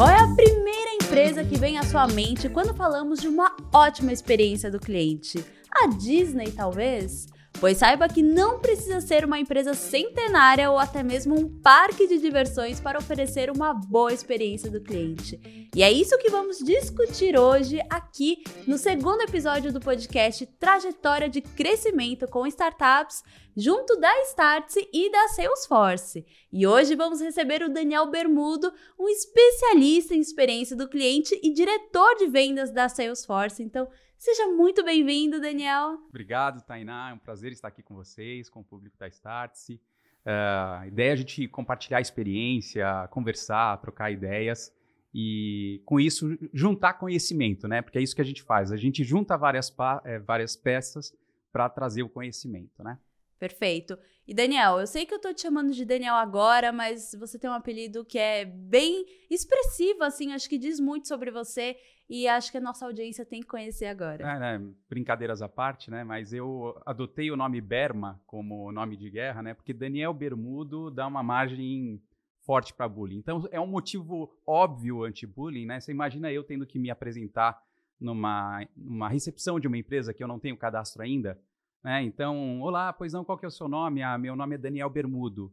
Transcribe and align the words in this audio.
Qual 0.00 0.08
é 0.08 0.18
a 0.18 0.34
primeira 0.34 0.94
empresa 0.94 1.44
que 1.44 1.58
vem 1.58 1.76
à 1.76 1.82
sua 1.82 2.06
mente 2.06 2.48
quando 2.48 2.72
falamos 2.72 3.20
de 3.20 3.28
uma 3.28 3.54
ótima 3.70 4.10
experiência 4.10 4.70
do 4.70 4.80
cliente? 4.80 5.44
A 5.70 5.88
Disney, 5.88 6.50
talvez? 6.52 7.26
Pois 7.60 7.76
saiba 7.76 8.08
que 8.08 8.22
não 8.22 8.58
precisa 8.58 9.02
ser 9.02 9.22
uma 9.22 9.38
empresa 9.38 9.74
centenária 9.74 10.70
ou 10.70 10.78
até 10.78 11.02
mesmo 11.02 11.38
um 11.38 11.60
parque 11.60 12.06
de 12.06 12.16
diversões 12.16 12.80
para 12.80 12.98
oferecer 12.98 13.50
uma 13.50 13.74
boa 13.74 14.14
experiência 14.14 14.70
do 14.70 14.80
cliente. 14.80 15.68
E 15.76 15.82
é 15.82 15.92
isso 15.92 16.16
que 16.16 16.30
vamos 16.30 16.56
discutir 16.56 17.38
hoje 17.38 17.78
aqui 17.90 18.42
no 18.66 18.78
segundo 18.78 19.20
episódio 19.20 19.70
do 19.70 19.78
podcast 19.78 20.46
Trajetória 20.58 21.28
de 21.28 21.42
Crescimento 21.42 22.26
com 22.26 22.46
Startups, 22.46 23.22
junto 23.54 23.94
da 24.00 24.10
Startse 24.22 24.88
e 24.90 25.12
da 25.12 25.28
Salesforce. 25.28 26.24
E 26.50 26.66
hoje 26.66 26.94
vamos 26.94 27.20
receber 27.20 27.62
o 27.62 27.68
Daniel 27.68 28.10
Bermudo, 28.10 28.72
um 28.98 29.06
especialista 29.06 30.14
em 30.14 30.20
experiência 30.20 30.74
do 30.74 30.88
cliente 30.88 31.38
e 31.42 31.52
diretor 31.52 32.16
de 32.16 32.26
vendas 32.26 32.72
da 32.72 32.88
Salesforce. 32.88 33.62
Então, 33.62 33.86
Seja 34.20 34.48
muito 34.48 34.84
bem-vindo, 34.84 35.40
Daniel. 35.40 35.98
Obrigado, 36.10 36.60
Tainá. 36.60 37.08
É 37.08 37.14
um 37.14 37.18
prazer 37.18 37.52
estar 37.52 37.68
aqui 37.68 37.82
com 37.82 37.94
vocês, 37.94 38.50
com 38.50 38.60
o 38.60 38.64
público 38.64 38.98
da 38.98 39.08
Startse. 39.08 39.80
Uh, 40.26 40.80
a 40.80 40.86
ideia 40.86 41.08
é 41.08 41.12
a 41.14 41.16
gente 41.16 41.48
compartilhar 41.48 42.02
experiência, 42.02 43.08
conversar, 43.10 43.78
trocar 43.78 44.10
ideias 44.10 44.70
e, 45.14 45.80
com 45.86 45.98
isso, 45.98 46.36
juntar 46.52 46.98
conhecimento, 46.98 47.66
né? 47.66 47.80
Porque 47.80 47.96
é 47.96 48.02
isso 48.02 48.14
que 48.14 48.20
a 48.20 48.24
gente 48.24 48.42
faz. 48.42 48.70
A 48.70 48.76
gente 48.76 49.02
junta 49.02 49.38
várias, 49.38 49.74
é, 50.04 50.18
várias 50.18 50.54
peças 50.54 51.14
para 51.50 51.70
trazer 51.70 52.02
o 52.02 52.08
conhecimento, 52.10 52.82
né? 52.82 52.98
Perfeito. 53.38 53.98
E 54.28 54.34
Daniel, 54.34 54.78
eu 54.80 54.86
sei 54.86 55.06
que 55.06 55.14
eu 55.14 55.18
tô 55.18 55.32
te 55.32 55.40
chamando 55.40 55.72
de 55.72 55.82
Daniel 55.86 56.14
agora, 56.16 56.70
mas 56.70 57.16
você 57.18 57.38
tem 57.38 57.48
um 57.48 57.54
apelido 57.54 58.04
que 58.04 58.18
é 58.18 58.44
bem 58.44 59.06
expressivo, 59.30 60.04
assim, 60.04 60.34
acho 60.34 60.46
que 60.46 60.58
diz 60.58 60.78
muito 60.78 61.08
sobre 61.08 61.30
você 61.30 61.74
e 62.10 62.26
acho 62.28 62.50
que 62.50 62.58
a 62.58 62.60
nossa 62.60 62.84
audiência 62.84 63.24
tem 63.24 63.40
que 63.40 63.46
conhecer 63.46 63.86
agora. 63.86 64.22
É, 64.22 64.38
né? 64.38 64.70
Brincadeiras 64.88 65.40
à 65.40 65.48
parte, 65.48 65.90
né? 65.90 66.04
Mas 66.04 66.32
eu 66.32 66.78
adotei 66.84 67.30
o 67.30 67.36
nome 67.36 67.60
Berma 67.60 68.20
como 68.26 68.72
nome 68.72 68.96
de 68.96 69.08
guerra, 69.08 69.42
né? 69.42 69.54
Porque 69.54 69.72
Daniel 69.72 70.12
Bermudo 70.12 70.90
dá 70.90 71.06
uma 71.06 71.22
margem 71.22 72.02
forte 72.40 72.74
para 72.74 72.88
bullying. 72.88 73.18
Então 73.18 73.48
é 73.50 73.60
um 73.60 73.66
motivo 73.66 74.36
óbvio 74.46 75.04
anti-bullying, 75.04 75.66
né? 75.66 75.80
Você 75.80 75.92
imagina 75.92 76.32
eu 76.32 76.42
tendo 76.42 76.66
que 76.66 76.78
me 76.78 76.90
apresentar 76.90 77.62
numa, 77.98 78.66
numa 78.76 79.08
recepção 79.08 79.60
de 79.60 79.68
uma 79.68 79.78
empresa 79.78 80.12
que 80.12 80.22
eu 80.22 80.28
não 80.28 80.38
tenho 80.38 80.56
cadastro 80.56 81.02
ainda 81.02 81.38
né? 81.82 82.02
Então, 82.02 82.60
olá, 82.60 82.92
pois 82.92 83.12
não, 83.12 83.24
qual 83.24 83.38
que 83.38 83.44
é 83.44 83.48
o 83.48 83.50
seu 83.50 83.68
nome? 83.68 84.02
Ah, 84.02 84.16
meu 84.18 84.36
nome 84.36 84.54
é 84.54 84.58
Daniel 84.58 84.90
Bermudo. 84.90 85.52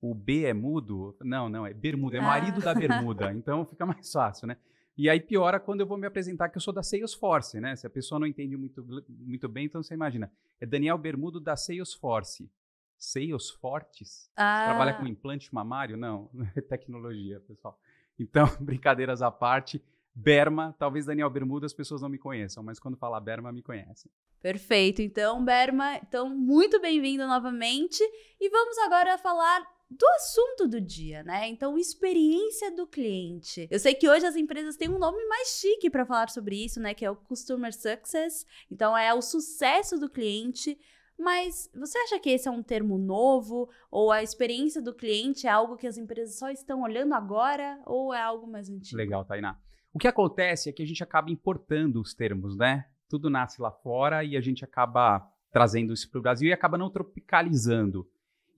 O 0.00 0.14
B 0.14 0.44
é 0.44 0.52
mudo? 0.52 1.16
Não, 1.20 1.48
não, 1.48 1.66
é 1.66 1.72
Bermuda, 1.72 2.18
é 2.18 2.20
marido 2.20 2.58
ah. 2.60 2.64
da 2.64 2.74
Bermuda. 2.74 3.32
Então 3.32 3.64
fica 3.64 3.86
mais 3.86 4.10
fácil, 4.10 4.46
né? 4.46 4.56
E 4.96 5.08
aí 5.08 5.20
piora 5.20 5.58
quando 5.58 5.80
eu 5.80 5.86
vou 5.86 5.96
me 5.96 6.06
apresentar 6.06 6.48
que 6.48 6.56
eu 6.56 6.60
sou 6.60 6.72
da 6.72 6.82
Salesforce, 6.82 7.60
né? 7.60 7.74
Se 7.76 7.86
a 7.86 7.90
pessoa 7.90 8.18
não 8.18 8.26
entende 8.26 8.56
muito, 8.56 8.84
muito 9.08 9.48
bem, 9.48 9.66
então 9.66 9.82
você 9.82 9.94
imagina. 9.94 10.30
É 10.60 10.66
Daniel 10.66 10.98
Bermudo 10.98 11.40
da 11.40 11.56
Salesforce. 11.56 12.50
Salesforce? 12.98 14.30
Ah. 14.36 14.66
Trabalha 14.66 14.94
com 14.94 15.06
implante 15.06 15.52
mamário? 15.52 15.96
Não, 15.96 16.30
é 16.54 16.60
tecnologia, 16.60 17.40
pessoal. 17.40 17.78
Então, 18.18 18.46
brincadeiras 18.60 19.22
à 19.22 19.30
parte, 19.30 19.82
Berma, 20.14 20.74
talvez 20.78 21.06
Daniel 21.06 21.30
Bermuda 21.30 21.64
as 21.64 21.72
pessoas 21.72 22.02
não 22.02 22.08
me 22.08 22.18
conheçam, 22.18 22.62
mas 22.62 22.78
quando 22.78 22.96
falar 22.96 23.20
Berma 23.20 23.50
me 23.50 23.62
conhecem. 23.62 24.10
Perfeito. 24.40 25.00
Então, 25.00 25.42
Berma, 25.42 25.96
então 25.96 26.28
muito 26.28 26.80
bem-vindo 26.80 27.26
novamente 27.26 28.02
e 28.38 28.50
vamos 28.50 28.76
agora 28.78 29.16
falar 29.16 29.66
do 29.98 30.06
assunto 30.16 30.66
do 30.66 30.80
dia, 30.80 31.22
né? 31.22 31.48
Então, 31.48 31.76
experiência 31.76 32.74
do 32.74 32.86
cliente. 32.86 33.68
Eu 33.70 33.78
sei 33.78 33.94
que 33.94 34.08
hoje 34.08 34.26
as 34.26 34.36
empresas 34.36 34.76
têm 34.76 34.88
um 34.88 34.98
nome 34.98 35.24
mais 35.26 35.48
chique 35.60 35.90
para 35.90 36.06
falar 36.06 36.30
sobre 36.30 36.64
isso, 36.64 36.80
né, 36.80 36.94
que 36.94 37.04
é 37.04 37.10
o 37.10 37.16
customer 37.16 37.72
success. 37.72 38.46
Então, 38.70 38.96
é 38.96 39.12
o 39.12 39.20
sucesso 39.20 39.98
do 39.98 40.08
cliente. 40.08 40.78
Mas 41.18 41.70
você 41.74 41.98
acha 41.98 42.18
que 42.18 42.30
esse 42.30 42.48
é 42.48 42.50
um 42.50 42.62
termo 42.62 42.96
novo? 42.96 43.68
Ou 43.90 44.10
a 44.10 44.22
experiência 44.22 44.80
do 44.80 44.94
cliente 44.94 45.46
é 45.46 45.50
algo 45.50 45.76
que 45.76 45.86
as 45.86 45.98
empresas 45.98 46.38
só 46.38 46.50
estão 46.50 46.82
olhando 46.82 47.14
agora? 47.14 47.80
Ou 47.84 48.14
é 48.14 48.20
algo 48.20 48.46
mais 48.46 48.70
antigo? 48.70 48.96
Legal, 48.96 49.24
Tainá. 49.24 49.58
O 49.92 49.98
que 49.98 50.08
acontece 50.08 50.70
é 50.70 50.72
que 50.72 50.82
a 50.82 50.86
gente 50.86 51.02
acaba 51.02 51.30
importando 51.30 52.00
os 52.00 52.14
termos, 52.14 52.56
né? 52.56 52.86
Tudo 53.08 53.28
nasce 53.28 53.60
lá 53.60 53.70
fora 53.70 54.24
e 54.24 54.38
a 54.38 54.40
gente 54.40 54.64
acaba 54.64 55.30
trazendo 55.52 55.92
isso 55.92 56.10
para 56.10 56.18
o 56.18 56.22
Brasil 56.22 56.48
e 56.48 56.52
acaba 56.52 56.78
não 56.78 56.90
tropicalizando. 56.90 58.08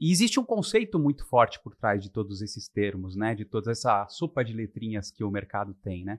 E 0.00 0.10
existe 0.10 0.40
um 0.40 0.44
conceito 0.44 0.98
muito 0.98 1.24
forte 1.26 1.60
por 1.62 1.74
trás 1.74 2.02
de 2.02 2.10
todos 2.10 2.42
esses 2.42 2.68
termos, 2.68 3.14
né? 3.14 3.34
De 3.34 3.44
toda 3.44 3.70
essa 3.70 4.06
sopa 4.08 4.44
de 4.44 4.52
letrinhas 4.52 5.10
que 5.10 5.22
o 5.22 5.30
mercado 5.30 5.74
tem, 5.74 6.04
né? 6.04 6.18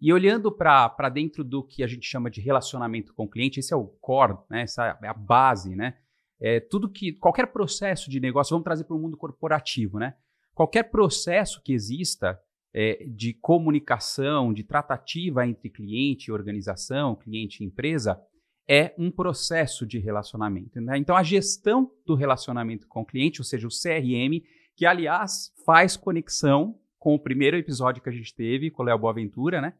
E 0.00 0.12
olhando 0.12 0.52
para 0.52 1.08
dentro 1.08 1.42
do 1.42 1.62
que 1.62 1.82
a 1.82 1.86
gente 1.86 2.06
chama 2.06 2.30
de 2.30 2.40
relacionamento 2.40 3.14
com 3.14 3.24
o 3.24 3.28
cliente, 3.28 3.60
esse 3.60 3.72
é 3.72 3.76
o 3.76 3.86
core, 3.86 4.36
né? 4.50 4.62
Essa 4.62 4.98
é 5.02 5.08
a 5.08 5.14
base, 5.14 5.74
né? 5.74 5.96
É 6.38 6.60
tudo 6.60 6.88
que 6.90 7.14
qualquer 7.14 7.46
processo 7.46 8.10
de 8.10 8.20
negócio, 8.20 8.50
vamos 8.50 8.64
trazer 8.64 8.84
para 8.84 8.96
o 8.96 8.98
mundo 8.98 9.16
corporativo, 9.16 9.98
né? 9.98 10.14
Qualquer 10.54 10.84
processo 10.84 11.62
que 11.62 11.72
exista 11.72 12.38
é, 12.72 13.04
de 13.08 13.32
comunicação, 13.32 14.52
de 14.52 14.62
tratativa 14.62 15.46
entre 15.46 15.70
cliente 15.70 16.26
e 16.26 16.32
organização, 16.32 17.16
cliente 17.16 17.62
e 17.62 17.66
empresa, 17.66 18.20
é 18.68 18.94
um 18.98 19.10
processo 19.10 19.86
de 19.86 19.98
relacionamento. 19.98 20.80
Né? 20.80 20.98
Então, 20.98 21.16
a 21.16 21.22
gestão 21.22 21.90
do 22.04 22.14
relacionamento 22.14 22.86
com 22.88 23.02
o 23.02 23.06
cliente, 23.06 23.40
ou 23.40 23.44
seja, 23.44 23.66
o 23.66 23.70
CRM, 23.70 24.42
que, 24.74 24.84
aliás, 24.84 25.52
faz 25.64 25.96
conexão 25.96 26.78
com 26.98 27.14
o 27.14 27.18
primeiro 27.18 27.56
episódio 27.56 28.02
que 28.02 28.08
a 28.08 28.12
gente 28.12 28.34
teve 28.34 28.70
com 28.70 28.82
o 28.82 28.86
Léo 28.86 28.98
Boaventura, 28.98 29.60
né? 29.60 29.74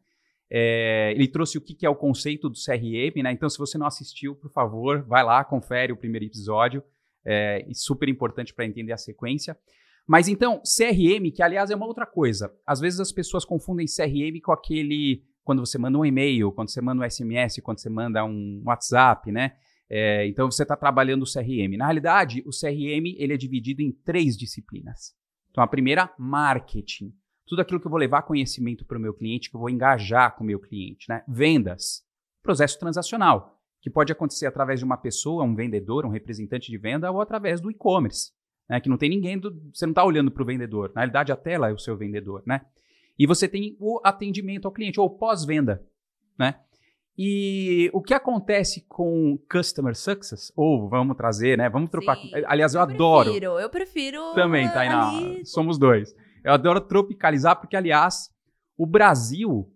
É, 0.48 1.12
ele 1.12 1.26
trouxe 1.26 1.58
o 1.58 1.60
que, 1.60 1.84
é 1.84 1.91
o 1.91 1.96
conceito 1.96 2.48
do 2.48 2.54
CRM, 2.54 3.22
né? 3.22 3.32
Então, 3.32 3.48
se 3.48 3.58
você 3.58 3.76
não 3.76 3.86
assistiu, 3.86 4.36
por 4.36 4.50
favor, 4.52 5.02
vai 5.02 5.25
lá, 5.25 5.44
confere 5.44 5.92
o 5.92 5.96
primeiro 5.96 6.25
episódio. 6.25 6.82
É 7.25 7.66
super 7.72 8.08
importante 8.08 8.54
para 8.54 8.64
entender 8.64 8.92
a 8.92 8.96
sequência. 8.96 9.58
Mas 10.06 10.28
então, 10.28 10.62
CRM, 10.62 11.32
que 11.34 11.42
aliás 11.42 11.70
é 11.70 11.75
uma 11.75 11.86
outra 11.86 12.06
coisa. 12.06 12.54
Às 12.64 12.78
vezes 12.78 13.00
as 13.00 13.10
pessoas 13.10 13.44
confundem 13.44 13.86
CRM 13.86 14.41
com 14.41 14.52
aquele. 14.52 15.25
Quando 15.46 15.64
você 15.64 15.78
manda 15.78 15.96
um 15.96 16.04
e-mail, 16.04 16.52
quando 16.52 16.68
você 16.68 16.82
manda 16.82 17.02
um 17.02 17.08
SMS, 17.10 17.62
quando 17.62 17.78
você 17.78 17.88
manda 17.88 18.22
um 18.24 18.62
WhatsApp, 18.66 19.32
né? 19.32 19.56
É, 19.88 20.26
então 20.26 20.50
você 20.50 20.64
está 20.64 20.76
trabalhando 20.76 21.22
o 21.22 21.32
CRM. 21.32 21.78
Na 21.78 21.86
realidade, 21.86 22.42
o 22.44 22.50
CRM 22.50 23.14
ele 23.16 23.32
é 23.32 23.36
dividido 23.36 23.80
em 23.80 23.92
três 23.92 24.36
disciplinas. 24.36 25.14
Então 25.50 25.62
a 25.62 25.66
primeira, 25.66 26.12
marketing. 26.18 27.14
Tudo 27.46 27.62
aquilo 27.62 27.80
que 27.80 27.86
eu 27.86 27.90
vou 27.90 28.00
levar 28.00 28.22
conhecimento 28.22 28.84
para 28.84 28.98
o 28.98 29.00
meu 29.00 29.14
cliente, 29.14 29.48
que 29.48 29.56
eu 29.56 29.60
vou 29.60 29.70
engajar 29.70 30.34
com 30.36 30.42
o 30.42 30.46
meu 30.46 30.58
cliente. 30.58 31.08
Né? 31.08 31.22
Vendas. 31.28 32.02
Processo 32.42 32.78
transacional, 32.78 33.58
que 33.80 33.88
pode 33.88 34.10
acontecer 34.12 34.46
através 34.46 34.80
de 34.80 34.84
uma 34.84 34.96
pessoa, 34.96 35.44
um 35.44 35.54
vendedor, 35.54 36.04
um 36.04 36.10
representante 36.10 36.70
de 36.70 36.76
venda, 36.76 37.10
ou 37.10 37.20
através 37.20 37.60
do 37.60 37.70
e-commerce 37.70 38.36
né? 38.68 38.80
Que 38.80 38.88
não 38.88 38.96
tem 38.96 39.08
ninguém, 39.08 39.38
do, 39.38 39.54
você 39.72 39.86
não 39.86 39.92
está 39.92 40.04
olhando 40.04 40.30
para 40.30 40.42
o 40.42 40.46
vendedor. 40.46 40.92
Na 40.94 41.02
realidade, 41.02 41.32
a 41.32 41.36
tela 41.36 41.70
é 41.70 41.72
o 41.72 41.78
seu 41.78 41.96
vendedor, 41.96 42.42
né? 42.46 42.62
E 43.19 43.27
você 43.27 43.49
tem 43.49 43.77
o 43.81 44.00
atendimento 44.04 44.66
ao 44.66 44.72
cliente, 44.72 45.00
ou 45.00 45.10
pós-venda, 45.10 45.84
né? 46.38 46.60
E 47.19 47.91
o 47.94 48.03
que 48.03 48.12
acontece 48.12 48.84
com 48.87 49.38
Customer 49.50 49.97
Success, 49.97 50.53
ou 50.54 50.88
vamos 50.88 51.16
trazer, 51.16 51.56
né? 51.56 51.69
Vamos 51.71 51.88
trocar. 51.88 52.16
Sim, 52.16 52.31
Aliás, 52.47 52.75
eu, 52.75 52.78
eu 52.78 52.82
adoro. 52.82 53.31
Prefiro, 53.31 53.59
eu 53.59 53.71
prefiro. 53.71 54.34
Também, 54.34 54.69
Tainá. 54.69 55.09
Ali... 55.09 55.47
Somos 55.47 55.78
dois. 55.78 56.15
Eu 56.44 56.53
adoro 56.53 56.81
tropicalizar, 56.81 57.59
porque, 57.59 57.76
aliás, 57.76 58.31
o 58.76 58.87
Brasil 58.87 59.72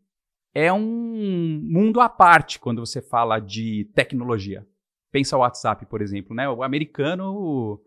é 0.54 0.70
um 0.70 1.60
mundo 1.62 2.00
à 2.00 2.08
parte 2.08 2.58
quando 2.58 2.84
você 2.84 3.00
fala 3.00 3.38
de 3.38 3.90
tecnologia. 3.94 4.66
Pensa 5.10 5.36
o 5.36 5.40
WhatsApp, 5.40 5.86
por 5.86 6.02
exemplo, 6.02 6.36
né? 6.36 6.48
O 6.48 6.62
americano 6.62 7.80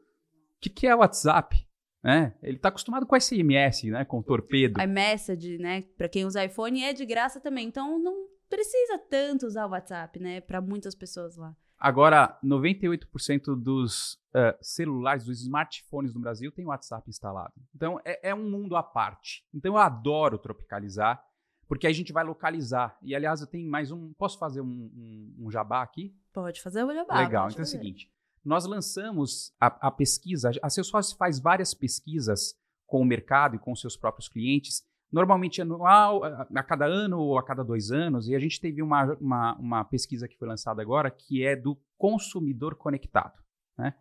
que, 0.63 0.69
que 0.69 0.88
é 0.88 0.96
o 0.96 1.00
WhatsApp? 1.00 1.68
Né? 2.03 2.34
Ele 2.44 2.58
está 2.58 2.68
acostumado 2.68 3.06
com 3.06 3.19
SMS, 3.19 3.84
né? 3.84 4.03
Com 4.03 4.22
torpedo. 4.22 4.81
iMessage, 4.81 5.57
né? 5.57 5.83
Para 5.98 6.10
quem 6.10 6.25
usa 6.25 6.44
iPhone 6.44 6.83
é 6.83 6.92
de 6.92 7.06
graça 7.06 7.39
também. 7.39 7.66
Então 7.68 7.98
não 7.98 8.27
precisa 8.50 9.00
tanto 9.10 9.45
usar 9.45 9.66
o 9.66 9.69
WhatsApp, 9.69 10.19
né? 10.19 10.42
Para 10.42 10.60
muitas 10.60 10.94
pessoas 10.94 11.38
lá. 11.38 11.56
Agora, 11.80 12.38
98% 12.44 13.56
dos 13.56 14.13
uh, 14.13 14.56
celulares, 14.62 15.25
dos 15.25 15.42
smartphones 15.42 16.13
no 16.13 16.19
Brasil 16.19 16.51
tem 16.51 16.66
WhatsApp 16.66 17.10
instalado. 17.10 17.54
Então 17.74 18.00
é, 18.04 18.30
é, 18.30 18.36
um 18.36 18.50
mundo 18.50 18.75
à 18.75 18.83
parte. 18.83 19.45
Então 19.54 19.74
eu 19.74 19.77
adoro 19.77 20.38
tropicalizar, 20.38 21.24
porque 21.68 21.88
a 21.88 21.94
gente 21.94 22.12
vai 22.12 22.24
localizar. 22.25 22.98
E 23.01 23.16
aliás, 23.16 23.39
eu 23.39 23.48
tenho 23.48 23.69
mais 23.69 23.92
um. 23.92 24.13
Posso 24.13 24.38
fazer 24.38 24.60
um, 24.60 24.66
um, 24.66 25.36
um 25.45 25.51
jabá 25.51 25.81
aqui? 25.81 26.13
Pode 26.33 26.62
fazer 26.62 26.83
o 26.83 26.94
jabá. 26.94 27.19
Legal. 27.19 27.48
Então 27.48 27.57
fazer. 27.57 27.60
é 27.60 27.63
o 27.63 27.66
seguinte 27.66 28.13
nós 28.44 28.66
lançamos 28.66 29.54
a, 29.60 29.88
a 29.88 29.92
pesquisa, 29.92 30.51
a 30.62 30.69
Salesforce 30.69 31.16
faz 31.16 31.40
várias 31.40 31.74
pesquisas 31.74 32.56
com 32.86 33.01
o 33.01 33.06
mercado 33.06 33.56
e 33.56 33.60
com 33.60 33.75
seus 33.75 33.95
próprios 33.95 34.28
clientes, 34.28 34.84
normalmente 35.12 35.62
anual, 35.62 36.24
a, 36.24 36.63
cada 36.63 36.86
ano 36.86 37.19
ou 37.19 37.38
a 37.38 37.44
cada 37.44 37.63
dois 37.63 37.92
anos, 37.92 38.28
e 38.28 38.36
a 38.36 38.40
gente 38.40 38.60
teve 38.60 38.81
uma, 38.81 39.13
uma, 39.22 39.56
uma 39.57 39.86
pesquisa 39.86 40.28
que 40.28 40.38
foi 40.38 40.48
lançada 40.48 40.81
agora, 40.81 41.10
que 41.10 41.45
é 41.45 41.56
do 41.56 41.78
consumidor 41.98 42.75
conectado. 42.75 43.40
Né? 43.78 43.94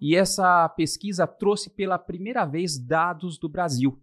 E 0.00 0.16
essa 0.16 0.68
pesquisa 0.70 1.26
trouxe 1.26 1.70
pela 1.70 1.98
primeira 1.98 2.44
vez 2.44 2.78
dados 2.78 3.38
do 3.38 3.48
Brasil. 3.48 4.00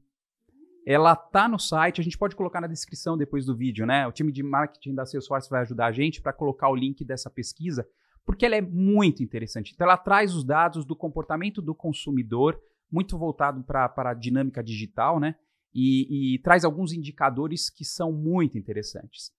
ela 0.85 1.15
tá 1.15 1.47
no 1.47 1.59
site, 1.59 2.01
a 2.01 2.03
gente 2.03 2.17
pode 2.17 2.35
colocar 2.35 2.59
na 2.59 2.67
descrição 2.67 3.17
depois 3.17 3.45
do 3.45 3.55
vídeo, 3.55 3.85
né? 3.85 4.07
O 4.07 4.11
time 4.11 4.31
de 4.31 4.41
marketing 4.41 4.95
da 4.95 5.05
Salesforce 5.05 5.49
vai 5.49 5.61
ajudar 5.61 5.87
a 5.87 5.91
gente 5.91 6.21
para 6.21 6.33
colocar 6.33 6.69
o 6.69 6.75
link 6.75 7.05
dessa 7.05 7.29
pesquisa, 7.29 7.87
porque 8.25 8.45
ela 8.45 8.55
é 8.55 8.61
muito 8.61 9.23
interessante. 9.23 9.71
Então, 9.73 9.85
ela 9.85 9.97
traz 9.97 10.35
os 10.35 10.43
dados 10.43 10.85
do 10.85 10.95
comportamento 10.95 11.61
do 11.61 11.73
consumidor, 11.73 12.59
muito 12.91 13.17
voltado 13.17 13.63
para 13.63 13.91
a 13.97 14.13
dinâmica 14.13 14.63
digital, 14.63 15.19
né? 15.19 15.35
E, 15.73 16.33
e, 16.35 16.39
traz 16.39 16.65
alguns 16.65 16.91
indicadores 16.91 17.69
que 17.69 17.85
são 17.85 18.11
muito 18.11 18.57
interessantes. 18.57 19.31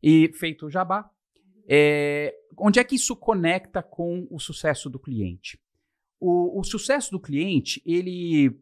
E 0.00 0.32
feito 0.34 0.66
o 0.66 0.70
jabá, 0.70 1.10
é, 1.68 2.32
onde 2.56 2.78
é 2.78 2.84
que 2.84 2.94
isso 2.94 3.16
conecta 3.16 3.82
com 3.82 4.26
o 4.30 4.38
sucesso 4.38 4.88
do 4.88 4.98
cliente? 4.98 5.60
O, 6.20 6.60
o 6.60 6.62
sucesso 6.62 7.10
do 7.10 7.18
cliente, 7.18 7.82
ele 7.84 8.56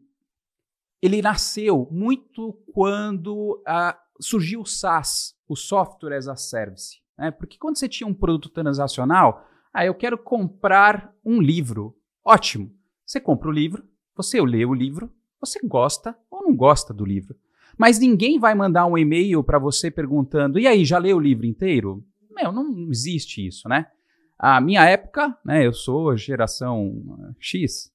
ele 1.01 1.21
nasceu 1.21 1.87
muito 1.91 2.53
quando 2.71 3.63
uh, 3.67 3.97
surgiu 4.19 4.61
o 4.61 4.65
SaaS, 4.65 5.35
o 5.47 5.55
Software 5.55 6.15
as 6.15 6.27
a 6.27 6.35
Service. 6.35 7.01
Né? 7.17 7.31
Porque 7.31 7.57
quando 7.57 7.77
você 7.77 7.89
tinha 7.89 8.07
um 8.07 8.13
produto 8.13 8.49
transacional, 8.49 9.47
ah, 9.73 9.85
eu 9.85 9.95
quero 9.95 10.17
comprar 10.17 11.13
um 11.23 11.41
livro. 11.41 11.95
Ótimo. 12.23 12.71
Você 13.05 13.19
compra 13.19 13.49
o 13.49 13.51
livro, 13.51 13.83
você 14.15 14.41
lê 14.41 14.65
o 14.65 14.73
livro, 14.73 15.11
você 15.39 15.59
gosta 15.63 16.17
ou 16.29 16.43
não 16.43 16.55
gosta 16.55 16.93
do 16.93 17.05
livro. 17.05 17.35
Mas 17.77 17.99
ninguém 17.99 18.39
vai 18.39 18.53
mandar 18.53 18.85
um 18.85 18.97
e-mail 18.97 19.43
para 19.43 19.57
você 19.57 19.89
perguntando: 19.89 20.59
e 20.59 20.67
aí, 20.67 20.85
já 20.85 20.97
leu 20.97 21.17
o 21.17 21.21
livro 21.21 21.45
inteiro? 21.45 22.03
Meu, 22.29 22.51
não 22.51 22.89
existe 22.89 23.45
isso, 23.45 23.67
né? 23.67 23.87
A 24.37 24.59
minha 24.59 24.83
época, 24.85 25.37
né, 25.45 25.65
eu 25.65 25.71
sou 25.71 26.17
geração 26.17 27.33
X, 27.39 27.91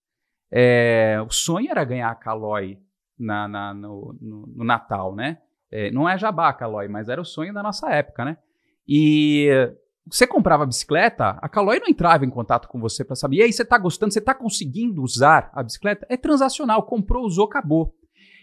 é, 0.51 1.21
o 1.27 1.31
sonho 1.31 1.71
era 1.71 1.83
ganhar 1.83 2.09
a 2.09 2.15
Caloi 2.15 2.79
na, 3.19 3.49
na 3.49 3.75
no, 3.75 4.17
no, 4.21 4.47
no, 4.47 4.65
Natal, 4.65 5.15
né? 5.15 5.39
É, 5.71 5.91
não 5.91 6.09
é 6.09 6.17
jabá, 6.17 6.53
Caloi, 6.53 6.87
mas 6.87 7.09
era 7.09 7.21
o 7.21 7.25
sonho 7.25 7.53
da 7.53 7.63
nossa 7.63 7.91
época, 7.91 8.25
né? 8.25 8.39
E 8.87 9.49
você 10.09 10.27
comprava 10.27 10.63
a 10.63 10.67
bicicleta, 10.67 11.31
a 11.43 11.49
Caloi 11.49 11.81
não 11.81 11.89
entrava 11.89 12.25
em 12.25 12.31
contato 12.31 12.69
com 12.69 12.79
você 12.79 13.05
para 13.05 13.17
saber, 13.17 13.39
e 13.39 13.43
aí 13.43 13.53
você 13.53 13.63
está 13.63 13.77
gostando, 13.77 14.13
você 14.13 14.21
está 14.21 14.35
conseguindo 14.35 15.03
usar 15.03 15.51
a 15.53 15.63
bicicleta? 15.63 16.07
É 16.09 16.17
transacional, 16.17 16.83
comprou, 16.85 17.25
usou, 17.25 17.47
acabou. 17.47 17.95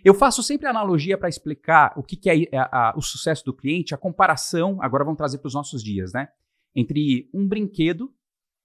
Eu 0.03 0.13
faço 0.13 0.43
sempre 0.43 0.67
analogia 0.67 1.17
para 1.17 1.29
explicar 1.29 1.93
o 1.95 2.03
que, 2.03 2.17
que 2.17 2.29
é, 2.29 2.57
a, 2.57 2.89
a, 2.89 2.93
o 2.97 3.01
sucesso 3.01 3.45
do 3.45 3.53
cliente, 3.53 3.95
a 3.95 3.97
comparação, 3.97 4.77
agora 4.81 5.05
vamos 5.05 5.17
trazer 5.17 5.37
para 5.37 5.47
os 5.47 5.53
nossos 5.53 5.81
dias, 5.81 6.11
né? 6.11 6.27
Entre 6.75 7.29
um 7.33 7.47
brinquedo 7.47 8.09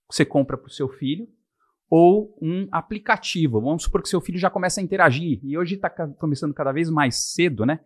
que 0.08 0.16
você 0.16 0.24
compra 0.24 0.56
para 0.58 0.66
o 0.66 0.72
seu 0.72 0.88
filho 0.88 1.28
ou 1.88 2.36
um 2.42 2.66
aplicativo. 2.72 3.60
Vamos 3.60 3.84
supor 3.84 4.02
que 4.02 4.08
seu 4.08 4.20
filho 4.20 4.38
já 4.38 4.50
começa 4.50 4.80
a 4.80 4.82
interagir, 4.82 5.38
e 5.44 5.56
hoje 5.56 5.76
está 5.76 5.88
começando 5.88 6.52
cada 6.52 6.72
vez 6.72 6.90
mais 6.90 7.32
cedo, 7.32 7.64
né? 7.64 7.78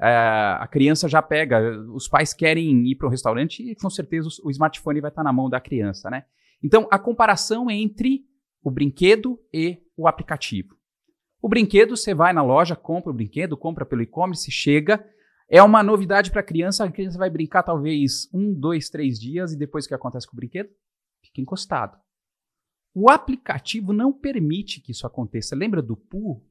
É, 0.00 0.56
a 0.58 0.66
criança 0.66 1.08
já 1.08 1.22
pega, 1.22 1.80
os 1.92 2.08
pais 2.08 2.34
querem 2.34 2.86
ir 2.88 2.96
para 2.96 3.06
o 3.06 3.10
restaurante 3.10 3.62
e 3.62 3.76
com 3.76 3.88
certeza 3.88 4.28
o, 4.28 4.48
o 4.48 4.50
smartphone 4.50 5.00
vai 5.00 5.10
estar 5.10 5.22
tá 5.22 5.24
na 5.24 5.32
mão 5.32 5.48
da 5.48 5.60
criança, 5.60 6.10
né? 6.10 6.24
Então, 6.62 6.88
a 6.90 6.98
comparação 6.98 7.70
entre 7.70 8.24
o 8.62 8.70
brinquedo 8.70 9.38
e 9.52 9.78
o 9.96 10.08
aplicativo. 10.08 10.76
O 11.40 11.48
brinquedo, 11.48 11.96
você 11.96 12.14
vai 12.14 12.32
na 12.32 12.42
loja, 12.42 12.74
compra 12.74 13.10
o 13.10 13.14
brinquedo, 13.14 13.56
compra 13.56 13.84
pelo 13.84 14.02
e-commerce, 14.02 14.50
chega, 14.50 15.06
é 15.48 15.62
uma 15.62 15.82
novidade 15.82 16.30
para 16.30 16.40
a 16.40 16.44
criança, 16.44 16.84
a 16.84 16.90
criança 16.90 17.18
vai 17.18 17.28
brincar 17.28 17.62
talvez 17.62 18.28
um, 18.32 18.52
dois, 18.52 18.88
três 18.88 19.20
dias 19.20 19.52
e 19.52 19.58
depois 19.58 19.84
o 19.84 19.88
que 19.88 19.94
acontece 19.94 20.26
com 20.26 20.34
o 20.34 20.36
brinquedo? 20.36 20.70
Fica 21.22 21.42
encostado. 21.42 21.98
O 22.94 23.10
aplicativo 23.10 23.92
não 23.92 24.12
permite 24.12 24.80
que 24.80 24.92
isso 24.92 25.06
aconteça. 25.06 25.54
Lembra 25.54 25.82
do 25.82 25.96
Poo? 25.96 26.42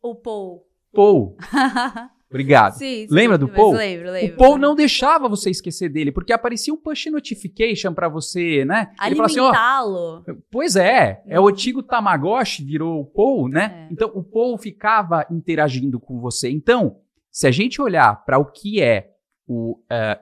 O 0.00 0.14
Pou. 0.14 0.66
Pou. 0.92 1.36
Obrigado. 2.34 2.72
Sim, 2.72 3.06
sim, 3.06 3.14
Lembra 3.14 3.38
do 3.38 3.48
Pou? 3.48 3.72
Lembro, 3.74 4.10
lembro. 4.10 4.34
O 4.34 4.36
Pou 4.36 4.58
não 4.58 4.74
deixava 4.74 5.28
você 5.28 5.50
esquecer 5.50 5.88
dele, 5.88 6.10
porque 6.10 6.32
aparecia 6.32 6.74
um 6.74 6.76
push 6.76 7.06
notification 7.06 7.94
para 7.94 8.08
você, 8.08 8.64
né? 8.64 8.92
Alimentá-lo. 8.98 10.16
Assim, 10.16 10.42
pois 10.50 10.74
é, 10.74 11.22
é 11.28 11.38
o 11.38 11.46
antigo 11.46 11.80
Tamagotchi, 11.80 12.64
virou 12.64 13.00
o 13.00 13.06
Pou, 13.06 13.48
né? 13.48 13.86
É. 13.88 13.92
Então, 13.92 14.10
o 14.12 14.24
Pou 14.24 14.58
ficava 14.58 15.24
interagindo 15.30 16.00
com 16.00 16.18
você. 16.18 16.50
Então, 16.50 16.96
se 17.30 17.46
a 17.46 17.52
gente 17.52 17.80
olhar 17.80 18.24
para 18.24 18.36
o 18.36 18.46
que 18.46 18.82
é 18.82 19.12
o 19.46 19.78
uh, 19.78 20.20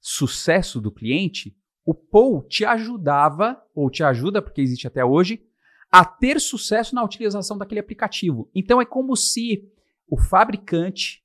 sucesso 0.00 0.80
do 0.80 0.90
cliente, 0.90 1.54
o 1.84 1.92
Pou 1.92 2.42
te 2.42 2.64
ajudava, 2.64 3.62
ou 3.74 3.90
te 3.90 4.02
ajuda, 4.02 4.40
porque 4.40 4.62
existe 4.62 4.86
até 4.86 5.04
hoje, 5.04 5.42
a 5.90 6.02
ter 6.02 6.40
sucesso 6.40 6.94
na 6.94 7.04
utilização 7.04 7.58
daquele 7.58 7.80
aplicativo. 7.80 8.48
Então 8.54 8.80
é 8.80 8.86
como 8.86 9.14
se 9.14 9.70
o 10.08 10.16
fabricante, 10.18 11.21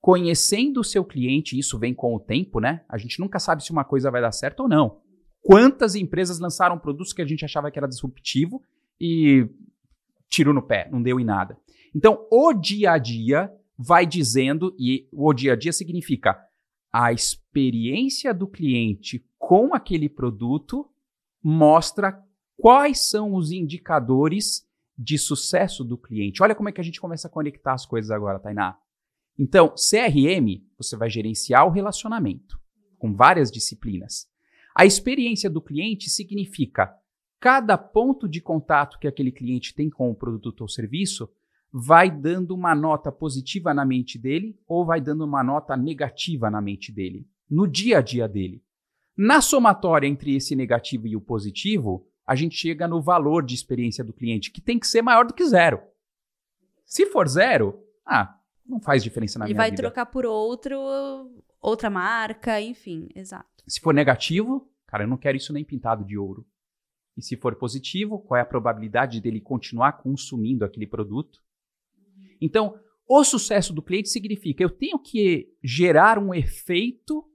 conhecendo 0.00 0.80
o 0.80 0.84
seu 0.84 1.04
cliente, 1.04 1.58
isso 1.58 1.78
vem 1.78 1.94
com 1.94 2.14
o 2.14 2.20
tempo, 2.20 2.58
né? 2.60 2.84
A 2.88 2.96
gente 2.96 3.20
nunca 3.20 3.38
sabe 3.38 3.62
se 3.62 3.70
uma 3.70 3.84
coisa 3.84 4.10
vai 4.10 4.20
dar 4.20 4.32
certo 4.32 4.60
ou 4.60 4.68
não. 4.68 5.00
Quantas 5.42 5.94
empresas 5.94 6.38
lançaram 6.38 6.78
produtos 6.78 7.12
que 7.12 7.22
a 7.22 7.26
gente 7.26 7.44
achava 7.44 7.70
que 7.70 7.78
era 7.78 7.88
disruptivo 7.88 8.62
e 9.00 9.48
tirou 10.28 10.54
no 10.54 10.62
pé, 10.62 10.88
não 10.90 11.02
deu 11.02 11.18
em 11.18 11.24
nada. 11.24 11.56
Então, 11.94 12.26
o 12.30 12.52
dia 12.52 12.92
a 12.92 12.98
dia 12.98 13.52
vai 13.76 14.06
dizendo, 14.06 14.74
e 14.78 15.08
o 15.12 15.32
dia 15.32 15.54
a 15.54 15.56
dia 15.56 15.72
significa 15.72 16.38
a 16.92 17.12
experiência 17.12 18.32
do 18.34 18.46
cliente 18.46 19.24
com 19.38 19.74
aquele 19.74 20.08
produto 20.08 20.88
mostra 21.42 22.22
quais 22.56 23.08
são 23.08 23.34
os 23.34 23.50
indicadores 23.50 24.66
de 24.96 25.16
sucesso 25.16 25.82
do 25.82 25.96
cliente. 25.96 26.42
Olha 26.42 26.54
como 26.54 26.68
é 26.68 26.72
que 26.72 26.80
a 26.80 26.84
gente 26.84 27.00
começa 27.00 27.26
a 27.26 27.30
conectar 27.30 27.72
as 27.72 27.86
coisas 27.86 28.10
agora, 28.10 28.38
Tainá. 28.38 28.76
Então, 29.42 29.70
CRM, 29.70 30.62
você 30.76 30.98
vai 30.98 31.08
gerenciar 31.08 31.66
o 31.66 31.70
relacionamento 31.70 32.60
com 32.98 33.14
várias 33.14 33.50
disciplinas. 33.50 34.28
A 34.76 34.84
experiência 34.84 35.48
do 35.48 35.62
cliente 35.62 36.10
significa 36.10 36.94
cada 37.40 37.78
ponto 37.78 38.28
de 38.28 38.42
contato 38.42 38.98
que 38.98 39.08
aquele 39.08 39.32
cliente 39.32 39.74
tem 39.74 39.88
com 39.88 40.10
o 40.10 40.14
produto 40.14 40.60
ou 40.60 40.68
serviço 40.68 41.26
vai 41.72 42.10
dando 42.10 42.50
uma 42.50 42.74
nota 42.74 43.10
positiva 43.10 43.72
na 43.72 43.82
mente 43.82 44.18
dele 44.18 44.60
ou 44.68 44.84
vai 44.84 45.00
dando 45.00 45.24
uma 45.24 45.42
nota 45.42 45.74
negativa 45.74 46.50
na 46.50 46.60
mente 46.60 46.92
dele, 46.92 47.26
no 47.48 47.66
dia 47.66 47.96
a 47.96 48.02
dia 48.02 48.28
dele. 48.28 48.62
Na 49.16 49.40
somatória 49.40 50.06
entre 50.06 50.36
esse 50.36 50.54
negativo 50.54 51.06
e 51.06 51.16
o 51.16 51.20
positivo, 51.20 52.06
a 52.26 52.34
gente 52.34 52.56
chega 52.56 52.86
no 52.86 53.00
valor 53.00 53.42
de 53.42 53.54
experiência 53.54 54.04
do 54.04 54.12
cliente, 54.12 54.50
que 54.50 54.60
tem 54.60 54.78
que 54.78 54.86
ser 54.86 55.00
maior 55.00 55.24
do 55.26 55.32
que 55.32 55.46
zero. 55.46 55.80
Se 56.84 57.06
for 57.06 57.26
zero, 57.26 57.82
ah, 58.04 58.36
não 58.70 58.80
faz 58.80 59.02
diferença 59.02 59.38
na 59.38 59.44
Ele 59.44 59.54
minha 59.54 59.64
vida. 59.64 59.74
Ele 59.74 59.82
vai 59.82 59.90
trocar 59.92 60.06
por 60.06 60.24
outro, 60.24 60.78
outra 61.60 61.90
marca, 61.90 62.60
enfim, 62.60 63.08
exato. 63.14 63.48
Se 63.66 63.80
for 63.80 63.92
negativo, 63.92 64.70
cara, 64.86 65.04
eu 65.04 65.08
não 65.08 65.16
quero 65.16 65.36
isso 65.36 65.52
nem 65.52 65.64
pintado 65.64 66.04
de 66.04 66.16
ouro. 66.16 66.46
E 67.16 67.22
se 67.22 67.36
for 67.36 67.54
positivo, 67.56 68.18
qual 68.20 68.38
é 68.38 68.40
a 68.40 68.46
probabilidade 68.46 69.20
dele 69.20 69.40
continuar 69.40 69.92
consumindo 69.94 70.64
aquele 70.64 70.86
produto? 70.86 71.42
Então, 72.40 72.78
o 73.06 73.22
sucesso 73.24 73.72
do 73.72 73.82
cliente 73.82 74.08
significa 74.08 74.62
eu 74.62 74.70
tenho 74.70 74.98
que 74.98 75.52
gerar 75.62 76.18
um 76.18 76.32
efeito 76.32 77.26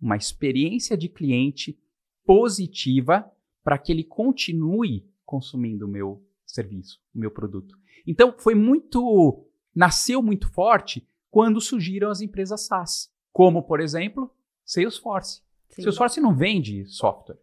uma 0.00 0.16
experiência 0.16 0.96
de 0.96 1.08
cliente 1.08 1.78
positiva 2.24 3.30
para 3.62 3.76
que 3.76 3.92
ele 3.92 4.04
continue 4.04 5.06
consumindo 5.24 5.86
o 5.86 5.88
meu 5.88 6.24
serviço, 6.46 6.98
o 7.14 7.18
meu 7.18 7.30
produto. 7.30 7.76
Então, 8.06 8.34
foi 8.38 8.54
muito. 8.54 9.46
Nasceu 9.74 10.22
muito 10.22 10.48
forte 10.50 11.06
quando 11.30 11.60
surgiram 11.60 12.10
as 12.10 12.20
empresas 12.20 12.66
SaaS, 12.66 13.10
como, 13.32 13.62
por 13.62 13.80
exemplo, 13.80 14.30
Salesforce. 14.64 15.42
Sim. 15.68 15.82
Salesforce 15.82 16.20
não 16.20 16.34
vende 16.34 16.84
software. 16.86 17.38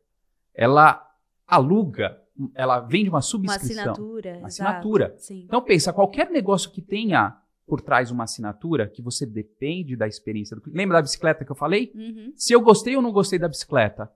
Ela 0.54 1.06
aluga, 1.46 2.22
ela 2.54 2.80
vende 2.80 3.10
uma 3.10 3.22
subscrição. 3.22 3.84
Uma 3.84 3.92
assinatura. 3.92 4.38
Uma 4.38 4.48
assinatura. 4.48 5.18
Então, 5.32 5.62
pensa, 5.62 5.94
qualquer 5.94 6.30
negócio 6.30 6.72
que 6.72 6.82
tenha 6.82 7.38
por 7.66 7.82
trás 7.82 8.12
uma 8.12 8.24
assinatura 8.24 8.88
que 8.88 9.02
você 9.02 9.26
depende 9.26 9.96
da 9.96 10.08
experiência 10.08 10.56
do 10.56 10.62
cliente. 10.62 10.78
Lembra 10.78 10.98
da 10.98 11.02
bicicleta 11.02 11.44
que 11.44 11.52
eu 11.52 11.56
falei? 11.56 11.92
Uhum. 11.94 12.32
Se 12.36 12.54
eu 12.54 12.62
gostei 12.62 12.96
ou 12.96 13.02
não 13.02 13.12
gostei 13.12 13.38
da 13.38 13.50
bicicleta, 13.50 14.10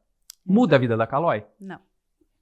muda 0.46 0.78
a 0.78 0.80
vida 0.80 0.96
da 0.96 1.06
Caloi? 1.06 1.44
Não. 1.60 1.80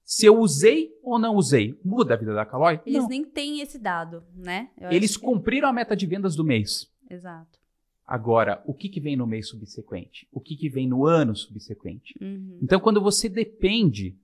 Se 0.10 0.25
eu 0.25 0.39
usei 0.39 0.89
ou 1.04 1.20
não 1.20 1.36
usei, 1.36 1.80
muda 1.86 2.16
a 2.16 2.18
vida 2.18 2.34
da 2.34 2.44
Caloi? 2.44 2.82
Eles 2.84 3.04
não. 3.04 3.10
nem 3.10 3.24
têm 3.24 3.62
esse 3.62 3.78
dado, 3.78 4.24
né? 4.34 4.72
Eu 4.75 4.92
Eles 4.92 5.16
cumpriram 5.16 5.70
a 5.70 5.72
meta 5.72 5.96
de 5.96 6.08
vendas 6.08 6.36
do 6.36 6.44
mês. 6.44 6.92
Exato. 7.08 7.60
Agora, 8.08 8.60
o 8.66 8.74
que, 8.74 8.89
que 8.89 9.00
vem 9.00 9.16
no 9.16 9.28
mês 9.28 9.50
subsequente? 9.50 10.28
O 10.32 10.42
que, 10.42 10.58
que 10.58 10.68
vem 10.68 10.88
no 10.88 11.06
ano 11.06 11.36
subsequente? 11.36 12.16
Uhum. 12.20 12.58
Então, 12.60 12.80
quando 12.80 13.00
você 13.00 13.30
depende 13.30 14.20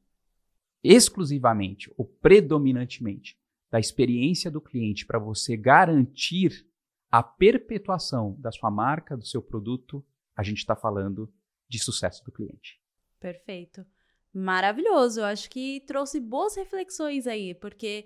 exclusivamente 0.83 1.93
ou 1.95 2.03
predominantemente 2.03 3.37
da 3.69 3.79
experiência 3.79 4.49
do 4.49 4.59
cliente 4.59 5.05
para 5.05 5.19
você 5.19 5.55
garantir 5.55 6.67
a 7.11 7.21
perpetuação 7.21 8.35
da 8.39 8.51
sua 8.51 8.71
marca, 8.71 9.15
do 9.15 9.23
seu 9.23 9.39
produto, 9.39 10.03
a 10.35 10.41
gente 10.41 10.57
está 10.57 10.75
falando 10.75 11.31
de 11.69 11.77
sucesso 11.77 12.25
do 12.25 12.31
cliente. 12.31 12.81
Perfeito. 13.19 13.85
Maravilhoso. 14.35 15.21
Eu 15.21 15.25
acho 15.25 15.49
que 15.49 15.79
trouxe 15.87 16.19
boas 16.19 16.57
reflexões 16.57 17.25
aí, 17.25 17.53
porque 17.53 18.05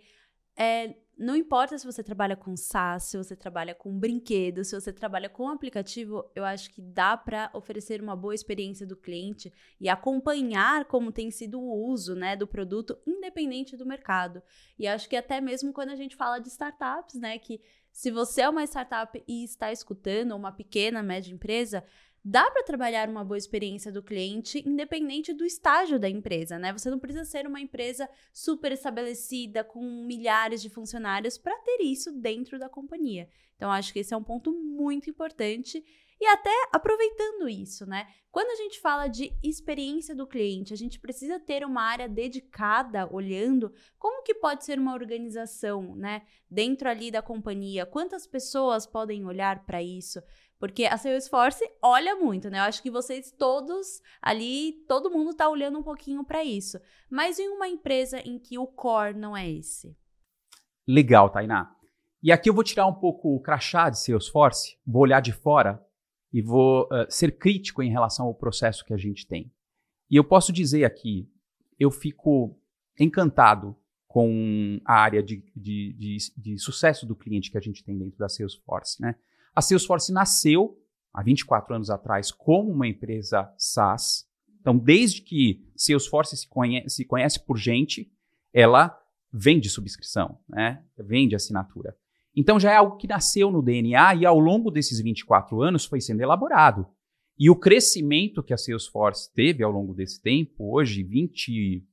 é, 0.55 0.95
não 1.17 1.35
importa 1.35 1.75
se 1.75 1.87
você 1.87 2.03
trabalha 2.03 2.35
com 2.35 2.55
SaaS, 2.55 3.05
se 3.05 3.17
você 3.17 3.35
trabalha 3.35 3.73
com 3.73 3.97
brinquedos, 3.97 4.67
se 4.67 4.79
você 4.79 4.93
trabalha 4.93 5.27
com 5.27 5.49
aplicativo, 5.49 6.29
eu 6.35 6.45
acho 6.45 6.69
que 6.69 6.83
dá 6.83 7.17
para 7.17 7.49
oferecer 7.51 7.99
uma 7.99 8.15
boa 8.15 8.35
experiência 8.35 8.85
do 8.85 8.95
cliente 8.95 9.51
e 9.81 9.89
acompanhar 9.89 10.85
como 10.85 11.11
tem 11.11 11.31
sido 11.31 11.59
o 11.59 11.87
uso, 11.87 12.13
né, 12.13 12.35
do 12.35 12.45
produto 12.45 12.95
independente 13.07 13.75
do 13.75 13.83
mercado. 13.83 14.39
E 14.77 14.87
acho 14.87 15.09
que 15.09 15.15
até 15.15 15.41
mesmo 15.41 15.73
quando 15.73 15.89
a 15.89 15.95
gente 15.95 16.15
fala 16.15 16.37
de 16.37 16.49
startups, 16.49 17.15
né, 17.15 17.39
que 17.39 17.59
se 17.91 18.11
você 18.11 18.41
é 18.41 18.49
uma 18.49 18.63
startup 18.63 19.23
e 19.27 19.43
está 19.43 19.71
escutando 19.71 20.35
uma 20.35 20.51
pequena, 20.51 21.01
média 21.01 21.33
empresa, 21.33 21.83
dá 22.23 22.49
para 22.51 22.63
trabalhar 22.63 23.09
uma 23.09 23.23
boa 23.23 23.37
experiência 23.37 23.91
do 23.91 24.03
cliente 24.03 24.63
independente 24.67 25.33
do 25.33 25.45
estágio 25.45 25.99
da 25.99 26.09
empresa, 26.09 26.59
né? 26.59 26.73
Você 26.73 26.89
não 26.89 26.99
precisa 26.99 27.25
ser 27.25 27.47
uma 27.47 27.61
empresa 27.61 28.09
super 28.33 28.71
estabelecida 28.71 29.63
com 29.63 29.81
milhares 30.05 30.61
de 30.61 30.69
funcionários 30.69 31.37
para 31.37 31.57
ter 31.59 31.81
isso 31.83 32.11
dentro 32.11 32.59
da 32.59 32.69
companhia. 32.69 33.27
Então 33.55 33.71
acho 33.71 33.91
que 33.91 33.99
esse 33.99 34.13
é 34.13 34.17
um 34.17 34.23
ponto 34.23 34.51
muito 34.51 35.09
importante 35.09 35.83
e 36.21 36.25
até 36.25 36.53
aproveitando 36.73 37.47
isso, 37.47 37.85
né? 37.85 38.07
Quando 38.29 38.49
a 38.49 38.55
gente 38.55 38.79
fala 38.79 39.07
de 39.07 39.31
experiência 39.41 40.13
do 40.13 40.27
cliente, 40.27 40.73
a 40.73 40.77
gente 40.77 40.99
precisa 40.99 41.39
ter 41.39 41.65
uma 41.65 41.81
área 41.81 42.09
dedicada 42.09 43.07
olhando 43.11 43.73
como 43.97 44.21
que 44.21 44.35
pode 44.35 44.65
ser 44.65 44.77
uma 44.77 44.93
organização, 44.93 45.95
né, 45.95 46.23
dentro 46.49 46.89
ali 46.89 47.09
da 47.09 47.21
companhia, 47.21 47.85
quantas 47.85 48.27
pessoas 48.27 48.85
podem 48.85 49.25
olhar 49.25 49.65
para 49.65 49.81
isso? 49.81 50.21
Porque 50.59 50.83
a 50.83 50.97
Salesforce 50.97 51.63
olha 51.81 52.15
muito, 52.17 52.49
né? 52.49 52.59
Eu 52.59 52.63
acho 52.63 52.83
que 52.83 52.91
vocês 52.91 53.31
todos 53.31 54.01
ali, 54.21 54.73
todo 54.87 55.09
mundo 55.09 55.33
tá 55.33 55.47
olhando 55.47 55.79
um 55.79 55.83
pouquinho 55.83 56.23
para 56.25 56.43
isso. 56.43 56.77
Mas 57.09 57.39
em 57.39 57.47
uma 57.47 57.67
empresa 57.67 58.19
em 58.19 58.37
que 58.37 58.59
o 58.59 58.67
core 58.67 59.17
não 59.17 59.35
é 59.35 59.49
esse? 59.49 59.95
Legal, 60.85 61.29
Tainá. 61.29 61.73
E 62.21 62.31
aqui 62.31 62.49
eu 62.49 62.53
vou 62.53 62.63
tirar 62.63 62.85
um 62.87 62.93
pouco 62.93 63.33
o 63.33 63.39
crachá 63.39 63.89
de 63.89 63.97
Salesforce, 63.97 64.77
vou 64.85 65.03
olhar 65.03 65.21
de 65.21 65.31
fora 65.31 65.81
e 66.33 66.41
vou 66.41 66.83
uh, 66.87 67.09
ser 67.09 67.37
crítico 67.37 67.81
em 67.81 67.89
relação 67.89 68.25
ao 68.25 68.35
processo 68.35 68.83
que 68.83 68.93
a 68.93 68.97
gente 68.97 69.25
tem. 69.25 69.53
E 70.11 70.17
eu 70.17 70.23
posso 70.25 70.51
dizer 70.51 70.83
aqui, 70.83 71.31
eu 71.79 71.89
fico 71.89 72.59
encantado 72.99 73.75
com 74.07 74.81
a 74.85 74.95
área 74.95 75.23
de, 75.23 75.45
de, 75.55 75.93
de, 75.93 76.17
de 76.35 76.57
sucesso 76.57 77.05
do 77.05 77.15
cliente 77.15 77.49
que 77.49 77.57
a 77.57 77.61
gente 77.61 77.83
tem 77.83 77.97
dentro 77.97 78.17
da 78.17 78.27
Salesforce, 78.27 79.01
né? 79.01 79.15
A 79.59 79.61
Salesforce 79.61 80.13
nasceu 80.13 80.81
há 81.13 81.21
24 81.21 81.75
anos 81.75 81.89
atrás 81.89 82.31
como 82.31 82.71
uma 82.71 82.87
empresa 82.87 83.53
SaaS. 83.57 84.25
Então, 84.61 84.77
desde 84.77 85.21
que 85.21 85.69
Salesforce 85.75 86.37
se 86.37 86.47
conhece, 86.47 86.89
se 86.89 87.03
conhece 87.03 87.45
por 87.45 87.57
gente, 87.57 88.09
ela 88.53 88.97
vende 89.29 89.69
subscrição, 89.69 90.39
né? 90.47 90.81
vende 90.97 91.35
assinatura. 91.35 91.93
Então, 92.33 92.57
já 92.57 92.71
é 92.71 92.77
algo 92.77 92.95
que 92.95 93.05
nasceu 93.05 93.51
no 93.51 93.61
DNA 93.61 94.15
e 94.15 94.25
ao 94.25 94.39
longo 94.39 94.71
desses 94.71 95.01
24 95.01 95.61
anos 95.61 95.83
foi 95.83 95.99
sendo 95.99 96.21
elaborado. 96.21 96.87
E 97.37 97.49
o 97.49 97.55
crescimento 97.55 98.41
que 98.41 98.53
a 98.53 98.57
Salesforce 98.57 99.29
teve 99.33 99.61
ao 99.61 99.71
longo 99.73 99.93
desse 99.93 100.21
tempo, 100.21 100.73
hoje 100.73 101.03
24% 101.03 101.83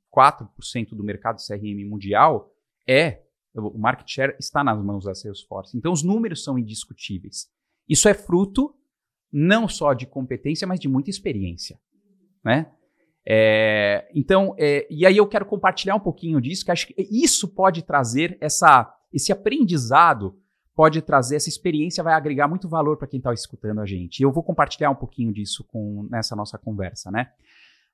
do 0.90 1.02
mercado 1.02 1.42
CRM 1.44 1.85
mundial, 1.85 2.49
é 2.87 3.25
o 3.56 3.76
market 3.76 4.08
share 4.08 4.37
está 4.38 4.62
nas 4.62 4.80
mãos 4.80 5.04
da 5.04 5.16
Salesforce. 5.16 5.76
Então, 5.76 5.92
os 5.92 6.04
números 6.04 6.44
são 6.44 6.56
indiscutíveis. 6.56 7.55
Isso 7.88 8.09
é 8.09 8.14
fruto 8.14 8.75
não 9.33 9.69
só 9.69 9.93
de 9.93 10.07
competência, 10.07 10.66
mas 10.66 10.81
de 10.81 10.88
muita 10.88 11.11
experiência. 11.11 11.78
Né? 12.45 12.71
É, 13.28 14.09
então, 14.14 14.55
é, 14.57 14.87
e 14.88 15.05
aí 15.05 15.16
eu 15.16 15.26
quero 15.26 15.45
compartilhar 15.45 15.97
um 15.97 16.00
pouquinho 16.00 16.40
disso, 16.40 16.64
que 16.64 16.71
acho 16.71 16.87
que 16.87 16.95
isso 17.11 17.49
pode 17.49 17.83
trazer 17.83 18.38
essa, 18.40 18.93
esse 19.12 19.33
aprendizado, 19.33 20.38
pode 20.75 21.02
trazer 21.02 21.37
essa 21.37 21.49
experiência, 21.49 22.05
vai 22.05 22.14
agregar 22.14 22.47
muito 22.47 22.69
valor 22.69 22.97
para 22.97 23.09
quem 23.09 23.19
está 23.19 23.33
escutando 23.33 23.81
a 23.81 23.87
gente. 23.87 24.21
E 24.21 24.23
eu 24.23 24.31
vou 24.31 24.43
compartilhar 24.43 24.90
um 24.90 24.95
pouquinho 24.95 25.33
disso 25.33 25.64
com, 25.64 26.07
nessa 26.11 26.37
nossa 26.37 26.57
conversa, 26.57 27.11
né? 27.11 27.31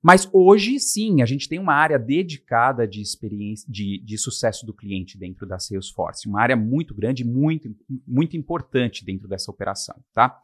Mas 0.03 0.29
hoje, 0.33 0.81
sim, 0.81 1.23
a 1.23 1.27
gente 1.27 1.49
tem 1.49 1.61
uma 1.61 1.75
área 1.75 1.97
dedicada 1.97 2.89
de 2.89 3.01
experiência, 3.01 3.71
de, 3.71 4.03
de 4.05 4.19
sucesso 4.19 4.67
do 4.67 4.75
cliente 4.75 5.17
dentro 5.17 5.47
da 5.47 5.61
Salesforce. 5.61 6.29
Uma 6.29 6.43
área 6.43 6.57
muito 6.57 6.93
grande, 6.93 7.25
muito, 7.25 7.73
muito 8.05 8.37
importante 8.37 9.05
dentro 9.05 9.29
dessa 9.29 9.49
operação, 9.51 10.03
tá? 10.13 10.41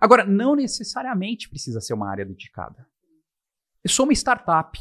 Agora, 0.00 0.26
não 0.26 0.56
necessariamente 0.56 1.48
precisa 1.48 1.80
ser 1.80 1.94
uma 1.94 2.10
área 2.10 2.26
dedicada. 2.26 2.84
Eu 3.84 3.90
sou 3.90 4.04
uma 4.04 4.12
startup. 4.12 4.76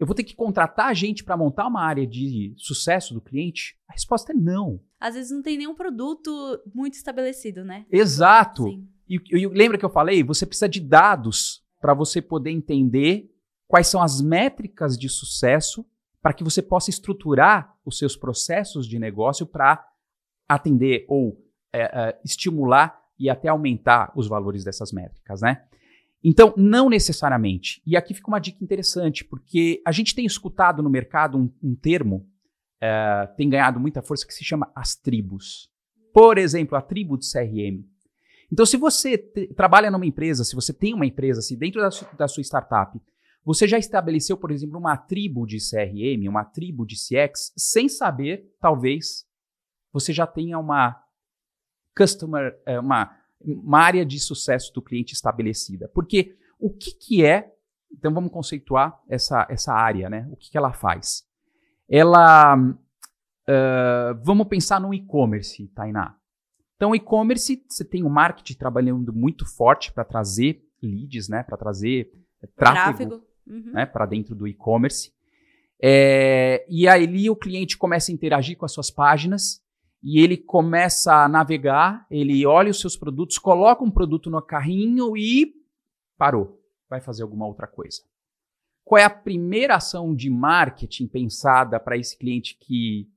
Eu 0.00 0.06
vou 0.06 0.14
ter 0.14 0.24
que 0.24 0.34
contratar 0.34 0.94
gente 0.94 1.22
para 1.22 1.36
montar 1.36 1.66
uma 1.66 1.82
área 1.82 2.06
de 2.06 2.54
sucesso 2.56 3.12
do 3.12 3.20
cliente? 3.20 3.76
A 3.86 3.92
resposta 3.92 4.32
é 4.32 4.34
não. 4.34 4.80
Às 4.98 5.14
vezes 5.14 5.30
não 5.30 5.42
tem 5.42 5.58
nenhum 5.58 5.74
produto 5.74 6.30
muito 6.74 6.94
estabelecido, 6.94 7.64
né? 7.64 7.84
Exato. 7.90 8.64
Sim. 8.64 8.88
E, 9.08 9.20
e 9.30 9.46
lembra 9.48 9.76
que 9.76 9.84
eu 9.84 9.90
falei? 9.90 10.22
Você 10.22 10.46
precisa 10.46 10.68
de 10.68 10.80
dados 10.80 11.62
para 11.80 11.92
você 11.92 12.22
poder 12.22 12.50
entender 12.50 13.30
quais 13.68 13.86
são 13.86 14.02
as 14.02 14.20
métricas 14.20 14.98
de 14.98 15.08
sucesso 15.08 15.86
para 16.20 16.32
que 16.32 16.42
você 16.42 16.60
possa 16.60 16.90
estruturar 16.90 17.76
os 17.84 17.98
seus 17.98 18.16
processos 18.16 18.88
de 18.88 18.98
negócio 18.98 19.46
para 19.46 19.86
atender 20.48 21.04
ou 21.08 21.38
é, 21.72 21.82
é, 21.82 22.20
estimular 22.24 22.98
e 23.18 23.28
até 23.28 23.48
aumentar 23.48 24.10
os 24.16 24.26
valores 24.26 24.64
dessas 24.64 24.90
métricas, 24.90 25.42
né? 25.42 25.62
Então, 26.24 26.52
não 26.56 26.88
necessariamente. 26.88 27.80
E 27.86 27.96
aqui 27.96 28.14
fica 28.14 28.28
uma 28.28 28.40
dica 28.40 28.62
interessante, 28.64 29.24
porque 29.24 29.80
a 29.86 29.92
gente 29.92 30.14
tem 30.14 30.26
escutado 30.26 30.82
no 30.82 30.90
mercado 30.90 31.38
um, 31.38 31.52
um 31.62 31.76
termo, 31.76 32.26
é, 32.80 33.28
tem 33.36 33.48
ganhado 33.48 33.78
muita 33.78 34.02
força, 34.02 34.26
que 34.26 34.34
se 34.34 34.44
chama 34.44 34.70
as 34.74 34.96
tribos. 34.96 35.70
Por 36.12 36.38
exemplo, 36.38 36.76
a 36.76 36.82
tribo 36.82 37.16
de 37.16 37.30
CRM. 37.30 37.84
Então, 38.50 38.64
se 38.66 38.76
você 38.76 39.18
trabalha 39.54 39.90
numa 39.90 40.06
empresa, 40.06 40.42
se 40.42 40.54
você 40.54 40.72
tem 40.72 40.94
uma 40.94 41.06
empresa, 41.06 41.40
se 41.40 41.54
dentro 41.56 41.80
da, 41.80 41.90
su 41.90 42.06
da 42.16 42.26
sua 42.26 42.42
startup 42.42 42.98
você 43.48 43.66
já 43.66 43.78
estabeleceu, 43.78 44.36
por 44.36 44.50
exemplo, 44.50 44.78
uma 44.78 44.94
tribo 44.94 45.46
de 45.46 45.56
CRM, 45.56 46.28
uma 46.28 46.44
tribo 46.44 46.84
de 46.84 46.96
CX, 46.96 47.50
sem 47.56 47.88
saber, 47.88 48.44
talvez, 48.60 49.26
você 49.90 50.12
já 50.12 50.26
tenha 50.26 50.58
uma 50.58 51.02
customer, 51.96 52.60
é, 52.66 52.78
uma, 52.78 53.16
uma 53.40 53.78
área 53.78 54.04
de 54.04 54.20
sucesso 54.20 54.70
do 54.74 54.82
cliente 54.82 55.14
estabelecida. 55.14 55.90
Porque 55.94 56.36
o 56.60 56.68
que, 56.68 56.92
que 56.92 57.24
é, 57.24 57.50
então 57.90 58.12
vamos 58.12 58.30
conceituar 58.30 59.00
essa, 59.08 59.46
essa 59.48 59.72
área, 59.72 60.10
né? 60.10 60.28
O 60.30 60.36
que, 60.36 60.50
que 60.50 60.58
ela 60.58 60.74
faz? 60.74 61.24
Ela, 61.88 62.54
uh, 62.54 64.24
vamos 64.26 64.46
pensar 64.48 64.78
no 64.78 64.92
e-commerce, 64.92 65.68
Tainá. 65.68 66.14
Então, 66.76 66.94
e-commerce, 66.94 67.64
você 67.66 67.82
tem 67.82 68.04
o 68.04 68.10
marketing 68.10 68.58
trabalhando 68.58 69.10
muito 69.10 69.46
forte 69.46 69.90
para 69.90 70.04
trazer 70.04 70.62
leads, 70.82 71.30
né? 71.30 71.42
Para 71.44 71.56
trazer 71.56 72.12
tráfego, 72.54 73.08
tráfego 73.08 73.28
uhum. 73.48 73.72
né, 73.72 73.86
para 73.86 74.06
dentro 74.06 74.34
do 74.34 74.46
e-commerce. 74.46 75.12
É, 75.80 76.66
e 76.68 76.88
aí 76.88 77.30
o 77.30 77.36
cliente 77.36 77.78
começa 77.78 78.10
a 78.10 78.14
interagir 78.14 78.56
com 78.56 78.64
as 78.64 78.72
suas 78.72 78.90
páginas 78.90 79.62
e 80.02 80.20
ele 80.20 80.36
começa 80.36 81.24
a 81.24 81.28
navegar, 81.28 82.06
ele 82.10 82.44
olha 82.46 82.70
os 82.70 82.80
seus 82.80 82.96
produtos, 82.96 83.38
coloca 83.38 83.82
um 83.82 83.90
produto 83.90 84.30
no 84.30 84.40
carrinho 84.42 85.16
e 85.16 85.54
parou, 86.16 86.60
vai 86.88 87.00
fazer 87.00 87.22
alguma 87.22 87.46
outra 87.46 87.66
coisa. 87.66 88.02
Qual 88.84 88.98
é 88.98 89.04
a 89.04 89.10
primeira 89.10 89.76
ação 89.76 90.14
de 90.14 90.30
marketing 90.30 91.06
pensada 91.06 91.78
para 91.78 91.96
esse 91.96 92.16
cliente 92.16 92.56
que 92.58 93.08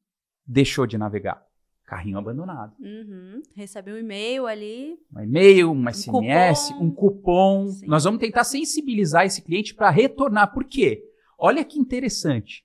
deixou 0.46 0.86
de 0.86 0.98
navegar? 0.98 1.46
Carrinho 1.92 2.18
abandonado. 2.18 2.74
Uhum. 2.80 3.42
Recebe 3.54 3.92
um 3.92 3.98
e-mail 3.98 4.48
ali. 4.48 4.98
Um 5.14 5.24
e-mail, 5.24 5.72
um, 5.72 5.76
um 5.76 5.90
SMS, 5.90 6.70
cupom. 6.70 6.86
um 6.86 6.92
cupom. 6.92 7.68
Sim. 7.68 7.86
Nós 7.86 8.06
vamos 8.06 8.22
tentar 8.22 8.46
sensibilizar 8.46 9.26
esse 9.26 9.42
cliente 9.42 9.76
para 9.76 9.90
retornar. 9.90 10.54
Por 10.54 10.64
quê? 10.64 11.04
Olha 11.38 11.66
que 11.66 11.78
interessante. 11.78 12.64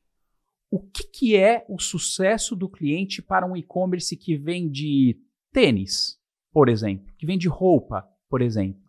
O 0.70 0.78
que, 0.78 1.02
que 1.08 1.36
é 1.36 1.66
o 1.68 1.80
sucesso 1.80 2.54
do 2.54 2.68
cliente 2.68 3.20
para 3.20 3.44
um 3.44 3.56
e-commerce 3.56 4.16
que 4.16 4.36
vende 4.36 5.18
tênis, 5.52 6.20
por 6.52 6.68
exemplo, 6.68 7.12
que 7.18 7.26
vende 7.26 7.48
roupa, 7.48 8.08
por 8.30 8.40
exemplo? 8.40 8.80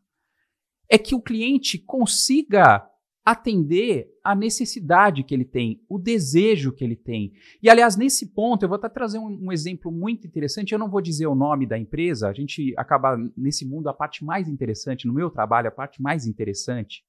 É 0.87 0.99
que 0.99 1.15
o 1.15 1.21
cliente 1.21 1.79
consiga 1.79 2.87
atender 3.27 4.07
a 4.23 4.33
necessidade 4.33 5.21
que 5.21 5.35
ele 5.35 5.43
tem, 5.43 5.83
o 5.89 5.99
desejo 5.99 6.71
que 6.71 6.81
ele 6.81 6.95
tem. 6.95 7.33
E, 7.61 7.69
aliás, 7.69 7.97
nesse 7.97 8.27
ponto, 8.27 8.63
eu 8.63 8.69
vou 8.69 8.77
até 8.77 8.87
trazer 8.87 9.19
um, 9.19 9.47
um, 9.47 9.51
exemplo 9.51 9.91
muito 9.91 10.25
interessante. 10.25 10.71
Eu 10.71 10.79
não 10.79 10.89
vou 10.89 11.01
dizer 11.01 11.27
o 11.27 11.35
nome 11.35 11.67
da 11.67 11.77
empresa, 11.77 12.29
a 12.29 12.33
gente 12.33 12.73
acaba, 12.77 13.17
nesse 13.35 13.65
mundo, 13.65 13.89
a 13.89 13.93
parte 13.93 14.23
mais 14.23 14.47
interessante, 14.47 15.05
no 15.05 15.13
meu 15.13 15.29
trabalho, 15.29 15.67
a 15.67 15.71
parte 15.71 16.01
mais 16.01 16.25
interessante 16.25 17.03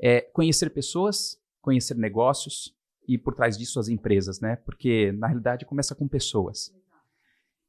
é 0.00 0.20
conhecer 0.20 0.68
pessoas, 0.70 1.40
conhecer 1.62 1.96
negócios 1.96 2.74
e, 3.06 3.16
por 3.16 3.32
trás 3.32 3.56
disso, 3.56 3.78
as 3.78 3.86
empresas, 3.86 4.40
né? 4.40 4.56
Porque, 4.56 5.12
na 5.12 5.28
realidade, 5.28 5.64
começa 5.64 5.94
com 5.94 6.08
pessoas. 6.08 6.74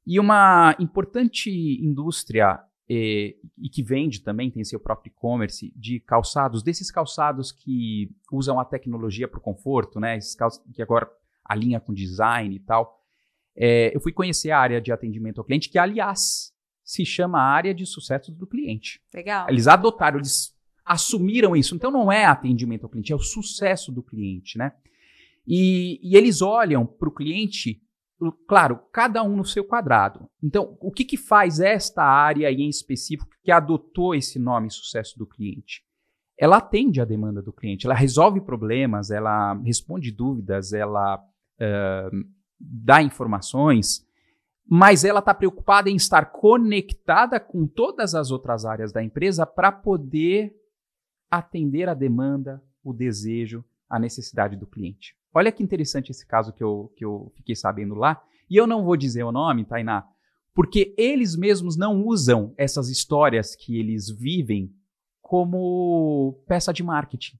E 0.03 0.19
uma 0.19 0.75
importante 0.79 1.51
indústria 1.79 2.59
e, 2.89 3.37
e, 3.57 3.69
que 3.69 3.83
vende 3.83 4.21
também, 4.21 4.49
tem 4.49 4.63
seu 4.63 4.79
próprio 4.79 5.09
e-commerce 5.09 5.73
de 5.75 5.99
calçados, 5.99 6.63
desses 6.63 6.89
calçados 6.89 7.51
que 7.51 8.09
usam 8.31 8.59
a 8.59 8.65
tecnologia 8.65 9.27
para 9.27 9.39
o 9.39 9.41
conforto, 9.41 9.99
né? 9.99 10.17
Esses 10.17 10.35
calçados 10.35 10.65
que 10.73 10.81
agora 10.81 11.09
alinha 11.43 11.79
com 11.79 11.93
design 11.93 12.55
e 12.55 12.59
tal. 12.59 13.03
é, 13.55 13.95
eu 13.95 13.99
fui 13.99 14.11
conhecer 14.11 14.51
a 14.51 14.59
área 14.59 14.79
de 14.79 14.91
atendimento 14.91 15.39
ao 15.39 15.45
cliente, 15.45 15.69
que, 15.69 15.77
aliás, 15.77 16.53
se 16.83 17.05
chama 17.05 17.41
área 17.41 17.73
de 17.73 17.85
sucesso 17.85 18.31
do 18.31 18.47
cliente. 18.47 19.01
Legal. 19.13 19.47
Eles 19.49 19.67
adotaram, 19.67 20.19
eles 20.19 20.55
assumiram 20.85 21.53
isso. 21.53 21.75
Então 21.75 21.91
não 21.91 22.09
é 22.09 22.23
atendimento 22.23 22.85
ao 22.85 22.89
cliente, 22.89 23.11
é 23.11 23.15
o 23.15 23.19
sucesso 23.19 23.91
do 23.91 24.01
cliente, 24.01 24.57
né? 24.57 24.71
E, 25.45 25.99
e 26.01 26.15
eles 26.15 26.41
olham 26.41 26.85
para 26.85 27.09
o 27.09 27.13
cliente, 27.13 27.81
claro, 28.47 28.79
cada 28.91 29.23
um 29.23 29.35
no 29.35 29.45
seu 29.45 29.63
quadrado. 29.63 30.27
Então, 30.43 30.77
o 30.81 30.91
que, 30.91 31.05
que 31.05 31.17
faz 31.17 31.59
esta 31.59 32.03
área 32.03 32.51
em 32.51 32.69
específico 32.69 33.29
que 33.43 33.51
adotou 33.51 34.15
esse 34.15 34.39
nome 34.39 34.71
sucesso 34.71 35.17
do 35.17 35.27
cliente? 35.27 35.83
Ela 36.39 36.57
atende 36.57 37.01
a 37.01 37.05
demanda 37.05 37.41
do 37.41 37.53
cliente, 37.53 37.85
ela 37.85 37.95
resolve 37.95 38.41
problemas, 38.41 39.09
ela 39.09 39.53
responde 39.63 40.11
dúvidas, 40.11 40.71
ela 40.71 41.17
uh, 41.17 42.27
dá 42.59 43.01
informações, 43.01 44.05
mas 44.69 45.03
ela 45.03 45.19
está 45.19 45.33
preocupada 45.33 45.89
em 45.89 45.95
estar 45.95 46.31
conectada 46.31 47.39
com 47.39 47.65
todas 47.65 48.13
as 48.13 48.29
outras 48.29 48.65
áreas 48.65 48.91
da 48.91 49.03
empresa 49.03 49.45
para 49.45 49.71
poder 49.71 50.53
atender 51.31 51.89
a 51.89 51.93
demanda, 51.93 52.61
o 52.83 52.93
desejo, 52.93 53.63
a 53.89 53.97
necessidade 53.97 54.55
do 54.55 54.67
cliente. 54.67 55.15
Olha 55.37 55.51
que 55.51 55.61
interessante 55.61 56.09
esse 56.09 56.25
caso 56.25 56.51
que 56.51 56.63
eu, 56.63 56.91
que 56.95 57.05
eu 57.05 57.31
fiquei 57.35 57.55
sabendo 57.55 57.93
lá. 57.93 58.19
E 58.49 58.55
eu 58.55 58.65
não 58.65 58.83
vou 58.83 58.97
dizer 58.97 59.21
o 59.23 59.31
nome, 59.31 59.65
Tainá, 59.65 60.03
porque 60.51 60.95
eles 60.97 61.35
mesmos 61.35 61.77
não 61.77 62.03
usam 62.03 62.55
essas 62.57 62.89
histórias 62.89 63.55
que 63.55 63.79
eles 63.79 64.09
vivem 64.09 64.73
como 65.21 66.41
peça 66.47 66.73
de 66.73 66.81
marketing 66.81 67.37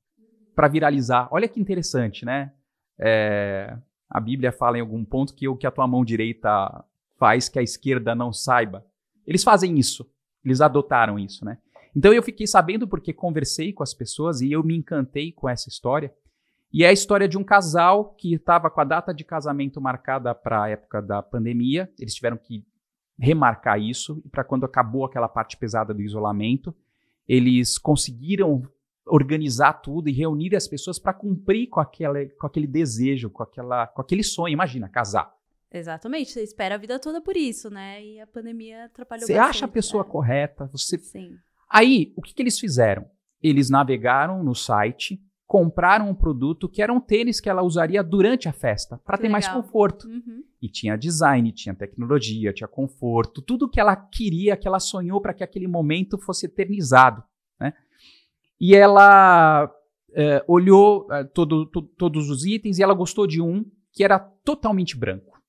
para 0.54 0.68
viralizar. 0.68 1.27
Olha 1.32 1.48
que 1.48 1.60
interessante, 1.60 2.24
né? 2.24 2.54
É, 3.00 3.75
a 4.08 4.20
Bíblia 4.20 4.51
fala 4.51 4.77
em 4.77 4.82
algum 4.82 5.04
ponto 5.04 5.34
que 5.34 5.48
o 5.48 5.58
que 5.58 5.66
a 5.66 5.72
tua 5.72 5.88
mão 5.88 6.06
direita 6.06 6.86
faz 7.18 7.50
que 7.50 7.58
a 7.58 7.63
esquerda 7.63 8.13
não 8.13 8.32
saiba. 8.32 8.86
Eles 9.25 9.44
fazem 9.44 9.80
isso. 9.80 10.08
Eles 10.46 10.62
adotaram 10.62 11.18
isso, 11.18 11.44
né? 11.44 11.58
Então 11.96 12.13
eu 12.13 12.22
fiquei 12.22 12.46
sabendo 12.46 12.88
porque 12.88 13.12
conversei 13.12 13.74
com 13.74 13.82
as 13.82 13.96
pessoas 13.96 14.39
e 14.39 14.51
eu 14.51 14.63
me 14.63 14.77
encantei 14.77 15.32
com 15.32 15.50
essa 15.50 15.68
história. 15.68 16.13
E 16.71 16.83
é 16.83 16.89
a 16.89 16.93
história 16.93 17.27
de 17.27 17.38
um 17.38 17.43
casal 17.43 18.13
que 18.15 18.33
estava 18.33 18.69
com 18.69 18.81
a 18.81 18.83
data 18.83 19.13
de 19.13 19.24
casamento 19.24 19.79
marcada 19.79 20.36
para 20.36 20.63
a 20.63 20.69
época 20.69 21.01
da 21.01 21.24
pandemia. 21.24 21.91
Eles 21.97 22.13
tiveram 22.13 22.38
que 22.38 22.65
remarcar 23.17 23.79
isso 23.79 24.21
e 24.25 24.29
para 24.29 24.43
quando 24.43 24.65
acabou 24.65 25.05
aquela 25.05 25.27
parte 25.27 25.57
pesada 25.57 25.93
do 25.93 26.01
isolamento, 26.01 26.75
eles 27.27 27.77
conseguiram 27.77 28.62
organizar 29.05 29.74
tudo 29.74 30.09
e 30.09 30.12
reunir 30.12 30.55
as 30.55 30.67
pessoas 30.67 31.00
para 31.00 31.13
cumprir 31.13 31.67
com, 31.67 31.79
aquela, 31.79 32.25
com 32.39 32.45
aquele 32.45 32.67
desejo, 32.67 33.29
com, 33.29 33.41
aquela, 33.41 33.88
com 33.88 34.01
aquele 34.01 34.24
sonho. 34.24 34.53
Imagina, 34.53 34.89
casar. 34.89 35.33
Exatamente, 35.71 36.31
você 36.31 36.43
espera 36.43 36.75
a 36.75 36.77
vida 36.77 36.97
toda 37.00 37.21
por 37.21 37.36
isso, 37.36 37.69
né? 37.69 38.03
E 38.03 38.19
a 38.19 38.27
pandemia 38.27 38.86
atrapalhou 38.86 39.25
Você 39.25 39.33
bastante, 39.33 39.50
acha 39.50 39.65
a 39.65 39.69
pessoa 39.69 40.03
né? 40.03 40.09
correta, 40.09 40.69
você 40.71 40.97
Sim. 40.97 41.36
Aí, 41.69 42.13
o 42.15 42.21
que, 42.21 42.33
que 42.33 42.41
eles 42.41 42.57
fizeram? 42.57 43.05
Eles 43.43 43.69
navegaram 43.69 44.43
no 44.43 44.55
site, 44.55 45.21
compraram 45.48 46.10
um 46.10 46.13
produto 46.13 46.68
que 46.68 46.82
era 46.82 46.92
um 46.92 47.00
tênis 47.00 47.39
que 47.39 47.50
ela 47.50 47.63
usaria 47.63 48.04
durante 48.04 48.50
a 48.50 48.54
festa, 48.54 48.98
para 49.06 49.18
ter 49.18 49.30
mais 49.30 49.46
legal. 49.48 49.63
conforto. 49.63 50.06
Uhum. 50.06 50.44
E 50.62 50.68
tinha 50.68 50.98
design, 50.98 51.51
tinha 51.54 51.74
tecnologia, 51.74 52.51
tinha 52.51 52.68
conforto, 52.68 53.42
tudo 53.42 53.70
que 53.70 53.80
ela 53.80 53.96
queria, 53.96 54.58
que 54.58 54.68
ela 54.68 54.80
sonhou 54.80 55.22
para 55.22 55.34
que 55.34 55.44
aquele 55.46 55.68
momento 55.68 56.18
fosse 56.18 56.48
eternizado. 56.48 57.24
Né? 57.60 57.74
E 58.60 58.75
ela 58.75 59.74
eh, 60.13 60.44
olhou 60.48 61.08
eh, 61.12 61.24
todo- 61.24 61.66
to- 61.68 61.82
todos 61.82 62.30
os 62.30 62.44
itens 62.46 62.77
e 62.77 62.84
ela 62.84 62.94
gostou 62.94 63.25
de 63.25 63.42
um 63.42 63.63
que 63.94 64.04
era 64.04 64.20
totalmente 64.20 64.98
branco. 64.98 65.42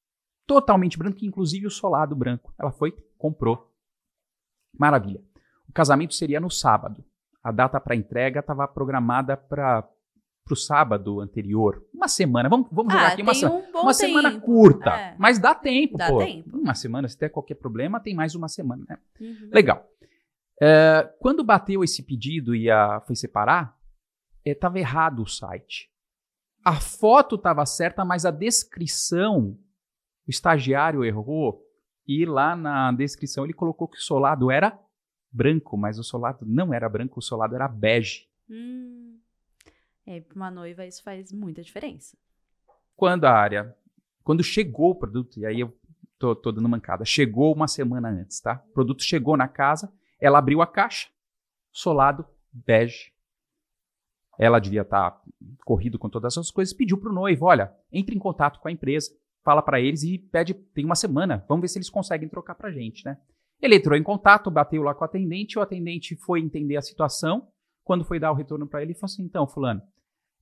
Totalmente 0.47 0.97
branco, 0.97 1.25
inclusive 1.25 1.67
o 1.67 1.71
solado 1.71 2.15
branco. 2.15 2.55
Ela 2.59 2.71
foi, 2.71 2.93
comprou. 3.19 3.73
Maravilha. 4.79 5.21
O 5.69 5.73
casamento 5.73 6.15
seria 6.15 6.39
no 6.41 6.51
sábado. 6.51 7.05
A 7.43 7.51
data 7.51 7.81
para 7.81 7.97
entrega 7.97 8.41
estava 8.41 8.67
programada 8.69 9.37
para 9.37 9.89
o 10.53 10.57
sábado 10.57 11.21
anterior. 11.21 11.85
Uma 11.93 12.09
semana. 12.09 12.49
Vamos, 12.49 12.69
vamos 12.71 12.93
jogar 12.93 13.07
Ah, 13.07 13.13
aqui 13.13 13.23
uma 13.23 13.33
um 13.33 13.81
Uma 13.83 13.95
semana 13.95 14.41
curta, 14.41 14.91
É. 14.91 15.17
mas 15.19 15.39
dá 15.39 15.55
tempo, 15.55 15.97
Dá 15.97 16.09
pô. 16.09 16.19
tempo. 16.19 16.57
Uma 16.59 16.75
semana, 16.75 17.09
se 17.09 17.19
der 17.19 17.29
qualquer 17.29 17.55
problema, 17.57 18.01
tem 18.01 18.15
mais 18.15 18.35
uma 18.35 18.49
semana, 18.49 18.85
né? 18.89 18.99
Uhum. 19.21 19.51
Legal. 19.53 19.87
É, 20.61 21.09
quando 21.21 21.45
bateu 21.45 21.85
esse 21.85 22.03
pedido 22.03 22.55
e 22.55 22.71
a, 22.71 23.01
foi 23.07 23.15
separar, 23.15 23.77
estava 24.45 24.79
errado 24.79 25.23
o 25.23 25.27
site. 25.27 25.89
A 26.65 26.75
foto 26.81 27.37
estava 27.37 27.65
certa, 27.65 28.05
mas 28.05 28.25
a 28.27 28.31
descrição, 28.31 29.57
o 30.27 30.31
estagiário 30.31 31.05
errou 31.05 31.63
e 32.07 32.25
lá 32.27 32.57
na 32.57 32.91
descrição 32.93 33.45
ele 33.45 33.53
colocou 33.53 33.87
que 33.87 33.99
o 33.99 34.01
solado 34.03 34.51
era 34.51 34.79
branco, 35.31 35.77
mas 35.77 35.99
o 35.99 36.03
solado 36.03 36.45
não 36.47 36.73
era 36.75 36.89
branco, 36.89 37.19
o 37.19 37.23
solado 37.23 37.55
era 37.55 37.69
bege. 37.69 38.27
Hum. 38.51 39.19
É, 40.11 40.23
para 40.23 40.37
uma 40.37 40.51
noiva 40.51 40.87
isso 40.87 41.03
faz 41.03 41.31
muita 41.31 41.63
diferença. 41.63 42.17
Quando 42.97 43.27
a 43.27 43.31
área, 43.31 43.77
quando 44.25 44.43
chegou 44.43 44.93
o 44.93 44.95
produto, 44.95 45.39
e 45.39 45.45
aí 45.45 45.61
eu 45.61 45.79
tô, 46.19 46.35
tô 46.35 46.51
dando 46.51 46.67
mancada, 46.67 47.05
chegou 47.05 47.55
uma 47.55 47.69
semana 47.69 48.09
antes, 48.09 48.41
tá? 48.41 48.65
O 48.71 48.73
produto 48.73 49.03
chegou 49.03 49.37
na 49.37 49.47
casa, 49.47 49.93
ela 50.19 50.39
abriu 50.39 50.63
a 50.63 50.67
caixa, 50.67 51.11
solado 51.71 52.25
bege. 52.51 53.13
Ela 54.39 54.59
devia 54.59 54.81
estar 54.81 55.21
corrido 55.67 55.99
com 55.99 56.09
todas 56.09 56.33
essas 56.33 56.51
coisas, 56.51 56.73
pediu 56.73 56.97
pro 56.97 57.13
noivo, 57.13 57.45
olha, 57.45 57.71
entre 57.93 58.17
em 58.17 58.19
contato 58.19 58.61
com 58.61 58.69
a 58.69 58.73
empresa, 58.73 59.15
fala 59.45 59.61
para 59.61 59.79
eles 59.79 60.05
e 60.05 60.17
pede, 60.17 60.55
tem 60.55 60.87
uma 60.87 60.95
semana, 60.95 61.45
vamos 61.47 61.61
ver 61.61 61.69
se 61.69 61.77
eles 61.77 61.91
conseguem 61.91 62.31
trocar 62.31 62.55
pra 62.55 62.71
gente, 62.71 63.05
né? 63.05 63.19
Ele 63.61 63.77
entrou 63.77 63.95
em 63.95 64.03
contato, 64.03 64.51
bateu 64.51 64.83
lá 64.83 64.95
com 64.95 65.03
o 65.03 65.05
atendente, 65.05 65.59
o 65.59 65.63
atendente 65.63 66.17
foi 66.17 66.41
entender 66.41 66.79
a 66.79 66.83
situação, 66.83 67.47
quando 67.85 68.05
foi 68.05 68.19
dar 68.19 68.33
o 68.33 68.35
retorno 68.35 68.67
para 68.67 68.81
ele, 68.81 68.93
ele 68.93 68.99
falou 68.99 69.13
assim, 69.13 69.23
então, 69.23 69.47
fulano, 69.47 69.83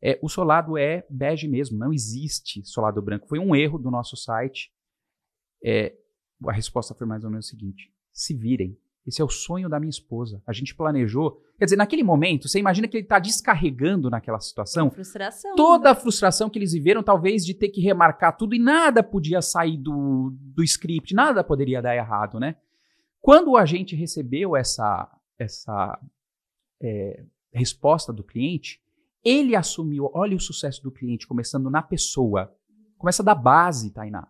é, 0.02 0.18
o 0.22 0.28
solado 0.28 0.76
é 0.76 1.06
bege 1.08 1.48
mesmo, 1.48 1.78
não 1.78 1.92
existe 1.92 2.64
solado 2.64 3.00
branco. 3.00 3.28
Foi 3.28 3.38
um 3.38 3.54
erro 3.54 3.78
do 3.78 3.90
nosso 3.90 4.16
site. 4.16 4.70
É, 5.64 5.94
a 6.46 6.52
resposta 6.52 6.94
foi 6.94 7.06
mais 7.06 7.24
ou 7.24 7.30
menos 7.30 7.46
o 7.46 7.48
seguinte: 7.48 7.92
se 8.12 8.34
virem. 8.34 8.78
Esse 9.06 9.22
é 9.22 9.24
o 9.24 9.28
sonho 9.28 9.68
da 9.68 9.78
minha 9.78 9.90
esposa. 9.90 10.42
A 10.44 10.52
gente 10.52 10.74
planejou. 10.74 11.40
Quer 11.56 11.66
dizer, 11.66 11.76
naquele 11.76 12.02
momento, 12.02 12.48
você 12.48 12.58
imagina 12.58 12.88
que 12.88 12.96
ele 12.96 13.04
está 13.04 13.20
descarregando 13.20 14.10
naquela 14.10 14.40
situação 14.40 14.90
Frustração. 14.90 15.54
toda 15.54 15.84
né? 15.84 15.90
a 15.90 15.94
frustração 15.94 16.50
que 16.50 16.58
eles 16.58 16.72
viveram, 16.72 17.04
talvez 17.04 17.46
de 17.46 17.54
ter 17.54 17.68
que 17.68 17.80
remarcar 17.80 18.36
tudo 18.36 18.56
e 18.56 18.58
nada 18.58 19.04
podia 19.04 19.40
sair 19.40 19.76
do, 19.78 20.36
do 20.36 20.62
script, 20.64 21.14
nada 21.14 21.44
poderia 21.44 21.80
dar 21.80 21.94
errado, 21.94 22.40
né? 22.40 22.56
Quando 23.20 23.56
a 23.56 23.64
gente 23.64 23.94
recebeu 23.94 24.56
essa, 24.56 25.08
essa 25.38 26.00
é, 26.82 27.24
resposta 27.52 28.12
do 28.12 28.24
cliente, 28.24 28.80
ele 29.26 29.56
assumiu, 29.56 30.08
olha 30.14 30.36
o 30.36 30.40
sucesso 30.40 30.80
do 30.84 30.92
cliente, 30.92 31.26
começando 31.26 31.68
na 31.68 31.82
pessoa, 31.82 32.54
começa 32.96 33.24
da 33.24 33.34
base, 33.34 33.90
Tainá. 33.90 34.28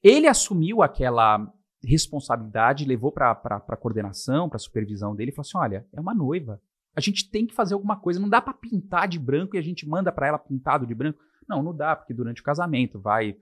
Ele 0.00 0.28
assumiu 0.28 0.80
aquela 0.80 1.52
responsabilidade, 1.82 2.84
levou 2.84 3.10
para 3.10 3.32
a 3.32 3.76
coordenação, 3.76 4.48
para 4.48 4.54
a 4.54 4.60
supervisão 4.60 5.16
dele 5.16 5.32
e 5.32 5.34
falou 5.34 5.46
assim: 5.46 5.58
olha, 5.58 5.86
é 5.92 6.00
uma 6.00 6.14
noiva. 6.14 6.62
A 6.94 7.00
gente 7.00 7.28
tem 7.28 7.46
que 7.46 7.54
fazer 7.54 7.74
alguma 7.74 7.96
coisa. 7.96 8.20
Não 8.20 8.28
dá 8.28 8.40
para 8.40 8.54
pintar 8.54 9.08
de 9.08 9.18
branco 9.18 9.56
e 9.56 9.58
a 9.58 9.62
gente 9.62 9.88
manda 9.88 10.12
para 10.12 10.28
ela 10.28 10.38
pintado 10.38 10.86
de 10.86 10.94
branco. 10.94 11.18
Não, 11.48 11.60
não 11.60 11.74
dá, 11.74 11.96
porque 11.96 12.14
durante 12.14 12.40
o 12.40 12.44
casamento 12.44 13.00
vai. 13.00 13.36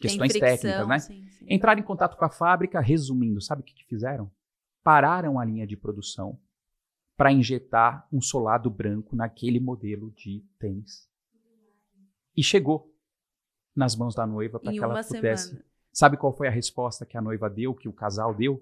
Questões 0.00 0.32
fricção, 0.32 0.48
técnicas, 0.48 0.88
né? 0.88 0.98
sim, 0.98 1.28
sim. 1.28 1.46
Entraram 1.46 1.80
em 1.80 1.84
contato 1.84 2.16
com 2.16 2.24
a 2.24 2.30
fábrica, 2.30 2.80
resumindo, 2.80 3.40
sabe 3.40 3.60
o 3.60 3.64
que, 3.64 3.74
que 3.74 3.84
fizeram? 3.84 4.30
Pararam 4.82 5.38
a 5.38 5.44
linha 5.44 5.66
de 5.66 5.76
produção 5.76 6.38
para 7.16 7.32
injetar 7.32 8.06
um 8.12 8.20
solado 8.20 8.68
branco 8.68 9.14
naquele 9.14 9.60
modelo 9.60 10.10
de 10.12 10.44
tênis. 10.58 11.08
E 12.36 12.42
chegou 12.42 12.92
nas 13.74 13.96
mãos 13.96 14.14
da 14.14 14.26
noiva 14.26 14.58
para 14.58 14.72
que 14.72 14.78
ela 14.78 15.02
pudesse. 15.02 15.48
semana. 15.48 15.64
Sabe 15.92 16.16
qual 16.16 16.36
foi 16.36 16.48
a 16.48 16.50
resposta 16.50 17.06
que 17.06 17.16
a 17.16 17.22
noiva 17.22 17.48
deu, 17.48 17.74
que 17.74 17.88
o 17.88 17.92
casal 17.92 18.34
deu? 18.34 18.60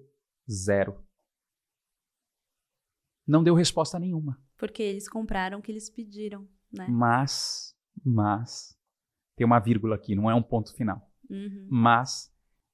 Zero. 0.49 1.03
Não 3.25 3.43
deu 3.43 3.55
resposta 3.55 3.97
nenhuma. 3.97 4.39
Porque 4.57 4.83
eles 4.83 5.09
compraram 5.09 5.59
o 5.59 5.61
que 5.61 5.71
eles 5.71 5.89
pediram, 5.89 6.47
né? 6.71 6.85
Mas, 6.87 7.75
mas, 8.03 8.77
tem 9.35 9.45
uma 9.45 9.59
vírgula 9.59 9.95
aqui, 9.95 10.13
não 10.15 10.29
é 10.29 10.35
um 10.35 10.43
ponto 10.43 10.75
final. 10.75 11.09
Uhum. 11.29 11.67
Mas, 11.71 12.31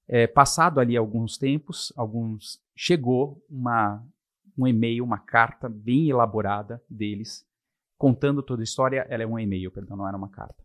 é, 0.08 0.28
passado 0.28 0.80
ali 0.80 0.98
alguns 0.98 1.38
tempos, 1.38 1.94
alguns 1.96 2.62
chegou 2.76 3.46
uma, 3.50 4.06
um 4.60 4.68
e-mail, 4.68 5.04
uma 5.04 5.20
carta 5.20 5.70
bem 5.70 6.10
elaborada 6.10 6.84
deles, 6.90 7.48
contando 7.98 8.44
toda 8.44 8.62
a 8.62 8.64
história. 8.64 9.06
Ela 9.10 9.24
é 9.24 9.28
um 9.28 9.40
e-mail, 9.40 9.72
perdão, 9.72 9.96
não 9.96 10.08
era 10.08 10.18
uma 10.18 10.30
carta. 10.30 10.64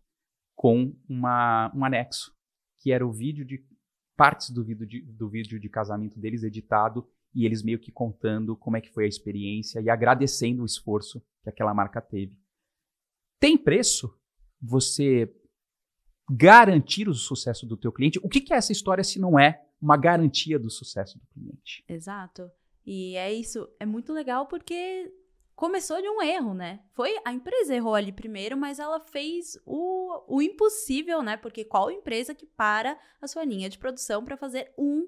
Com 0.53 0.93
uma, 1.07 1.71
um 1.73 1.85
anexo, 1.85 2.35
que 2.79 2.91
era 2.91 3.07
o 3.07 3.11
vídeo 3.11 3.45
de 3.45 3.65
partes 4.17 4.49
do 4.49 4.63
vídeo 4.63 4.85
de, 4.85 5.01
do 5.01 5.29
vídeo 5.29 5.59
de 5.59 5.69
casamento 5.69 6.19
deles 6.19 6.43
editado 6.43 7.07
e 7.33 7.45
eles 7.45 7.63
meio 7.63 7.79
que 7.79 7.91
contando 7.91 8.55
como 8.55 8.77
é 8.77 8.81
que 8.81 8.91
foi 8.91 9.05
a 9.05 9.07
experiência 9.07 9.81
e 9.81 9.89
agradecendo 9.89 10.61
o 10.61 10.65
esforço 10.65 11.21
que 11.43 11.49
aquela 11.49 11.73
marca 11.73 12.01
teve. 12.01 12.37
Tem 13.39 13.57
preço 13.57 14.17
você 14.61 15.33
garantir 16.29 17.07
o 17.07 17.13
sucesso 17.13 17.65
do 17.65 17.77
teu 17.77 17.91
cliente. 17.91 18.19
O 18.23 18.29
que, 18.29 18.41
que 18.41 18.53
é 18.53 18.57
essa 18.57 18.71
história 18.71 19.03
se 19.03 19.19
não 19.19 19.37
é 19.37 19.61
uma 19.81 19.97
garantia 19.97 20.57
do 20.57 20.69
sucesso 20.69 21.19
do 21.19 21.27
cliente? 21.27 21.83
Exato. 21.87 22.49
E 22.85 23.15
é 23.15 23.33
isso, 23.33 23.67
é 23.79 23.85
muito 23.85 24.13
legal 24.13 24.45
porque 24.47 25.11
começou 25.55 26.01
de 26.01 26.09
um 26.09 26.21
erro, 26.21 26.53
né? 26.53 26.81
Foi 26.93 27.15
a 27.25 27.33
empresa 27.33 27.73
errou 27.73 27.95
ali 27.95 28.11
primeiro, 28.11 28.55
mas 28.57 28.77
ela 28.77 28.99
fez 28.99 29.57
o, 29.65 30.35
o 30.35 30.41
impossível, 30.41 31.23
né? 31.23 31.37
Porque 31.37 31.63
qual 31.63 31.89
empresa 31.89 32.35
que 32.35 32.45
para 32.45 32.97
a 33.21 33.27
sua 33.27 33.43
linha 33.43 33.69
de 33.69 33.77
produção 33.77 34.23
para 34.23 34.37
fazer 34.37 34.71
um 34.77 35.07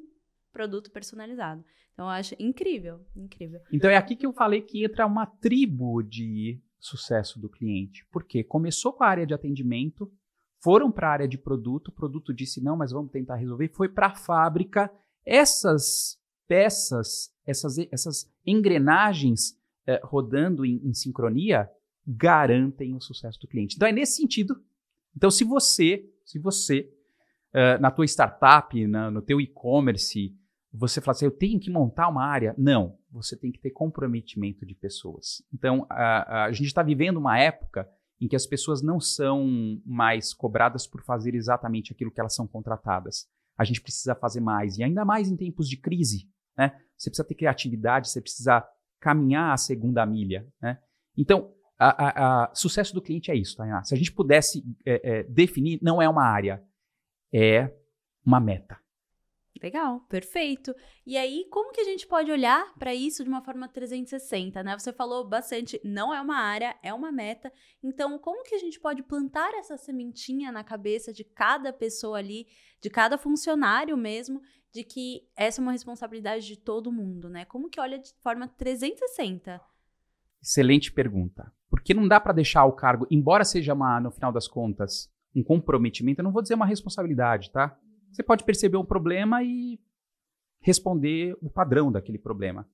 produto 0.51 0.89
personalizado? 0.89 1.63
Então 1.93 2.05
eu 2.05 2.11
acho 2.11 2.35
incrível, 2.39 3.05
incrível. 3.15 3.59
Então 3.71 3.89
é 3.89 3.97
aqui 3.97 4.15
que 4.15 4.25
eu 4.25 4.33
falei 4.33 4.61
que 4.61 4.83
entra 4.83 5.05
uma 5.05 5.25
tribo 5.25 6.01
de 6.01 6.61
sucesso 6.79 7.39
do 7.39 7.49
cliente. 7.49 8.05
Porque 8.11 8.43
começou 8.43 8.93
com 8.93 9.03
a 9.03 9.07
área 9.07 9.25
de 9.25 9.33
atendimento, 9.33 10.11
foram 10.63 10.91
para 10.91 11.09
a 11.09 11.11
área 11.11 11.27
de 11.27 11.37
produto, 11.37 11.89
o 11.89 11.91
produto 11.93 12.33
disse 12.33 12.63
não, 12.63 12.77
mas 12.77 12.91
vamos 12.91 13.11
tentar 13.11 13.35
resolver, 13.35 13.69
foi 13.69 13.89
para 13.89 14.07
a 14.07 14.15
fábrica. 14.15 14.91
Essas 15.25 16.16
peças, 16.47 17.31
essas, 17.45 17.77
essas 17.91 18.31
engrenagens 18.45 19.57
eh, 19.85 19.99
rodando 20.03 20.65
em, 20.65 20.81
em 20.83 20.93
sincronia 20.93 21.69
garantem 22.05 22.95
o 22.95 23.01
sucesso 23.01 23.39
do 23.39 23.47
cliente. 23.47 23.75
Então 23.75 23.87
é 23.87 23.91
nesse 23.91 24.15
sentido. 24.15 24.61
Então 25.15 25.29
se 25.29 25.43
você, 25.43 26.09
se 26.25 26.39
você 26.39 26.89
uh, 27.53 27.81
na 27.81 27.91
tua 27.91 28.05
startup, 28.05 28.87
na, 28.87 29.11
no 29.11 29.21
teu 29.21 29.41
e-commerce, 29.41 30.35
você 30.73 31.01
fala 31.01 31.15
assim, 31.15 31.25
eu 31.25 31.31
tenho 31.31 31.59
que 31.59 31.69
montar 31.69 32.07
uma 32.07 32.23
área. 32.23 32.53
Não, 32.57 32.97
você 33.11 33.35
tem 33.35 33.51
que 33.51 33.59
ter 33.59 33.71
comprometimento 33.71 34.65
de 34.65 34.75
pessoas. 34.75 35.41
Então, 35.53 35.87
a, 35.89 36.45
a 36.45 36.51
gente 36.51 36.67
está 36.67 36.83
vivendo 36.83 37.17
uma 37.17 37.39
época 37.39 37.89
em 38.19 38.27
que 38.27 38.35
as 38.35 38.45
pessoas 38.45 38.81
não 38.81 38.99
são 38.99 39.81
mais 39.85 40.33
cobradas 40.33 40.87
por 40.87 41.03
fazer 41.03 41.35
exatamente 41.35 41.91
aquilo 41.91 42.11
que 42.11 42.19
elas 42.19 42.35
são 42.35 42.47
contratadas. 42.47 43.27
A 43.57 43.63
gente 43.63 43.81
precisa 43.81 44.15
fazer 44.15 44.39
mais, 44.39 44.77
e 44.77 44.83
ainda 44.83 45.05
mais 45.05 45.29
em 45.29 45.37
tempos 45.37 45.67
de 45.67 45.77
crise. 45.77 46.29
Né? 46.57 46.79
Você 46.97 47.09
precisa 47.09 47.27
ter 47.27 47.35
criatividade, 47.35 48.09
você 48.09 48.21
precisa 48.21 48.67
caminhar 48.99 49.53
a 49.53 49.57
segunda 49.57 50.05
milha. 50.05 50.47
Né? 50.61 50.79
Então, 51.17 51.53
a, 51.79 52.51
sucesso 52.55 52.93
do 52.93 53.01
cliente 53.01 53.29
é 53.29 53.35
isso, 53.35 53.55
Tainá. 53.55 53.83
Se 53.83 53.93
a 53.93 53.97
gente 53.97 54.11
pudesse 54.11 54.63
é, 54.85 55.19
é, 55.19 55.23
definir, 55.23 55.79
não 55.81 56.01
é 56.01 56.09
uma 56.09 56.23
área, 56.23 56.63
é 57.31 57.71
uma 58.25 58.39
meta. 58.39 58.79
Legal, 59.61 60.01
perfeito. 60.01 60.75
E 61.05 61.17
aí, 61.17 61.47
como 61.49 61.71
que 61.71 61.81
a 61.81 61.83
gente 61.83 62.05
pode 62.05 62.31
olhar 62.31 62.73
para 62.75 62.93
isso 62.93 63.23
de 63.23 63.29
uma 63.29 63.41
forma 63.41 63.67
360, 63.67 64.61
né? 64.63 64.77
Você 64.77 64.93
falou 64.93 65.27
bastante, 65.27 65.79
não 65.83 66.13
é 66.13 66.21
uma 66.21 66.37
área, 66.37 66.77
é 66.83 66.93
uma 66.93 67.11
meta. 67.11 67.51
Então, 67.83 68.19
como 68.19 68.43
que 68.43 68.55
a 68.55 68.59
gente 68.59 68.79
pode 68.79 69.01
plantar 69.03 69.53
essa 69.55 69.77
sementinha 69.77 70.51
na 70.51 70.63
cabeça 70.63 71.11
de 71.11 71.23
cada 71.23 71.73
pessoa 71.73 72.17
ali, 72.17 72.45
de 72.81 72.89
cada 72.89 73.17
funcionário 73.17 73.97
mesmo, 73.97 74.41
de 74.73 74.83
que 74.83 75.27
essa 75.35 75.61
é 75.61 75.63
uma 75.63 75.71
responsabilidade 75.71 76.45
de 76.45 76.57
todo 76.57 76.91
mundo, 76.91 77.29
né? 77.29 77.45
Como 77.45 77.69
que 77.69 77.79
olha 77.79 77.97
de 77.97 78.13
forma 78.21 78.47
360? 78.47 79.61
Excelente 80.41 80.91
pergunta. 80.91 81.51
Porque 81.69 81.93
não 81.93 82.07
dá 82.07 82.19
para 82.19 82.33
deixar 82.33 82.65
o 82.65 82.73
cargo, 82.73 83.07
embora 83.09 83.43
seja 83.43 83.73
uma, 83.73 83.99
no 83.99 84.11
final 84.11 84.31
das 84.31 84.47
contas, 84.47 85.11
um 85.35 85.43
comprometimento, 85.43 86.21
eu 86.21 86.23
não 86.23 86.31
vou 86.31 86.41
dizer 86.41 86.55
uma 86.55 86.65
responsabilidade, 86.65 87.51
tá? 87.51 87.77
Você 88.11 88.23
pode 88.23 88.43
perceber 88.43 88.77
um 88.77 88.85
problema 88.85 89.43
e 89.43 89.79
responder 90.61 91.37
o 91.41 91.49
padrão 91.49 91.91
daquele 91.91 92.17
problema. 92.17 92.67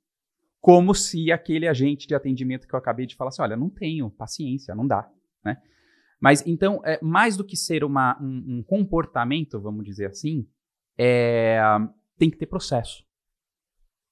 Como 0.61 0.95
se 0.95 1.31
aquele 1.31 1.67
agente 1.67 2.07
de 2.07 2.15
atendimento 2.15 2.67
que 2.67 2.73
eu 2.73 2.79
acabei 2.79 3.05
de 3.05 3.15
falar 3.15 3.29
assim, 3.29 3.41
olha, 3.41 3.57
não 3.57 3.69
tenho 3.69 4.09
paciência, 4.09 4.73
não 4.75 4.87
dá, 4.87 5.09
né? 5.43 5.61
Mas 6.21 6.45
então, 6.47 6.81
é, 6.85 6.97
mais 7.01 7.35
do 7.35 7.43
que 7.43 7.57
ser 7.57 7.83
uma, 7.83 8.17
um, 8.21 8.59
um 8.59 8.63
comportamento, 8.63 9.59
vamos 9.59 9.83
dizer 9.83 10.05
assim, 10.05 10.47
é, 10.97 11.59
tem 12.17 12.29
que 12.29 12.37
ter 12.37 12.45
processo. 12.45 13.03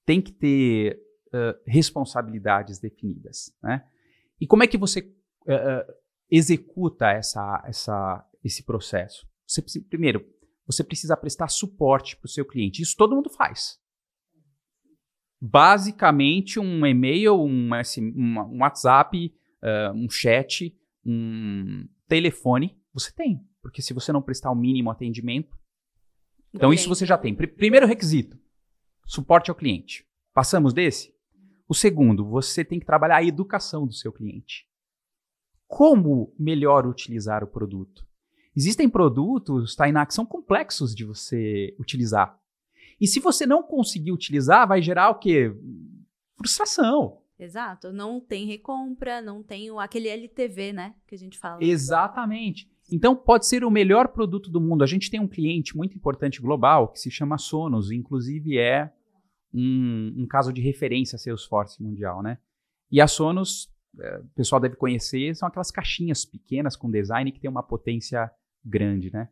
Tem 0.06 0.22
que 0.22 0.32
ter 0.32 1.00
uh, 1.28 1.60
responsabilidades 1.66 2.80
definidas, 2.80 3.56
né? 3.62 3.86
E 4.40 4.48
como 4.48 4.64
é 4.64 4.68
que 4.68 4.78
você 4.78 5.02
uh, 5.02 5.94
executa 6.30 7.12
essa, 7.12 7.64
essa, 7.66 8.30
esse 8.44 8.64
processo? 8.64 9.28
Você, 9.48 9.62
primeiro, 9.82 10.26
você 10.66 10.84
precisa 10.84 11.16
prestar 11.16 11.48
suporte 11.48 12.18
para 12.18 12.26
o 12.26 12.30
seu 12.30 12.46
cliente. 12.46 12.82
Isso 12.82 12.96
todo 12.98 13.16
mundo 13.16 13.30
faz. 13.30 13.80
Basicamente, 15.40 16.60
um 16.60 16.86
e-mail, 16.86 17.36
um, 17.36 17.70
um 18.16 18.60
WhatsApp, 18.62 19.34
uh, 19.64 19.94
um 19.94 20.10
chat, 20.10 20.76
um 21.06 21.88
telefone, 22.08 22.80
você 22.94 23.12
tem. 23.12 23.46
Porque 23.62 23.82
se 23.82 23.94
você 23.94 24.12
não 24.12 24.22
prestar 24.22 24.52
o 24.52 24.56
mínimo 24.56 24.90
atendimento. 24.90 25.56
Então, 26.54 26.74
isso 26.74 26.90
você 26.90 27.06
já 27.06 27.18
tem. 27.18 27.34
Pr 27.34 27.48
primeiro 27.48 27.88
requisito: 27.88 28.38
suporte 29.06 29.50
ao 29.50 29.56
cliente. 29.56 30.06
Passamos 30.34 30.74
desse? 30.74 31.14
O 31.68 31.74
segundo, 31.74 32.26
você 32.26 32.66
tem 32.66 32.80
que 32.80 32.86
trabalhar 32.86 33.18
a 33.18 33.24
educação 33.24 33.88
do 33.88 33.94
seu 33.94 34.12
cliente. 34.12 34.68
Como 35.68 36.36
melhor 36.38 36.86
utilizar 36.86 37.44
o 37.44 37.48
produto? 37.48 38.06
Existem 38.56 38.90
produtos, 38.90 39.76
Tainá, 39.76 40.06
que 40.06 40.14
são 40.14 40.26
complexos 40.26 40.94
de 40.94 41.06
você 41.06 41.74
utilizar. 41.80 42.38
E 43.00 43.08
se 43.08 43.20
você 43.20 43.46
não 43.46 43.64
conseguir 43.64 44.12
utilizar, 44.12 44.68
vai 44.68 44.82
gerar 44.82 45.10
o 45.10 45.20
quê? 45.20 45.52
Frustração. 46.38 47.22
Exato. 47.40 47.92
Não 47.92 48.22
tem 48.22 48.46
recompra, 48.46 49.22
não 49.22 49.42
tem 49.42 49.70
aquele 49.80 50.08
LTV, 50.10 50.74
né? 50.74 50.96
Que 51.08 51.16
a 51.16 51.18
gente 51.18 51.40
fala. 51.40 51.64
Exatamente. 51.64 52.71
Então, 52.92 53.16
pode 53.16 53.46
ser 53.46 53.64
o 53.64 53.72
melhor 53.72 54.10
produto 54.10 54.52
do 54.52 54.60
mundo. 54.60 54.84
A 54.84 54.88
gente 54.88 55.10
tem 55.10 55.20
um 55.20 55.28
cliente 55.28 55.78
muito 55.78 55.96
importante 55.96 56.42
global 56.42 56.90
que 56.90 57.00
se 57.00 57.10
chama 57.10 57.38
Sonos, 57.38 57.90
inclusive 57.90 58.58
é 58.58 58.92
um, 59.54 60.14
um 60.18 60.28
caso 60.28 60.52
de 60.52 60.62
referência 60.62 61.16
a 61.16 61.20
Salesforce 61.20 61.82
mundial, 61.82 62.22
né? 62.22 62.38
E 62.92 63.00
a 63.00 63.08
Sonos, 63.08 63.70
é, 64.00 64.18
o 64.18 64.28
pessoal 64.36 64.60
deve 64.60 64.76
conhecer, 64.76 65.34
são 65.36 65.48
aquelas 65.48 65.72
caixinhas 65.72 66.26
pequenas 66.26 66.76
com 66.76 66.92
design 66.92 67.32
que 67.32 67.40
tem 67.40 67.50
uma 67.50 67.64
potência 67.64 68.30
grande, 68.64 69.12
né? 69.12 69.30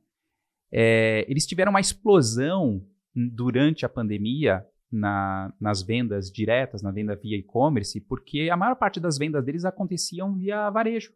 É, 0.72 1.26
eles 1.28 1.46
tiveram 1.46 1.72
uma 1.72 1.82
explosão 1.82 2.86
durante 3.14 3.86
a 3.86 3.90
pandemia 3.90 4.66
na, 4.92 5.54
nas 5.60 5.82
vendas 5.82 6.32
diretas, 6.32 6.82
na 6.82 6.92
venda 6.92 7.16
via 7.16 7.38
e-commerce, 7.38 8.00
porque 8.02 8.50
a 8.50 8.58
maior 8.58 8.76
parte 8.76 9.00
das 9.00 9.18
vendas 9.18 9.44
deles 9.44 9.66
aconteciam 9.66 10.36
via 10.36 10.70
varejo, 10.70 11.12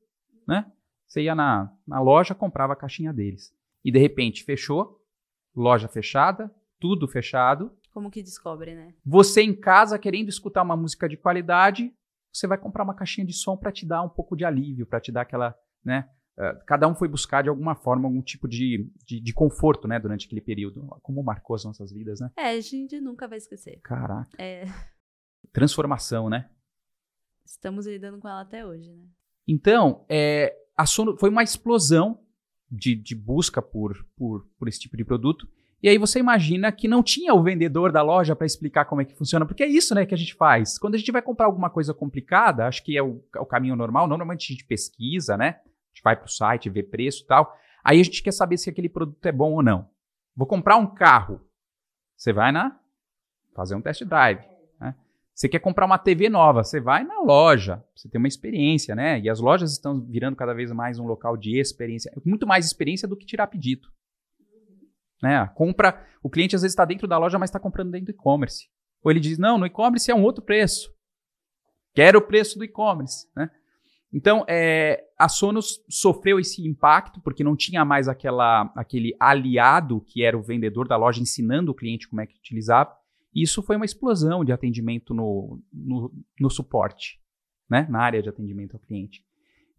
né? 0.47 0.69
Você 1.08 1.22
ia 1.22 1.36
na, 1.36 1.72
na 1.88 2.02
loja, 2.02 2.34
comprava 2.34 2.74
a 2.74 2.76
caixinha 2.76 3.13
deles. 3.13 3.54
E 3.84 3.92
de 3.92 4.00
repente 4.00 4.44
fechou, 4.44 5.02
loja 5.56 5.88
fechada, 5.88 6.54
tudo 6.80 7.08
fechado. 7.08 7.72
Como 7.92 8.10
que 8.10 8.24
descobre, 8.24 8.74
né? 8.74 8.94
Você 9.06 9.42
em 9.42 9.56
casa 9.56 10.00
querendo 10.00 10.30
escutar 10.30 10.63
uma 10.63 10.76
música 10.76 11.08
de 11.08 11.18
qualidade, 11.18 11.94
você 12.32 12.48
vai 12.48 12.58
comprar 12.58 12.84
uma 12.84 12.96
caixinha 12.96 13.26
de 13.28 13.34
som 13.34 13.56
para 13.56 13.72
te 13.72 13.86
dar 13.86 14.02
um 14.02 14.10
pouco 14.10 14.36
de 14.36 14.44
alívio, 14.44 14.88
para 14.88 15.00
te 15.00 15.12
dar 15.12 15.22
aquela, 15.22 15.56
né? 15.84 16.10
Uh, 16.36 16.66
cada 16.66 16.88
um 16.88 16.96
foi 16.96 17.08
buscar 17.08 17.44
de 17.44 17.50
alguma 17.50 17.76
forma 17.76 18.08
algum 18.08 18.22
tipo 18.22 18.48
de, 18.48 18.92
de, 19.06 19.20
de, 19.20 19.34
conforto, 19.34 19.88
né, 19.88 20.00
durante 20.00 20.26
aquele 20.26 20.42
período. 20.42 20.88
Como 21.04 21.22
marcou 21.22 21.56
as 21.56 21.63
nossas 21.63 21.92
vidas, 21.92 22.20
né? 22.20 22.32
É, 22.36 22.50
a 22.50 22.60
gente 22.60 23.00
nunca 23.00 23.28
vai 23.28 23.38
esquecer. 23.38 23.80
Caraca. 23.84 24.36
É. 24.42 24.66
Transformação, 25.52 26.30
né? 26.30 26.50
Estamos 27.46 27.86
lidando 27.86 28.18
com 28.18 28.28
ela 28.28 28.42
até 28.42 28.66
hoje, 28.66 28.92
né? 28.92 29.06
Então, 29.48 30.06
é, 30.10 30.56
Sono 30.86 31.17
foi 31.17 31.29
uma 31.29 31.43
explosão 31.43 32.19
de, 32.69 32.95
de 32.95 33.15
busca 33.15 33.62
por, 33.62 34.05
por, 34.15 34.47
por 34.57 34.67
esse 34.67 34.79
tipo 34.79 34.97
de 34.97 35.05
produto. 35.05 35.47
E 35.81 35.89
aí 35.89 35.97
você 35.97 36.17
imagina 36.17 36.71
que 36.71 36.88
não 36.88 37.03
tinha 37.03 37.33
o 37.33 37.43
vendedor 37.43 37.91
da 37.91 38.01
loja 38.01 38.36
para 38.36 38.47
explicar 38.47 38.86
como 38.86 39.01
é 39.01 39.05
que 39.05 39.13
funciona, 39.13 39.45
porque 39.45 39.63
é 39.63 39.67
isso 39.67 39.93
né, 39.93 40.05
que 40.05 40.13
a 40.13 40.17
gente 40.17 40.33
faz. 40.33 40.79
Quando 40.79 40.95
a 40.95 40.97
gente 40.97 41.12
vai 41.12 41.21
comprar 41.21 41.45
alguma 41.45 41.69
coisa 41.69 41.93
complicada, 41.93 42.65
acho 42.65 42.83
que 42.83 42.97
é 42.97 43.03
o, 43.03 43.21
é 43.36 43.39
o 43.39 43.45
caminho 43.45 43.75
normal, 43.75 44.07
normalmente 44.07 44.51
a 44.51 44.53
gente 44.53 44.65
pesquisa, 44.65 45.36
né? 45.36 45.59
A 45.59 45.93
gente 45.93 46.03
vai 46.03 46.15
para 46.15 46.25
o 46.25 46.29
site, 46.29 46.69
vê 46.69 46.81
preço 46.81 47.23
e 47.23 47.27
tal. 47.27 47.53
Aí 47.83 47.99
a 47.99 48.03
gente 48.03 48.23
quer 48.23 48.31
saber 48.31 48.57
se 48.57 48.69
aquele 48.69 48.88
produto 48.88 49.25
é 49.25 49.31
bom 49.31 49.51
ou 49.51 49.62
não. 49.62 49.89
Vou 50.36 50.47
comprar 50.47 50.77
um 50.77 50.88
carro. 50.88 51.41
Você 52.15 52.31
vai 52.31 52.51
na 52.51 52.79
fazer 53.53 53.75
um 53.75 53.81
test 53.81 54.03
drive. 54.05 54.53
Você 55.34 55.50
quer 55.50 55.60
comprar 55.60 55.86
uma 55.86 55.98
TV 55.98 56.30
nova, 56.30 56.63
você 56.63 56.80
vai 56.80 57.04
na 57.04 57.19
loja, 57.22 57.84
você 57.96 58.08
tem 58.08 58.19
uma 58.19 58.28
experiência, 58.28 58.93
né? 58.96 59.19
E 59.19 59.30
as 59.30 59.39
lojas 59.39 59.72
estão 59.72 60.00
virando 60.00 60.36
cada 60.36 60.54
vez 60.54 60.72
mais 60.72 61.00
um 61.00 61.08
local 61.08 61.36
de 61.36 61.60
experiência, 61.60 62.12
muito 62.24 62.46
mais 62.46 62.65
experiência 62.65 63.08
do 63.08 63.17
que 63.17 63.26
tirar 63.26 63.48
pedido. 63.48 63.88
Né? 65.22 65.50
compra, 65.56 66.06
o 66.22 66.30
cliente 66.30 66.54
às 66.54 66.63
vezes 66.63 66.74
está 66.74 66.84
dentro 66.84 67.08
da 67.08 67.17
loja, 67.17 67.39
mas 67.39 67.50
está 67.50 67.58
comprando 67.58 67.91
dentro 67.91 68.08
do 68.08 68.12
e-commerce. 68.12 68.67
Ou 69.02 69.10
ele 69.10 69.22
diz, 69.22 69.38
não, 69.38 69.58
no 69.58 69.65
e-commerce 69.65 70.12
é 70.12 70.15
um 70.15 70.22
outro 70.22 70.43
preço. 70.43 70.93
Quero 71.96 72.19
o 72.19 72.22
preço 72.22 72.58
do 72.58 72.65
e-commerce, 72.65 73.28
né? 73.36 73.50
Então, 74.12 74.46
é, 74.48 75.04
a 75.17 75.28
Sonos 75.28 75.84
sofreu 75.89 76.39
esse 76.39 76.67
impacto 76.67 77.19
porque 77.22 77.43
não 77.43 77.56
tinha 77.56 77.84
mais 77.84 78.08
aquela, 78.08 78.72
aquele 78.76 79.15
aliado 79.19 80.02
que 80.02 80.24
era 80.24 80.38
o 80.38 80.43
vendedor 80.43 80.88
da 80.88 80.96
loja 80.96 81.19
ensinando 81.19 81.72
o 81.72 81.76
cliente 81.76 82.08
como 82.08 82.22
é 82.22 82.28
que 82.28 82.38
utilizava. 82.38 82.96
Isso 83.36 83.63
foi 83.63 83.76
uma 83.76 83.86
explosão 83.86 84.43
de 84.43 84.52
atendimento 84.52 85.13
no, 85.13 85.62
no, 85.72 86.13
no 86.39 86.50
suporte, 86.50 87.19
né? 87.69 87.88
na 87.89 88.00
área 88.00 88.22
de 88.22 88.30
atendimento 88.30 88.76
ao 88.76 88.80
cliente. 88.80 89.24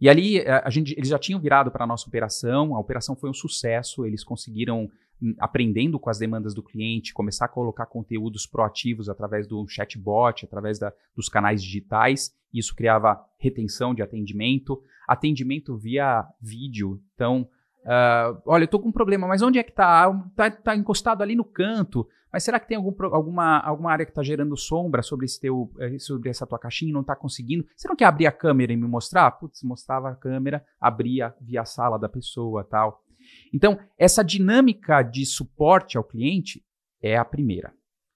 E 0.00 0.08
ali 0.08 0.40
a, 0.40 0.62
a 0.66 0.70
gente, 0.70 0.92
eles 0.96 1.08
já 1.08 1.18
tinham 1.18 1.40
virado 1.40 1.70
para 1.70 1.84
a 1.84 1.86
nossa 1.86 2.08
operação, 2.08 2.74
a 2.74 2.80
operação 2.80 3.14
foi 3.14 3.30
um 3.30 3.34
sucesso, 3.34 4.04
eles 4.04 4.24
conseguiram, 4.24 4.90
hum, 5.22 5.34
aprendendo 5.38 5.98
com 5.98 6.10
as 6.10 6.18
demandas 6.18 6.54
do 6.54 6.62
cliente, 6.62 7.14
começar 7.14 7.44
a 7.44 7.48
colocar 7.48 7.86
conteúdos 7.86 8.46
proativos 8.46 9.08
através 9.08 9.46
do 9.46 9.66
chatbot, 9.68 10.44
através 10.44 10.78
da, 10.78 10.92
dos 11.14 11.28
canais 11.28 11.62
digitais, 11.62 12.34
isso 12.52 12.74
criava 12.74 13.24
retenção 13.38 13.94
de 13.94 14.02
atendimento, 14.02 14.82
atendimento 15.06 15.76
via 15.76 16.26
vídeo, 16.40 17.00
então 17.14 17.48
Uh, 17.84 18.40
olha, 18.46 18.64
eu 18.64 18.68
tô 18.68 18.80
com 18.80 18.88
um 18.88 18.92
problema, 18.92 19.28
mas 19.28 19.42
onde 19.42 19.58
é 19.58 19.62
que 19.62 19.72
tá? 19.72 20.10
tá? 20.34 20.50
Tá, 20.50 20.74
encostado 20.74 21.22
ali 21.22 21.36
no 21.36 21.44
canto. 21.44 22.08
Mas 22.34 22.42
será 22.42 22.58
que 22.58 22.66
tem 22.66 22.76
algum, 22.76 22.92
alguma, 23.14 23.60
alguma 23.60 23.92
área 23.92 24.04
que 24.04 24.10
está 24.10 24.20
gerando 24.20 24.56
sombra 24.56 25.04
sobre, 25.04 25.24
esse 25.24 25.38
teu, 25.38 25.72
eh, 25.78 26.00
sobre 26.00 26.28
essa 26.28 26.44
tua 26.44 26.58
caixinha 26.58 26.90
e 26.90 26.92
não 26.92 27.02
está 27.02 27.14
conseguindo? 27.14 27.64
Você 27.76 27.86
não 27.86 27.94
quer 27.94 28.06
abrir 28.06 28.26
a 28.26 28.32
câmera 28.32 28.72
e 28.72 28.76
me 28.76 28.88
mostrar? 28.88 29.30
Putz, 29.30 29.62
mostrava 29.62 30.10
a 30.10 30.16
câmera, 30.16 30.66
abria 30.80 31.32
via 31.40 31.60
a 31.60 31.64
sala 31.64 31.96
da 31.96 32.08
pessoa 32.08 32.64
tal. 32.64 33.04
Então, 33.52 33.78
essa 33.96 34.24
dinâmica 34.24 35.00
de 35.00 35.24
suporte 35.24 35.96
ao 35.96 36.02
cliente 36.02 36.60
é 37.00 37.16
a 37.16 37.24
primeira. 37.24 37.72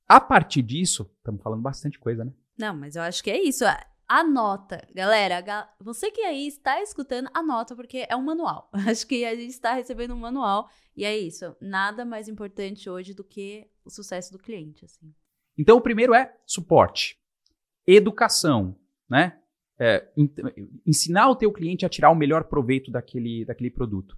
A 0.09 0.21
partir 0.21 0.63
disso, 0.63 1.09
estamos 1.19 1.41
falando 1.41 1.63
bastante 1.63 1.97
coisa, 1.97 2.25
né? 2.25 2.33
Não, 2.59 2.75
mas 2.75 2.97
eu 2.97 3.03
acho 3.03 3.23
que 3.23 3.31
é 3.31 3.41
isso 3.41 3.65
anota. 4.09 4.89
Galera, 4.95 5.69
você 5.79 6.11
que 6.11 6.23
aí 6.23 6.47
está 6.47 6.81
escutando, 6.83 7.29
anota, 7.35 7.77
porque 7.77 8.07
é 8.09 8.17
um 8.17 8.23
manual. 8.23 8.71
Acho 8.89 9.07
que 9.07 9.25
a 9.25 9.35
gente 9.37 9.51
está 9.51 9.75
recebendo 9.75 10.15
um 10.15 10.19
manual. 10.19 10.69
E 10.97 11.05
é 11.05 11.17
isso. 11.17 11.55
Nada 11.61 12.05
mais 12.05 12.27
importante 12.27 12.89
hoje 12.89 13.13
do 13.13 13.23
que 13.23 13.71
o 13.89 13.91
sucesso 13.91 14.33
do 14.33 14.39
cliente. 14.39 14.85
Assim. 14.85 15.13
Então, 15.57 15.77
o 15.77 15.81
primeiro 15.81 16.15
é 16.15 16.35
suporte. 16.47 17.19
Educação, 17.87 18.79
né? 19.09 19.39
É, 19.81 20.09
ensinar 20.85 21.29
o 21.31 21.37
teu 21.37 21.53
cliente 21.53 21.87
a 21.87 21.89
tirar 21.89 22.11
o 22.11 22.15
melhor 22.15 22.45
proveito 22.45 22.91
daquele, 22.91 23.45
daquele 23.45 23.71
produto. 23.71 24.17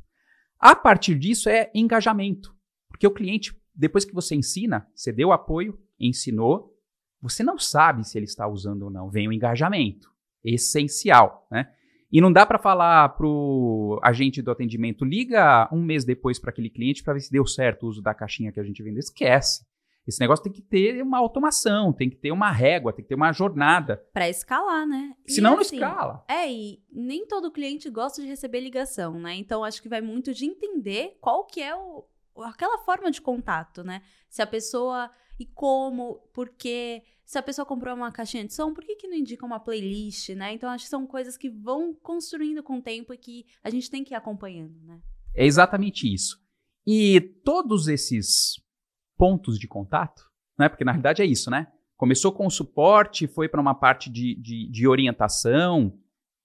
A 0.58 0.74
partir 0.74 1.18
disso 1.18 1.48
é 1.48 1.70
engajamento. 1.74 2.56
Porque 2.88 3.06
o 3.06 3.12
cliente, 3.12 3.54
depois 3.74 4.04
que 4.04 4.14
você 4.14 4.34
ensina, 4.34 4.88
você 4.94 5.12
deu 5.12 5.32
apoio, 5.32 5.78
ensinou, 5.98 6.74
você 7.20 7.42
não 7.42 7.58
sabe 7.58 8.06
se 8.06 8.18
ele 8.18 8.24
está 8.24 8.48
usando 8.48 8.84
ou 8.84 8.90
não. 8.90 9.10
Vem 9.10 9.28
o 9.28 9.32
engajamento, 9.32 10.10
essencial, 10.42 11.46
né? 11.50 11.72
E 12.12 12.20
não 12.20 12.32
dá 12.32 12.44
para 12.44 12.58
falar 12.58 13.10
para 13.10 13.26
o 13.26 14.00
agente 14.02 14.42
do 14.42 14.50
atendimento, 14.50 15.04
liga 15.04 15.68
um 15.72 15.82
mês 15.82 16.04
depois 16.04 16.38
para 16.38 16.50
aquele 16.50 16.68
cliente 16.68 17.04
para 17.04 17.14
ver 17.14 17.20
se 17.20 17.30
deu 17.30 17.46
certo 17.46 17.84
o 17.84 17.88
uso 17.88 18.02
da 18.02 18.12
caixinha 18.12 18.50
que 18.50 18.58
a 18.58 18.64
gente 18.64 18.82
vendeu. 18.82 18.98
Esquece. 18.98 19.64
Esse 20.06 20.18
negócio 20.18 20.42
tem 20.42 20.52
que 20.52 20.62
ter 20.62 21.02
uma 21.02 21.18
automação, 21.18 21.92
tem 21.92 22.10
que 22.10 22.16
ter 22.16 22.32
uma 22.32 22.50
régua, 22.50 22.92
tem 22.92 23.04
que 23.04 23.08
ter 23.08 23.14
uma 23.14 23.32
jornada. 23.32 24.02
Para 24.12 24.28
escalar, 24.28 24.86
né? 24.86 25.14
Senão 25.26 25.52
não 25.52 25.60
assim, 25.60 25.76
escala. 25.76 26.24
É, 26.26 26.50
e 26.50 26.82
nem 26.90 27.26
todo 27.26 27.52
cliente 27.52 27.88
gosta 27.90 28.20
de 28.20 28.26
receber 28.26 28.60
ligação, 28.60 29.20
né? 29.20 29.34
Então 29.36 29.62
acho 29.62 29.80
que 29.80 29.88
vai 29.88 30.00
muito 30.00 30.34
de 30.34 30.46
entender 30.46 31.16
qual 31.20 31.44
que 31.44 31.62
é 31.62 31.76
o, 31.76 32.04
aquela 32.42 32.78
forma 32.78 33.10
de 33.10 33.20
contato, 33.20 33.84
né? 33.84 34.02
Se 34.28 34.42
a 34.42 34.46
pessoa 34.46 35.10
e 35.40 35.46
como, 35.46 36.16
porque 36.34 37.02
se 37.24 37.38
a 37.38 37.42
pessoa 37.42 37.64
comprou 37.64 37.96
uma 37.96 38.12
caixinha 38.12 38.44
de 38.44 38.52
som, 38.52 38.74
por 38.74 38.84
que, 38.84 38.94
que 38.94 39.08
não 39.08 39.16
indica 39.16 39.46
uma 39.46 39.58
playlist, 39.58 40.28
né? 40.34 40.52
Então 40.52 40.68
acho 40.68 40.84
que 40.84 40.90
são 40.90 41.06
coisas 41.06 41.38
que 41.38 41.48
vão 41.48 41.94
construindo 41.94 42.62
com 42.62 42.76
o 42.76 42.82
tempo 42.82 43.14
e 43.14 43.16
que 43.16 43.46
a 43.64 43.70
gente 43.70 43.90
tem 43.90 44.04
que 44.04 44.12
ir 44.12 44.16
acompanhando, 44.16 44.78
né? 44.82 45.00
É 45.34 45.46
exatamente 45.46 46.12
isso. 46.12 46.38
E 46.86 47.18
todos 47.42 47.88
esses 47.88 48.60
pontos 49.16 49.58
de 49.58 49.66
contato, 49.66 50.22
né? 50.58 50.68
Porque 50.68 50.84
na 50.84 50.92
realidade 50.92 51.22
é 51.22 51.24
isso, 51.24 51.50
né? 51.50 51.72
Começou 51.96 52.32
com 52.32 52.46
o 52.46 52.50
suporte, 52.50 53.26
foi 53.26 53.48
para 53.48 53.60
uma 53.60 53.74
parte 53.74 54.10
de, 54.10 54.34
de, 54.34 54.70
de 54.70 54.86
orientação, 54.86 55.98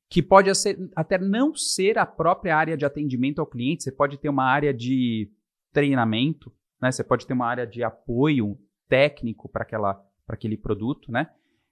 que 0.10 0.24
pode 0.24 0.54
ser, 0.56 0.90
até 0.96 1.18
não 1.18 1.54
ser 1.54 1.98
a 1.98 2.06
própria 2.06 2.56
área 2.56 2.78
de 2.78 2.86
atendimento 2.86 3.40
ao 3.40 3.48
cliente, 3.48 3.84
você 3.84 3.92
pode 3.92 4.18
ter 4.18 4.30
uma 4.30 4.46
área 4.46 4.74
de 4.74 5.30
treinamento, 5.74 6.50
né? 6.82 6.92
Você 6.92 7.04
pode 7.04 7.28
ter 7.28 7.34
uma 7.34 7.48
área 7.48 7.68
de 7.68 7.84
apoio 7.84 8.58
técnico 8.88 9.50
para 9.50 9.66
aquele 10.28 10.58
produto, 10.58 11.12
né? 11.12 11.30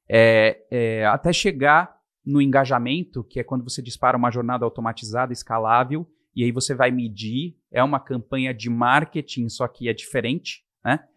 É, 0.07 0.65
é, 0.69 1.05
até 1.05 1.31
chegar 1.31 1.97
no 2.25 2.41
engajamento, 2.41 3.23
que 3.23 3.39
é 3.39 3.43
quando 3.43 3.63
você 3.63 3.81
dispara 3.81 4.17
uma 4.17 4.31
jornada 4.31 4.65
automatizada, 4.65 5.33
escalável, 5.33 6.07
e 6.35 6.43
aí 6.43 6.51
você 6.51 6.73
vai 6.73 6.89
medir, 6.91 7.57
é 7.71 7.83
uma 7.83 7.99
campanha 7.99 8.53
de 8.53 8.69
marketing, 8.69 9.49
só 9.49 9.67
que 9.67 9.87
é 9.87 9.93
diferente, 9.93 10.65
né? 10.83 11.07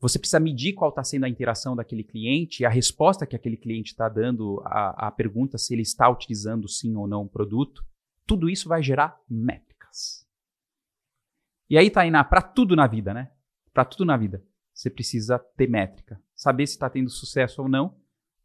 Você 0.00 0.18
precisa 0.18 0.38
medir 0.38 0.74
qual 0.74 0.90
está 0.90 1.02
sendo 1.02 1.24
a 1.24 1.28
interação 1.28 1.74
daquele 1.74 2.04
cliente, 2.04 2.64
a 2.64 2.68
resposta 2.68 3.26
que 3.26 3.34
aquele 3.34 3.56
cliente 3.56 3.92
está 3.92 4.08
dando 4.08 4.62
à, 4.64 5.08
à 5.08 5.10
pergunta 5.10 5.58
se 5.58 5.74
ele 5.74 5.82
está 5.82 6.08
utilizando 6.08 6.68
sim 6.68 6.94
ou 6.94 7.08
não 7.08 7.22
o 7.22 7.28
produto. 7.28 7.84
Tudo 8.24 8.48
isso 8.48 8.68
vai 8.68 8.80
gerar 8.80 9.18
métricas. 9.28 10.24
E 11.68 11.76
aí, 11.76 11.90
Tainá, 11.90 12.22
para 12.22 12.40
tudo 12.40 12.76
na 12.76 12.86
vida, 12.86 13.12
né? 13.12 13.32
Para 13.74 13.84
tudo 13.84 14.04
na 14.04 14.16
vida, 14.16 14.42
você 14.78 14.88
precisa 14.88 15.40
ter 15.56 15.68
métrica. 15.68 16.22
Saber 16.36 16.64
se 16.64 16.74
está 16.74 16.88
tendo 16.88 17.10
sucesso 17.10 17.62
ou 17.62 17.68
não, 17.68 17.96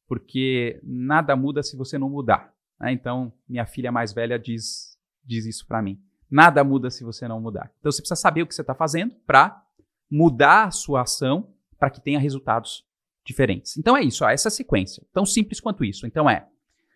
porque 0.07 0.79
nada 0.81 1.35
muda 1.35 1.61
se 1.61 1.77
você 1.77 1.95
não 1.95 2.09
mudar. 2.09 2.51
Né? 2.79 2.91
Então, 2.91 3.31
minha 3.47 3.67
filha 3.67 3.91
mais 3.91 4.11
velha 4.11 4.39
diz, 4.39 4.97
diz 5.23 5.45
isso 5.45 5.67
para 5.67 5.79
mim. 5.79 6.01
Nada 6.31 6.63
muda 6.63 6.89
se 6.89 7.03
você 7.03 7.27
não 7.27 7.39
mudar. 7.39 7.71
Então, 7.79 7.91
você 7.91 8.01
precisa 8.01 8.19
saber 8.19 8.41
o 8.41 8.47
que 8.47 8.55
você 8.55 8.61
está 8.61 8.73
fazendo 8.73 9.13
para 9.27 9.63
mudar 10.09 10.65
a 10.65 10.71
sua 10.71 11.01
ação 11.01 11.53
para 11.77 11.91
que 11.91 12.01
tenha 12.01 12.19
resultados 12.19 12.83
diferentes. 13.23 13.77
Então, 13.77 13.95
é 13.95 14.01
isso, 14.01 14.25
ó, 14.25 14.29
essa 14.29 14.49
sequência. 14.49 15.05
Tão 15.13 15.27
simples 15.27 15.59
quanto 15.59 15.85
isso. 15.85 16.07
Então, 16.07 16.27
é 16.27 16.47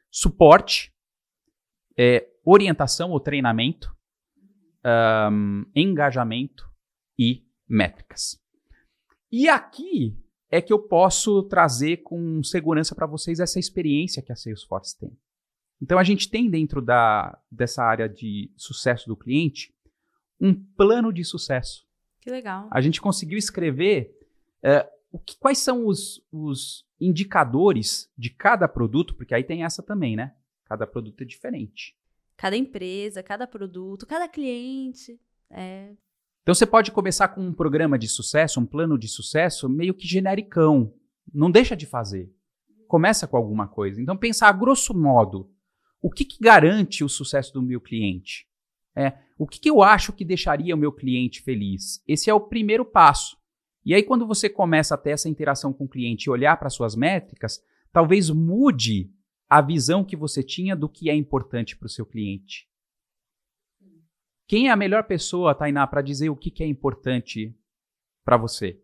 suporte, 0.10 0.92
é, 1.96 2.28
orientação 2.44 3.12
ou 3.12 3.20
treinamento, 3.20 3.96
um, 5.32 5.64
engajamento 5.76 6.68
e 7.20 7.46
métricas. 7.70 8.42
E 9.32 9.48
aqui 9.50 10.18
é 10.50 10.62
que 10.62 10.72
eu 10.72 10.80
posso 10.80 11.44
trazer 11.44 11.98
com 11.98 12.42
segurança 12.44 12.96
para 12.96 13.06
vocês 13.06 13.40
essa 13.40 13.60
experiência 13.60 14.22
que 14.22 14.32
a 14.32 14.36
Salesforce 14.36 14.98
tem. 14.98 15.18
Então 15.82 16.00
a 16.00 16.04
gente 16.04 16.30
tem 16.30 16.50
dentro 16.50 16.82
da, 16.82 17.38
dessa 17.52 17.84
área 17.84 18.08
de 18.08 18.52
sucesso 18.56 19.08
do 19.08 19.16
cliente 19.16 19.74
um 20.40 20.54
plano 20.54 21.12
de 21.12 21.24
sucesso. 21.24 21.86
Que 22.22 22.30
legal. 22.30 22.68
A 22.72 22.82
gente 22.82 23.02
conseguiu 23.02 23.38
escrever 23.38 24.16
o 25.12 25.20
que, 25.20 25.38
quais 25.38 25.60
são 25.60 25.86
os, 25.86 26.22
os 26.32 26.86
indicadores 27.00 28.10
de 28.18 28.30
cada 28.30 28.68
produto, 28.68 29.16
porque 29.16 29.34
aí 29.34 29.44
tem 29.44 29.64
essa 29.64 29.84
também, 29.84 30.16
né? 30.16 30.34
Cada 30.66 30.86
produto 30.88 31.22
é 31.22 31.26
diferente 31.26 31.96
cada 32.38 32.56
empresa, 32.56 33.24
cada 33.24 33.48
produto, 33.48 34.06
cada 34.06 34.28
cliente. 34.30 35.20
É. 35.50 35.94
Então 36.48 36.56
você 36.56 36.66
pode 36.66 36.94
começar 36.94 37.28
com 37.28 37.42
um 37.42 37.52
programa 37.52 38.00
de 38.00 38.08
sucesso, 38.08 38.62
um 38.62 38.66
plano 38.66 38.98
de 38.98 39.10
sucesso 39.10 39.68
meio 39.68 39.94
que 39.94 40.08
genericão. 40.08 40.94
Não 41.34 41.52
deixa 41.52 41.76
de 41.76 41.86
fazer. 41.86 42.34
Começa 42.88 43.28
com 43.28 43.36
alguma 43.36 43.68
coisa. 43.68 44.02
Então 44.02 44.16
pensar 44.16 44.48
a 44.48 44.54
grosso 44.54 44.98
modo, 44.98 45.52
o 46.02 46.10
que, 46.10 46.24
que 46.24 46.40
garante 46.40 47.04
o 47.04 47.10
sucesso 47.10 47.52
do 47.52 47.62
meu 47.62 47.82
cliente? 47.82 48.48
É, 48.96 49.18
o 49.38 49.46
que, 49.46 49.60
que 49.60 49.70
eu 49.70 49.84
acho 49.84 50.14
que 50.14 50.24
deixaria 50.24 50.74
o 50.74 50.78
meu 50.78 50.94
cliente 50.94 51.42
feliz? 51.42 52.02
Esse 52.08 52.30
é 52.30 52.34
o 52.34 52.40
primeiro 52.40 52.86
passo. 52.86 53.36
E 53.84 53.94
aí, 53.94 54.02
quando 54.02 54.26
você 54.26 54.48
começa 54.48 54.96
a 54.96 54.98
ter 54.98 55.10
essa 55.10 55.28
interação 55.28 55.74
com 55.74 55.84
o 55.84 55.90
cliente 55.90 56.28
e 56.28 56.30
olhar 56.30 56.56
para 56.58 56.70
suas 56.70 56.96
métricas, 56.96 57.62
talvez 57.92 58.30
mude 58.30 59.12
a 59.50 59.60
visão 59.62 60.02
que 60.02 60.16
você 60.16 60.42
tinha 60.42 60.78
do 60.78 60.88
que 60.88 61.10
é 61.10 61.14
importante 61.14 61.76
para 61.76 61.88
o 61.88 61.90
seu 61.90 62.06
cliente. 62.06 62.70
Quem 64.48 64.70
é 64.70 64.72
a 64.72 64.78
melhor 64.78 65.04
pessoa, 65.04 65.54
Tainá, 65.54 65.86
para 65.86 66.02
dizer 66.02 66.30
o 66.30 66.36
que, 66.36 66.50
que 66.50 66.64
é 66.64 66.66
importante 66.66 67.54
para 68.24 68.38
você? 68.38 68.82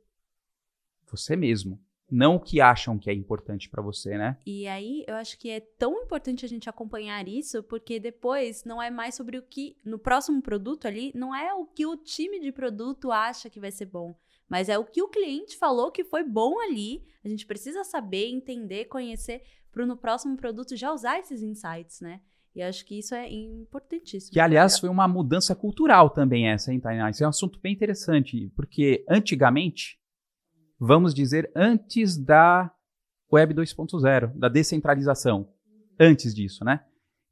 Você 1.09 1.37
mesmo. 1.37 1.81
Não 2.11 2.35
o 2.35 2.39
que 2.39 2.59
acham 2.59 2.99
que 2.99 3.09
é 3.09 3.13
importante 3.13 3.69
para 3.69 3.81
você, 3.81 4.17
né? 4.17 4.37
E 4.45 4.67
aí, 4.67 5.05
eu 5.07 5.15
acho 5.15 5.39
que 5.39 5.49
é 5.49 5.61
tão 5.61 6.03
importante 6.03 6.45
a 6.45 6.49
gente 6.49 6.69
acompanhar 6.69 7.27
isso, 7.29 7.63
porque 7.63 7.97
depois 7.97 8.65
não 8.65 8.81
é 8.81 8.91
mais 8.91 9.15
sobre 9.15 9.37
o 9.37 9.41
que. 9.41 9.77
No 9.85 9.97
próximo 9.97 10.41
produto 10.41 10.85
ali, 10.85 11.13
não 11.15 11.33
é 11.33 11.53
o 11.53 11.65
que 11.65 11.85
o 11.85 11.95
time 11.95 12.41
de 12.41 12.51
produto 12.51 13.09
acha 13.09 13.49
que 13.49 13.59
vai 13.59 13.71
ser 13.71 13.85
bom, 13.85 14.13
mas 14.49 14.67
é 14.67 14.77
o 14.77 14.85
que 14.85 15.01
o 15.01 15.07
cliente 15.07 15.57
falou 15.57 15.91
que 15.91 16.03
foi 16.03 16.23
bom 16.25 16.59
ali. 16.59 17.05
A 17.23 17.29
gente 17.29 17.45
precisa 17.45 17.85
saber, 17.85 18.27
entender, 18.27 18.85
conhecer, 18.85 19.41
para 19.71 19.85
no 19.85 19.95
próximo 19.95 20.35
produto 20.35 20.75
já 20.75 20.91
usar 20.91 21.19
esses 21.19 21.41
insights, 21.41 22.01
né? 22.01 22.21
E 22.55 22.61
acho 22.61 22.85
que 22.85 22.99
isso 22.99 23.15
é 23.15 23.27
importantíssimo. 23.31 24.31
Que, 24.31 24.39
aliás, 24.39 24.77
foi 24.77 24.87
uma 24.87 25.07
mudança 25.07 25.55
cultural 25.55 26.09
também 26.09 26.47
essa, 26.47 26.71
hein, 26.71 26.79
Tainá? 26.79 27.09
Isso 27.09 27.23
é 27.23 27.25
um 27.25 27.29
assunto 27.29 27.59
bem 27.59 27.73
interessante, 27.73 28.51
porque 28.55 29.03
antigamente, 29.09 29.97
vamos 30.79 31.15
dizer, 31.15 31.51
antes 31.55 32.15
da 32.15 32.71
Web 33.31 33.55
2.0, 33.55 34.37
da 34.37 34.47
descentralização, 34.47 35.49
antes 35.99 36.33
disso, 36.35 36.63
né? 36.63 36.81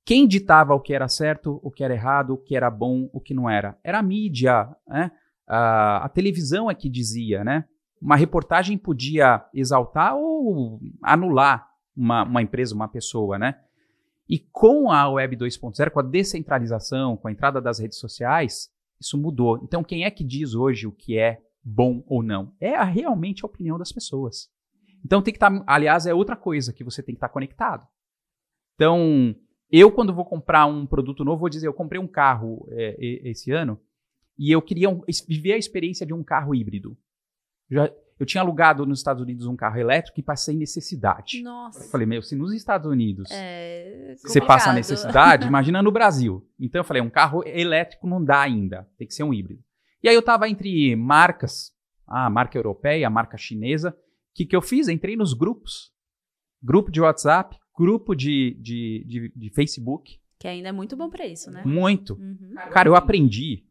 Quem 0.03 0.27
ditava 0.27 0.73
o 0.73 0.79
que 0.79 0.93
era 0.93 1.07
certo, 1.07 1.59
o 1.61 1.69
que 1.69 1.83
era 1.83 1.93
errado, 1.93 2.33
o 2.33 2.37
que 2.37 2.55
era 2.55 2.71
bom, 2.71 3.07
o 3.13 3.21
que 3.21 3.35
não 3.35 3.47
era? 3.47 3.77
Era 3.83 3.99
a 3.99 4.03
mídia, 4.03 4.67
né? 4.87 5.11
A, 5.47 6.05
a 6.05 6.09
televisão 6.09 6.71
é 6.71 6.73
que 6.73 6.89
dizia, 6.89 7.43
né? 7.43 7.65
Uma 8.01 8.15
reportagem 8.15 8.75
podia 8.79 9.45
exaltar 9.53 10.15
ou 10.15 10.79
anular 11.03 11.67
uma, 11.95 12.23
uma 12.23 12.41
empresa, 12.41 12.73
uma 12.73 12.87
pessoa, 12.87 13.37
né? 13.37 13.59
E 14.31 14.39
com 14.39 14.89
a 14.89 15.09
Web 15.09 15.35
2.0, 15.35 15.89
com 15.89 15.99
a 15.99 16.03
descentralização, 16.03 17.17
com 17.17 17.27
a 17.27 17.31
entrada 17.33 17.59
das 17.59 17.79
redes 17.79 17.99
sociais, 17.99 18.71
isso 18.97 19.17
mudou. 19.17 19.59
Então, 19.61 19.83
quem 19.83 20.05
é 20.05 20.09
que 20.09 20.23
diz 20.23 20.55
hoje 20.55 20.87
o 20.87 20.91
que 20.93 21.17
é 21.17 21.41
bom 21.61 22.01
ou 22.07 22.23
não? 22.23 22.55
É 22.57 22.73
a, 22.75 22.83
realmente 22.85 23.43
a 23.43 23.47
opinião 23.47 23.77
das 23.77 23.91
pessoas. 23.91 24.49
Então, 25.03 25.21
tem 25.21 25.33
que 25.33 25.35
estar. 25.35 25.51
Tá, 25.51 25.65
aliás, 25.67 26.05
é 26.05 26.13
outra 26.13 26.37
coisa 26.37 26.71
que 26.71 26.81
você 26.81 27.03
tem 27.03 27.13
que 27.13 27.17
estar 27.17 27.27
tá 27.27 27.33
conectado. 27.33 27.85
Então, 28.75 29.35
eu, 29.69 29.91
quando 29.91 30.15
vou 30.15 30.23
comprar 30.23 30.65
um 30.65 30.85
produto 30.85 31.25
novo, 31.25 31.41
vou 31.41 31.49
dizer: 31.49 31.67
eu 31.67 31.73
comprei 31.73 31.99
um 31.99 32.07
carro 32.07 32.65
é, 32.71 32.95
esse 33.29 33.51
ano 33.51 33.81
e 34.39 34.49
eu 34.49 34.61
queria 34.61 34.89
um, 34.89 35.01
viver 35.27 35.53
a 35.53 35.57
experiência 35.57 36.05
de 36.05 36.13
um 36.13 36.23
carro 36.23 36.55
híbrido. 36.55 36.97
Já, 37.69 37.91
eu 38.21 38.25
tinha 38.25 38.43
alugado 38.43 38.85
nos 38.85 38.99
Estados 38.99 39.19
Unidos 39.19 39.47
um 39.47 39.55
carro 39.55 39.79
elétrico 39.79 40.19
e 40.19 40.21
passei 40.21 40.55
necessidade. 40.55 41.41
Nossa. 41.41 41.83
Eu 41.83 41.89
falei, 41.89 42.05
meu, 42.05 42.21
se 42.21 42.35
nos 42.35 42.53
Estados 42.53 42.87
Unidos 42.87 43.27
é 43.31 44.13
você 44.21 44.39
passa 44.39 44.71
necessidade, 44.71 45.47
imagina 45.49 45.81
no 45.81 45.91
Brasil. 45.91 46.47
Então 46.59 46.81
eu 46.81 46.85
falei, 46.85 47.01
um 47.01 47.09
carro 47.09 47.41
elétrico 47.47 48.07
não 48.07 48.23
dá 48.23 48.41
ainda, 48.41 48.87
tem 48.95 49.07
que 49.07 49.15
ser 49.15 49.23
um 49.23 49.33
híbrido. 49.33 49.63
E 50.03 50.07
aí 50.07 50.13
eu 50.13 50.21
tava 50.21 50.47
entre 50.47 50.95
marcas, 50.95 51.71
a 52.05 52.29
marca 52.29 52.55
europeia, 52.55 53.07
a 53.07 53.09
marca 53.09 53.37
chinesa. 53.39 53.89
O 53.89 53.95
que, 54.35 54.45
que 54.45 54.55
eu 54.55 54.61
fiz? 54.61 54.87
Entrei 54.87 55.15
nos 55.15 55.33
grupos. 55.33 55.91
Grupo 56.61 56.91
de 56.91 57.01
WhatsApp, 57.01 57.57
grupo 57.75 58.13
de, 58.13 58.55
de, 58.61 59.03
de, 59.07 59.33
de 59.35 59.49
Facebook. 59.49 60.19
Que 60.37 60.47
ainda 60.47 60.69
é 60.69 60.71
muito 60.71 60.95
bom 60.95 61.09
para 61.09 61.25
isso, 61.25 61.49
né? 61.49 61.63
Muito. 61.65 62.13
Uhum. 62.13 62.53
Cara, 62.71 62.87
eu 62.87 62.95
aprendi 62.95 63.65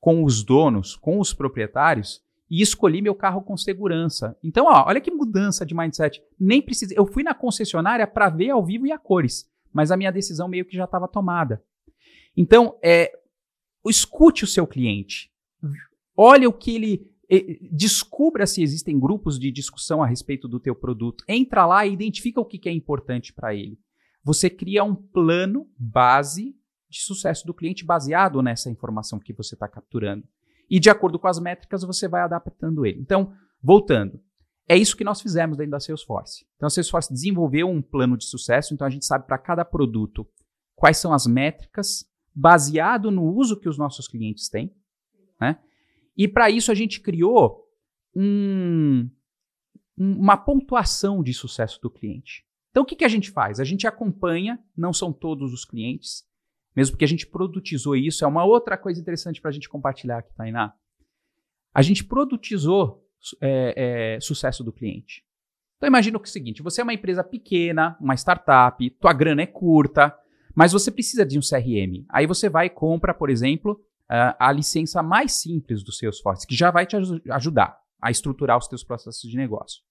com 0.00 0.24
os 0.24 0.42
donos, 0.42 0.96
com 0.96 1.20
os 1.20 1.34
proprietários, 1.34 2.22
e 2.50 2.60
escolhi 2.60 3.00
meu 3.00 3.14
carro 3.14 3.42
com 3.42 3.56
segurança. 3.56 4.36
Então, 4.42 4.66
ó, 4.66 4.84
olha 4.88 5.00
que 5.00 5.10
mudança 5.10 5.64
de 5.64 5.74
mindset. 5.74 6.20
Nem 6.38 6.60
precisei. 6.60 6.98
Eu 6.98 7.06
fui 7.06 7.22
na 7.22 7.32
concessionária 7.32 8.06
para 8.06 8.28
ver 8.28 8.50
ao 8.50 8.64
vivo 8.64 8.86
e 8.86 8.92
a 8.92 8.98
cores, 8.98 9.48
mas 9.72 9.92
a 9.92 9.96
minha 9.96 10.10
decisão 10.10 10.48
meio 10.48 10.64
que 10.64 10.76
já 10.76 10.84
estava 10.84 11.06
tomada. 11.06 11.62
Então, 12.36 12.76
é, 12.82 13.12
escute 13.86 14.42
o 14.42 14.48
seu 14.48 14.66
cliente. 14.66 15.30
Olha 16.16 16.48
o 16.48 16.52
que 16.52 16.74
ele 16.74 17.10
descubra 17.70 18.44
se 18.44 18.60
existem 18.60 18.98
grupos 18.98 19.38
de 19.38 19.52
discussão 19.52 20.02
a 20.02 20.06
respeito 20.06 20.48
do 20.48 20.58
teu 20.58 20.74
produto. 20.74 21.22
Entra 21.28 21.64
lá 21.64 21.86
e 21.86 21.92
identifica 21.92 22.40
o 22.40 22.44
que, 22.44 22.58
que 22.58 22.68
é 22.68 22.72
importante 22.72 23.32
para 23.32 23.54
ele. 23.54 23.78
Você 24.24 24.50
cria 24.50 24.82
um 24.82 24.96
plano 24.96 25.70
base 25.78 26.56
de 26.88 27.00
sucesso 27.00 27.46
do 27.46 27.54
cliente 27.54 27.84
baseado 27.84 28.42
nessa 28.42 28.68
informação 28.68 29.20
que 29.20 29.32
você 29.32 29.54
está 29.54 29.68
capturando. 29.68 30.24
E 30.70 30.78
de 30.78 30.88
acordo 30.88 31.18
com 31.18 31.26
as 31.26 31.40
métricas, 31.40 31.82
você 31.82 32.06
vai 32.06 32.22
adaptando 32.22 32.86
ele. 32.86 33.00
Então, 33.00 33.32
voltando. 33.60 34.22
É 34.68 34.76
isso 34.76 34.96
que 34.96 35.02
nós 35.02 35.20
fizemos 35.20 35.56
dentro 35.56 35.72
da 35.72 35.80
Salesforce. 35.80 36.46
Então, 36.54 36.68
a 36.68 36.70
Salesforce 36.70 37.12
desenvolveu 37.12 37.68
um 37.68 37.82
plano 37.82 38.16
de 38.16 38.24
sucesso, 38.24 38.72
então 38.72 38.86
a 38.86 38.90
gente 38.90 39.04
sabe 39.04 39.26
para 39.26 39.36
cada 39.36 39.64
produto 39.64 40.24
quais 40.76 40.96
são 40.96 41.12
as 41.12 41.26
métricas, 41.26 42.08
baseado 42.32 43.10
no 43.10 43.24
uso 43.24 43.58
que 43.58 43.68
os 43.68 43.76
nossos 43.76 44.06
clientes 44.06 44.48
têm. 44.48 44.72
Né? 45.40 45.58
E 46.16 46.28
para 46.28 46.48
isso 46.50 46.70
a 46.70 46.74
gente 46.74 47.00
criou 47.00 47.68
um, 48.14 49.10
uma 49.96 50.36
pontuação 50.36 51.20
de 51.20 51.34
sucesso 51.34 51.80
do 51.80 51.90
cliente. 51.90 52.44
Então, 52.70 52.84
o 52.84 52.86
que, 52.86 52.94
que 52.94 53.04
a 53.04 53.08
gente 53.08 53.30
faz? 53.30 53.58
A 53.58 53.64
gente 53.64 53.86
acompanha, 53.88 54.62
não 54.76 54.92
são 54.92 55.12
todos 55.12 55.52
os 55.52 55.64
clientes, 55.64 56.24
mesmo 56.74 56.92
porque 56.92 57.04
a 57.04 57.08
gente 57.08 57.26
produtizou 57.26 57.96
isso, 57.96 58.24
é 58.24 58.28
uma 58.28 58.44
outra 58.44 58.76
coisa 58.76 59.00
interessante 59.00 59.40
para 59.40 59.50
a 59.50 59.52
gente 59.52 59.68
compartilhar 59.68 60.18
aqui, 60.18 60.34
Tainá. 60.34 60.72
A 61.74 61.82
gente 61.82 62.04
produtizou 62.04 63.06
é, 63.40 64.14
é, 64.16 64.20
sucesso 64.20 64.64
do 64.64 64.72
cliente. 64.72 65.24
Então 65.76 65.88
imagina 65.88 66.18
o, 66.18 66.26
seguinte: 66.26 66.62
você 66.62 66.80
é 66.80 66.84
uma 66.84 66.94
empresa 66.94 67.24
pequena, 67.24 67.96
uma 68.00 68.14
startup, 68.14 68.90
tua 69.00 69.12
grana 69.12 69.42
é 69.42 69.46
curta, 69.46 70.14
mas 70.54 70.72
você 70.72 70.90
precisa 70.90 71.24
de 71.24 71.38
um 71.38 71.42
CRM. 71.42 72.04
Aí 72.08 72.26
você 72.26 72.48
vai 72.48 72.66
e 72.66 72.70
compra, 72.70 73.14
por 73.14 73.30
exemplo, 73.30 73.80
a 74.08 74.50
licença 74.50 75.02
mais 75.02 75.32
simples 75.32 75.84
do 75.84 75.92
Salesforce, 75.92 76.46
que 76.46 76.56
já 76.56 76.70
vai 76.70 76.84
te 76.84 76.96
ajudar 77.30 77.78
a 78.00 78.10
estruturar 78.10 78.58
os 78.58 78.66
teus 78.66 78.82
processos 78.82 79.30
de 79.30 79.36
negócio. 79.36 79.82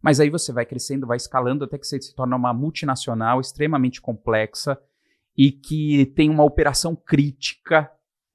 Mas 0.00 0.20
aí 0.20 0.30
você 0.30 0.52
vai 0.52 0.64
crescendo, 0.64 1.06
vai 1.06 1.16
escalando 1.16 1.64
até 1.64 1.76
que 1.76 1.86
você 1.86 2.00
se 2.00 2.14
torna 2.14 2.36
uma 2.36 2.54
multinacional 2.54 3.40
extremamente 3.40 4.00
complexa, 4.00 4.78
e 5.36 5.52
que 5.52 6.06
tem 6.14 6.30
uma 6.30 6.44
operação 6.44 6.94
crítica 6.96 7.90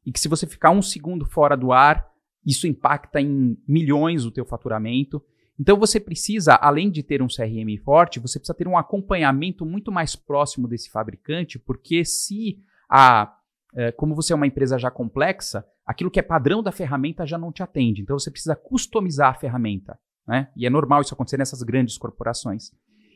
e 0.05 0.11
que 0.11 0.19
se 0.19 0.27
você 0.27 0.45
ficar 0.45 0.71
um 0.71 0.81
segundo 0.81 1.25
fora 1.25 1.55
do 1.55 1.71
ar, 1.71 2.07
isso 2.45 2.67
impacta 2.67 3.19
em 3.21 3.57
milhões 3.67 4.25
o 4.25 4.31
teu 4.31 4.45
faturamento. 4.45 5.23
Então 5.59 5.77
você 5.77 5.99
precisa, 5.99 6.55
além 6.55 6.89
de 6.89 7.03
ter 7.03 7.21
um 7.21 7.27
CRM 7.27 7.77
forte, 7.83 8.19
você 8.19 8.39
precisa 8.39 8.57
ter 8.57 8.67
um 8.67 8.77
acompanhamento 8.77 9.65
muito 9.65 9.91
mais 9.91 10.15
próximo 10.15 10.67
desse 10.67 10.89
fabricante, 10.89 11.59
porque 11.59 12.03
se 12.03 12.59
a 12.89 13.37
é, 13.73 13.91
como 13.91 14.15
você 14.15 14.33
é 14.33 14.35
uma 14.35 14.47
empresa 14.47 14.77
já 14.77 14.91
complexa, 14.91 15.65
aquilo 15.85 16.11
que 16.11 16.19
é 16.19 16.23
padrão 16.23 16.61
da 16.61 16.71
ferramenta 16.71 17.25
já 17.25 17.37
não 17.37 17.51
te 17.51 17.63
atende. 17.63 18.01
Então 18.01 18.17
você 18.17 18.29
precisa 18.29 18.55
customizar 18.55 19.29
a 19.29 19.33
ferramenta. 19.33 19.97
Né? 20.27 20.49
E 20.55 20.65
é 20.65 20.69
normal 20.69 21.01
isso 21.01 21.13
acontecer 21.13 21.37
nessas 21.37 21.63
grandes 21.63 21.97
corporações. 21.97 22.71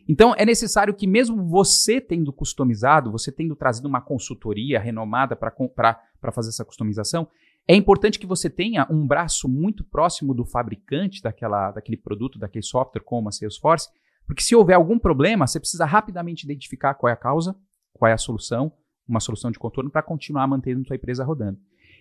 Então, 0.07 0.35
é 0.37 0.45
necessário 0.45 0.93
que, 0.93 1.07
mesmo 1.07 1.43
você 1.43 1.99
tendo 1.99 2.31
customizado, 2.31 3.11
você 3.11 3.31
tendo 3.31 3.55
trazido 3.55 3.87
uma 3.87 4.01
consultoria 4.01 4.79
renomada 4.79 5.35
para 5.35 6.31
fazer 6.31 6.49
essa 6.49 6.63
customização, 6.63 7.27
é 7.67 7.75
importante 7.75 8.19
que 8.19 8.27
você 8.27 8.47
tenha 8.47 8.85
um 8.91 9.07
braço 9.07 9.49
muito 9.49 9.83
próximo 9.83 10.33
do 10.35 10.45
fabricante 10.45 11.21
daquela, 11.23 11.71
daquele 11.71 11.97
produto, 11.97 12.37
daquele 12.37 12.63
software, 12.63 13.01
como 13.01 13.27
a 13.27 13.31
Salesforce, 13.31 13.89
porque 14.27 14.43
se 14.43 14.55
houver 14.55 14.75
algum 14.75 14.99
problema, 14.99 15.47
você 15.47 15.59
precisa 15.59 15.85
rapidamente 15.85 16.43
identificar 16.43 16.93
qual 16.93 17.09
é 17.09 17.13
a 17.13 17.17
causa, 17.17 17.55
qual 17.91 18.09
é 18.09 18.13
a 18.13 18.17
solução, 18.17 18.71
uma 19.07 19.19
solução 19.19 19.49
de 19.49 19.57
contorno 19.57 19.89
para 19.89 20.03
continuar 20.03 20.45
mantendo 20.47 20.81
a 20.81 20.85
sua 20.85 20.95
empresa 20.95 21.23
rodando. 21.23 21.59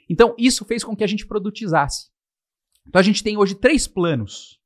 Então, 0.08 0.34
isso 0.36 0.64
fez 0.66 0.84
com 0.84 0.94
que 0.94 1.04
a 1.04 1.06
gente 1.06 1.26
produtizasse. 1.26 2.10
Então, 2.86 3.00
a 3.00 3.02
gente 3.02 3.24
tem 3.24 3.38
hoje 3.38 3.54
três 3.54 3.86
planos 3.86 4.60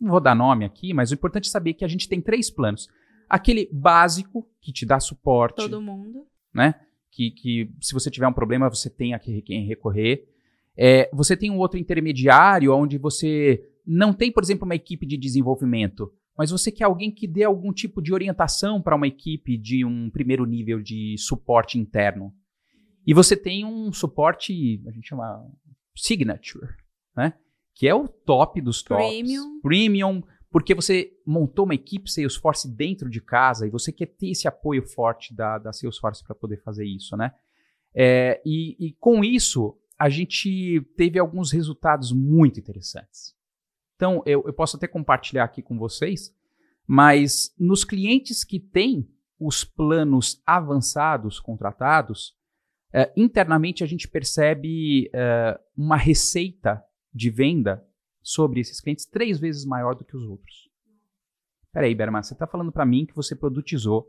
não 0.00 0.10
vou 0.10 0.20
dar 0.20 0.34
nome 0.34 0.64
aqui, 0.64 0.92
mas 0.92 1.10
o 1.10 1.14
importante 1.14 1.48
é 1.48 1.50
saber 1.50 1.74
que 1.74 1.84
a 1.84 1.88
gente 1.88 2.08
tem 2.08 2.20
três 2.20 2.50
planos. 2.50 2.88
Aquele 3.28 3.68
básico, 3.72 4.46
que 4.60 4.72
te 4.72 4.84
dá 4.84 5.00
suporte. 5.00 5.56
Todo 5.56 5.80
mundo. 5.80 6.26
Né? 6.52 6.74
Que, 7.10 7.30
que 7.30 7.70
se 7.80 7.92
você 7.92 8.10
tiver 8.10 8.28
um 8.28 8.32
problema, 8.32 8.68
você 8.68 8.90
tem 8.90 9.14
a 9.14 9.18
quem 9.18 9.66
recorrer. 9.66 10.28
É, 10.76 11.08
você 11.12 11.36
tem 11.36 11.50
um 11.50 11.58
outro 11.58 11.78
intermediário, 11.78 12.74
onde 12.74 12.98
você 12.98 13.62
não 13.86 14.12
tem, 14.12 14.32
por 14.32 14.42
exemplo, 14.42 14.64
uma 14.64 14.74
equipe 14.74 15.06
de 15.06 15.16
desenvolvimento, 15.16 16.12
mas 16.36 16.50
você 16.50 16.72
quer 16.72 16.84
alguém 16.84 17.12
que 17.12 17.28
dê 17.28 17.44
algum 17.44 17.72
tipo 17.72 18.02
de 18.02 18.12
orientação 18.12 18.82
para 18.82 18.96
uma 18.96 19.06
equipe 19.06 19.56
de 19.56 19.84
um 19.84 20.10
primeiro 20.10 20.44
nível 20.44 20.80
de 20.80 21.14
suporte 21.18 21.78
interno. 21.78 22.34
E 23.06 23.14
você 23.14 23.36
tem 23.36 23.64
um 23.64 23.92
suporte, 23.92 24.82
a 24.86 24.90
gente 24.90 25.08
chama 25.08 25.46
signature, 25.94 26.66
né? 27.16 27.34
Que 27.74 27.88
é 27.88 27.94
o 27.94 28.06
top 28.06 28.60
dos 28.60 28.82
tops. 28.82 29.04
Premium. 29.04 29.60
Premium, 29.60 30.22
porque 30.50 30.74
você 30.74 31.12
montou 31.26 31.64
uma 31.64 31.74
equipe 31.74 32.10
Salesforce 32.10 32.68
dentro 32.68 33.10
de 33.10 33.20
casa 33.20 33.66
e 33.66 33.70
você 33.70 33.90
quer 33.90 34.06
ter 34.06 34.30
esse 34.30 34.46
apoio 34.46 34.86
forte 34.86 35.34
da, 35.34 35.58
da 35.58 35.72
Salesforce 35.72 36.22
para 36.22 36.34
poder 36.34 36.62
fazer 36.62 36.86
isso, 36.86 37.16
né? 37.16 37.34
É, 37.92 38.40
e, 38.44 38.76
e 38.78 38.92
com 38.94 39.24
isso, 39.24 39.76
a 39.98 40.08
gente 40.08 40.80
teve 40.96 41.18
alguns 41.18 41.50
resultados 41.50 42.12
muito 42.12 42.60
interessantes. 42.60 43.34
Então, 43.96 44.22
eu, 44.26 44.44
eu 44.46 44.52
posso 44.52 44.76
até 44.76 44.86
compartilhar 44.86 45.44
aqui 45.44 45.62
com 45.62 45.78
vocês, 45.78 46.34
mas 46.86 47.54
nos 47.58 47.84
clientes 47.84 48.44
que 48.44 48.58
têm 48.60 49.08
os 49.38 49.64
planos 49.64 50.42
avançados 50.46 51.40
contratados, 51.40 52.36
é, 52.92 53.12
internamente 53.16 53.82
a 53.82 53.86
gente 53.86 54.08
percebe 54.08 55.10
é, 55.12 55.58
uma 55.76 55.96
receita 55.96 56.82
de 57.14 57.30
venda 57.30 57.86
sobre 58.22 58.60
esses 58.60 58.80
clientes 58.80 59.06
três 59.06 59.38
vezes 59.38 59.64
maior 59.64 59.94
do 59.94 60.04
que 60.04 60.16
os 60.16 60.24
outros. 60.24 60.68
Peraí, 61.72 61.94
Berman, 61.94 62.22
você 62.22 62.32
está 62.32 62.46
falando 62.46 62.72
para 62.72 62.86
mim 62.86 63.06
que 63.06 63.14
você 63.14 63.36
produtizou. 63.36 64.08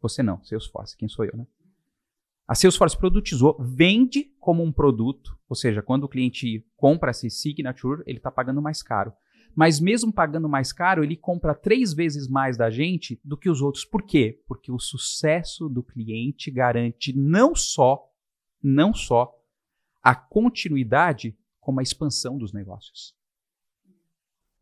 Você 0.00 0.22
não, 0.22 0.42
Salesforce, 0.44 0.96
quem 0.96 1.08
sou 1.08 1.24
eu, 1.24 1.36
né? 1.36 1.46
A 2.46 2.54
Salesforce 2.54 2.96
produtizou, 2.96 3.56
vende 3.58 4.24
como 4.38 4.62
um 4.62 4.70
produto, 4.70 5.38
ou 5.48 5.56
seja, 5.56 5.80
quando 5.80 6.04
o 6.04 6.08
cliente 6.08 6.66
compra 6.76 7.10
esse 7.10 7.30
signature, 7.30 8.02
ele 8.06 8.18
está 8.18 8.30
pagando 8.30 8.60
mais 8.60 8.82
caro. 8.82 9.14
Mas 9.56 9.80
mesmo 9.80 10.12
pagando 10.12 10.48
mais 10.48 10.72
caro, 10.72 11.02
ele 11.02 11.16
compra 11.16 11.54
três 11.54 11.94
vezes 11.94 12.28
mais 12.28 12.56
da 12.56 12.68
gente 12.68 13.18
do 13.24 13.36
que 13.36 13.48
os 13.48 13.62
outros. 13.62 13.84
Por 13.84 14.02
quê? 14.02 14.42
Porque 14.46 14.70
o 14.70 14.78
sucesso 14.78 15.68
do 15.68 15.82
cliente 15.82 16.50
garante 16.50 17.16
não 17.16 17.54
só, 17.54 18.04
não 18.62 18.92
só 18.92 19.32
a 20.02 20.14
continuidade 20.14 21.38
como 21.64 21.80
a 21.80 21.82
expansão 21.82 22.36
dos 22.36 22.52
negócios. 22.52 23.16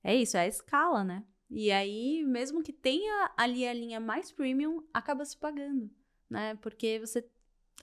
É 0.05 0.15
isso, 0.15 0.37
é 0.37 0.41
a 0.41 0.47
escala, 0.47 1.03
né? 1.05 1.25
E 1.51 1.71
aí, 1.71 2.25
mesmo 2.25 2.63
que 2.63 2.73
tenha 2.73 3.31
ali 3.37 3.67
a 3.67 3.75
linha 3.75 4.01
mais 4.01 4.33
premium, 4.33 4.87
acaba 4.95 5.25
se 5.25 5.37
pagando, 5.37 5.91
né? 6.31 6.55
Porque 6.57 7.01
você 7.01 7.29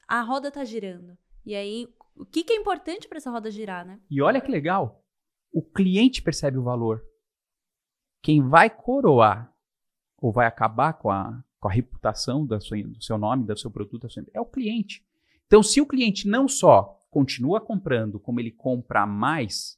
a 0.08 0.22
roda 0.22 0.50
tá 0.50 0.64
girando. 0.64 1.18
E 1.46 1.54
aí, 1.54 1.88
o 2.16 2.26
que, 2.26 2.44
que 2.44 2.54
é 2.54 2.56
importante 2.56 3.08
para 3.08 3.18
essa 3.18 3.30
roda 3.30 3.52
girar, 3.52 3.86
né? 3.86 4.00
E 4.10 4.22
olha 4.22 4.42
que 4.42 4.52
legal, 4.52 5.04
o 5.52 5.62
cliente 5.62 6.22
percebe 6.22 6.58
o 6.58 6.64
valor. 6.64 7.04
Quem 8.24 8.42
vai 8.42 8.70
coroar 8.70 9.54
ou 10.18 10.32
vai 10.32 10.48
acabar 10.48 10.94
com 10.94 11.12
a, 11.12 11.44
com 11.60 11.68
a 11.68 11.72
reputação 11.72 12.46
da 12.46 12.60
sua, 12.60 12.82
do 12.82 13.04
seu 13.04 13.18
nome, 13.18 13.46
do 13.46 13.58
seu 13.58 13.70
produto, 13.70 14.04
da 14.04 14.10
sua, 14.10 14.24
é 14.34 14.42
o 14.42 14.46
cliente. 14.46 15.06
Então, 15.46 15.62
se 15.62 15.80
o 15.80 15.86
cliente 15.86 16.28
não 16.28 16.48
só 16.48 16.99
continua 17.10 17.60
comprando, 17.60 18.20
como 18.20 18.40
ele 18.40 18.52
compra 18.52 19.06
mais, 19.06 19.78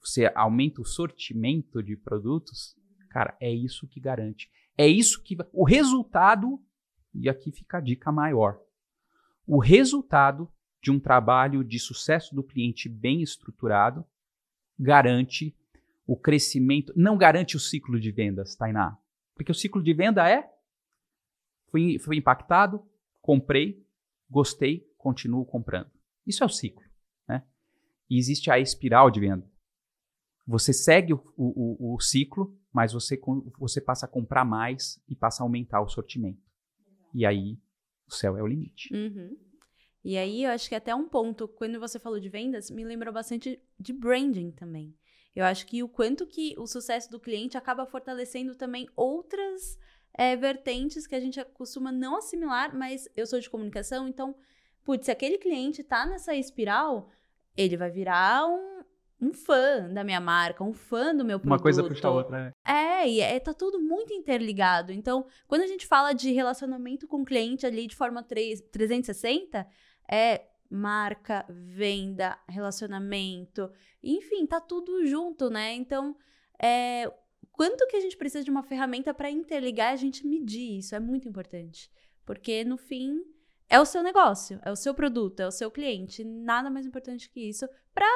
você 0.00 0.30
aumenta 0.34 0.80
o 0.80 0.86
sortimento 0.86 1.82
de 1.82 1.96
produtos, 1.96 2.76
cara, 3.10 3.36
é 3.40 3.50
isso 3.52 3.86
que 3.86 4.00
garante. 4.00 4.50
É 4.76 4.86
isso 4.86 5.22
que. 5.22 5.36
O 5.52 5.64
resultado, 5.64 6.60
e 7.14 7.28
aqui 7.28 7.52
fica 7.52 7.78
a 7.78 7.80
dica 7.80 8.10
maior: 8.10 8.60
o 9.46 9.58
resultado 9.58 10.50
de 10.82 10.90
um 10.90 10.98
trabalho 10.98 11.62
de 11.62 11.78
sucesso 11.78 12.34
do 12.34 12.42
cliente 12.42 12.88
bem 12.88 13.22
estruturado 13.22 14.04
garante 14.78 15.56
o 16.06 16.16
crescimento, 16.16 16.92
não 16.96 17.16
garante 17.16 17.56
o 17.56 17.60
ciclo 17.60 18.00
de 18.00 18.10
vendas, 18.10 18.56
Tainá. 18.56 18.98
Porque 19.34 19.52
o 19.52 19.54
ciclo 19.54 19.82
de 19.82 19.94
venda 19.94 20.28
é: 20.28 20.50
fui, 21.70 21.98
fui 21.98 22.16
impactado, 22.16 22.84
comprei, 23.20 23.86
gostei, 24.28 24.84
continuo 24.96 25.44
comprando. 25.44 25.90
Isso 26.26 26.42
é 26.42 26.46
o 26.46 26.50
ciclo. 26.50 26.84
Né? 27.28 27.44
E 28.08 28.18
existe 28.18 28.50
a 28.50 28.58
espiral 28.58 29.10
de 29.10 29.20
venda. 29.20 29.50
Você 30.46 30.72
segue 30.72 31.14
o, 31.14 31.22
o, 31.36 31.94
o, 31.94 32.00
ciclo, 32.00 32.58
mas 32.72 32.92
você, 32.92 33.20
você 33.58 33.80
passa 33.80 34.06
a 34.06 34.08
comprar 34.08 34.44
mais 34.44 35.00
e 35.08 35.14
passa 35.14 35.42
a 35.42 35.44
aumentar 35.44 35.80
o 35.80 35.88
sortimento. 35.88 36.42
E 37.14 37.24
aí, 37.24 37.58
o 38.06 38.12
céu 38.12 38.36
é 38.36 38.42
o 38.42 38.46
limite. 38.46 38.92
Uhum. 38.92 39.36
E 40.04 40.16
aí, 40.16 40.42
eu 40.42 40.50
acho 40.50 40.68
que 40.68 40.74
até 40.74 40.94
um 40.94 41.08
ponto, 41.08 41.46
quando 41.46 41.78
você 41.78 41.98
falou 41.98 42.18
de 42.18 42.28
vendas, 42.28 42.70
me 42.70 42.84
lembrou 42.84 43.14
bastante 43.14 43.62
de 43.78 43.92
branding 43.92 44.50
também. 44.50 44.96
Eu 45.34 45.44
acho 45.44 45.66
que 45.66 45.82
o 45.82 45.88
quanto 45.88 46.26
que 46.26 46.54
o 46.58 46.66
sucesso 46.66 47.10
do 47.10 47.20
cliente 47.20 47.56
acaba 47.56 47.86
fortalecendo 47.86 48.54
também 48.54 48.88
outras 48.96 49.78
é, 50.14 50.36
vertentes 50.36 51.06
que 51.06 51.14
a 51.14 51.20
gente 51.20 51.42
costuma 51.54 51.90
não 51.90 52.16
assimilar, 52.16 52.76
mas 52.76 53.08
eu 53.16 53.26
sou 53.26 53.40
de 53.40 53.48
comunicação, 53.48 54.08
então, 54.08 54.36
putz, 54.84 55.06
se 55.06 55.10
aquele 55.10 55.38
cliente 55.38 55.82
tá 55.82 56.06
nessa 56.06 56.34
espiral, 56.34 57.10
ele 57.56 57.76
vai 57.76 57.90
virar 57.90 58.46
um, 58.46 58.82
um 59.20 59.32
fã 59.32 59.88
da 59.92 60.02
minha 60.02 60.20
marca, 60.20 60.64
um 60.64 60.72
fã 60.72 61.14
do 61.14 61.24
meu 61.24 61.38
produto. 61.38 61.56
Uma 61.56 61.62
coisa 61.62 61.84
puxa 61.84 62.08
a 62.08 62.10
outra, 62.10 62.44
né? 62.44 62.52
É, 62.66 63.08
e 63.08 63.20
é, 63.20 63.38
tá 63.38 63.54
tudo 63.54 63.80
muito 63.80 64.12
interligado. 64.12 64.92
Então, 64.92 65.26
quando 65.46 65.62
a 65.62 65.66
gente 65.66 65.86
fala 65.86 66.12
de 66.12 66.32
relacionamento 66.32 67.06
com 67.06 67.22
o 67.22 67.24
cliente 67.24 67.66
ali 67.66 67.86
de 67.86 67.96
forma 67.96 68.22
3, 68.22 68.60
360, 68.72 69.66
é 70.10 70.46
marca, 70.68 71.44
venda, 71.48 72.38
relacionamento, 72.48 73.70
enfim, 74.02 74.46
tá 74.46 74.60
tudo 74.60 75.06
junto, 75.06 75.50
né? 75.50 75.74
Então, 75.74 76.16
é, 76.60 77.12
quanto 77.52 77.86
que 77.86 77.96
a 77.96 78.00
gente 78.00 78.16
precisa 78.16 78.42
de 78.42 78.50
uma 78.50 78.62
ferramenta 78.62 79.12
para 79.12 79.30
interligar 79.30 79.92
a 79.92 79.96
gente 79.96 80.26
medir 80.26 80.78
isso? 80.78 80.94
É 80.94 81.00
muito 81.00 81.28
importante. 81.28 81.90
Porque, 82.24 82.64
no 82.64 82.76
fim, 82.76 83.22
é 83.72 83.80
o 83.80 83.86
seu 83.86 84.02
negócio, 84.02 84.60
é 84.62 84.70
o 84.70 84.76
seu 84.76 84.92
produto, 84.92 85.40
é 85.40 85.46
o 85.46 85.50
seu 85.50 85.70
cliente. 85.70 86.22
Nada 86.22 86.68
mais 86.68 86.84
importante 86.84 87.30
que 87.30 87.40
isso 87.40 87.66
para 87.94 88.06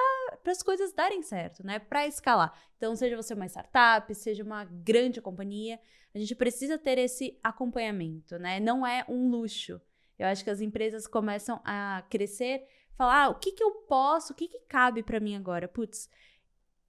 as 0.53 0.63
coisas 0.63 0.93
darem 0.93 1.23
certo, 1.23 1.65
né? 1.65 1.79
Para 1.79 2.07
escalar. 2.07 2.53
Então, 2.77 2.95
seja 2.95 3.17
você 3.17 3.33
uma 3.33 3.47
startup, 3.47 4.15
seja 4.15 4.45
uma 4.45 4.65
grande 4.67 5.19
companhia, 5.19 5.81
a 6.15 6.19
gente 6.19 6.35
precisa 6.35 6.77
ter 6.77 6.99
esse 6.99 7.41
acompanhamento, 7.43 8.39
né? 8.39 8.61
Não 8.61 8.87
é 8.87 9.03
um 9.09 9.31
luxo. 9.31 9.81
Eu 10.19 10.27
acho 10.27 10.45
que 10.45 10.51
as 10.51 10.61
empresas 10.61 11.07
começam 11.07 11.59
a 11.65 12.05
crescer, 12.11 12.67
falar, 12.95 13.25
ah, 13.25 13.29
o 13.31 13.37
que, 13.37 13.53
que 13.53 13.65
eu 13.65 13.71
posso, 13.89 14.35
o 14.35 14.37
que, 14.37 14.49
que 14.49 14.61
cabe 14.69 15.03
para 15.03 15.21
mim 15.21 15.37
agora? 15.37 15.67
Putz, 15.67 16.11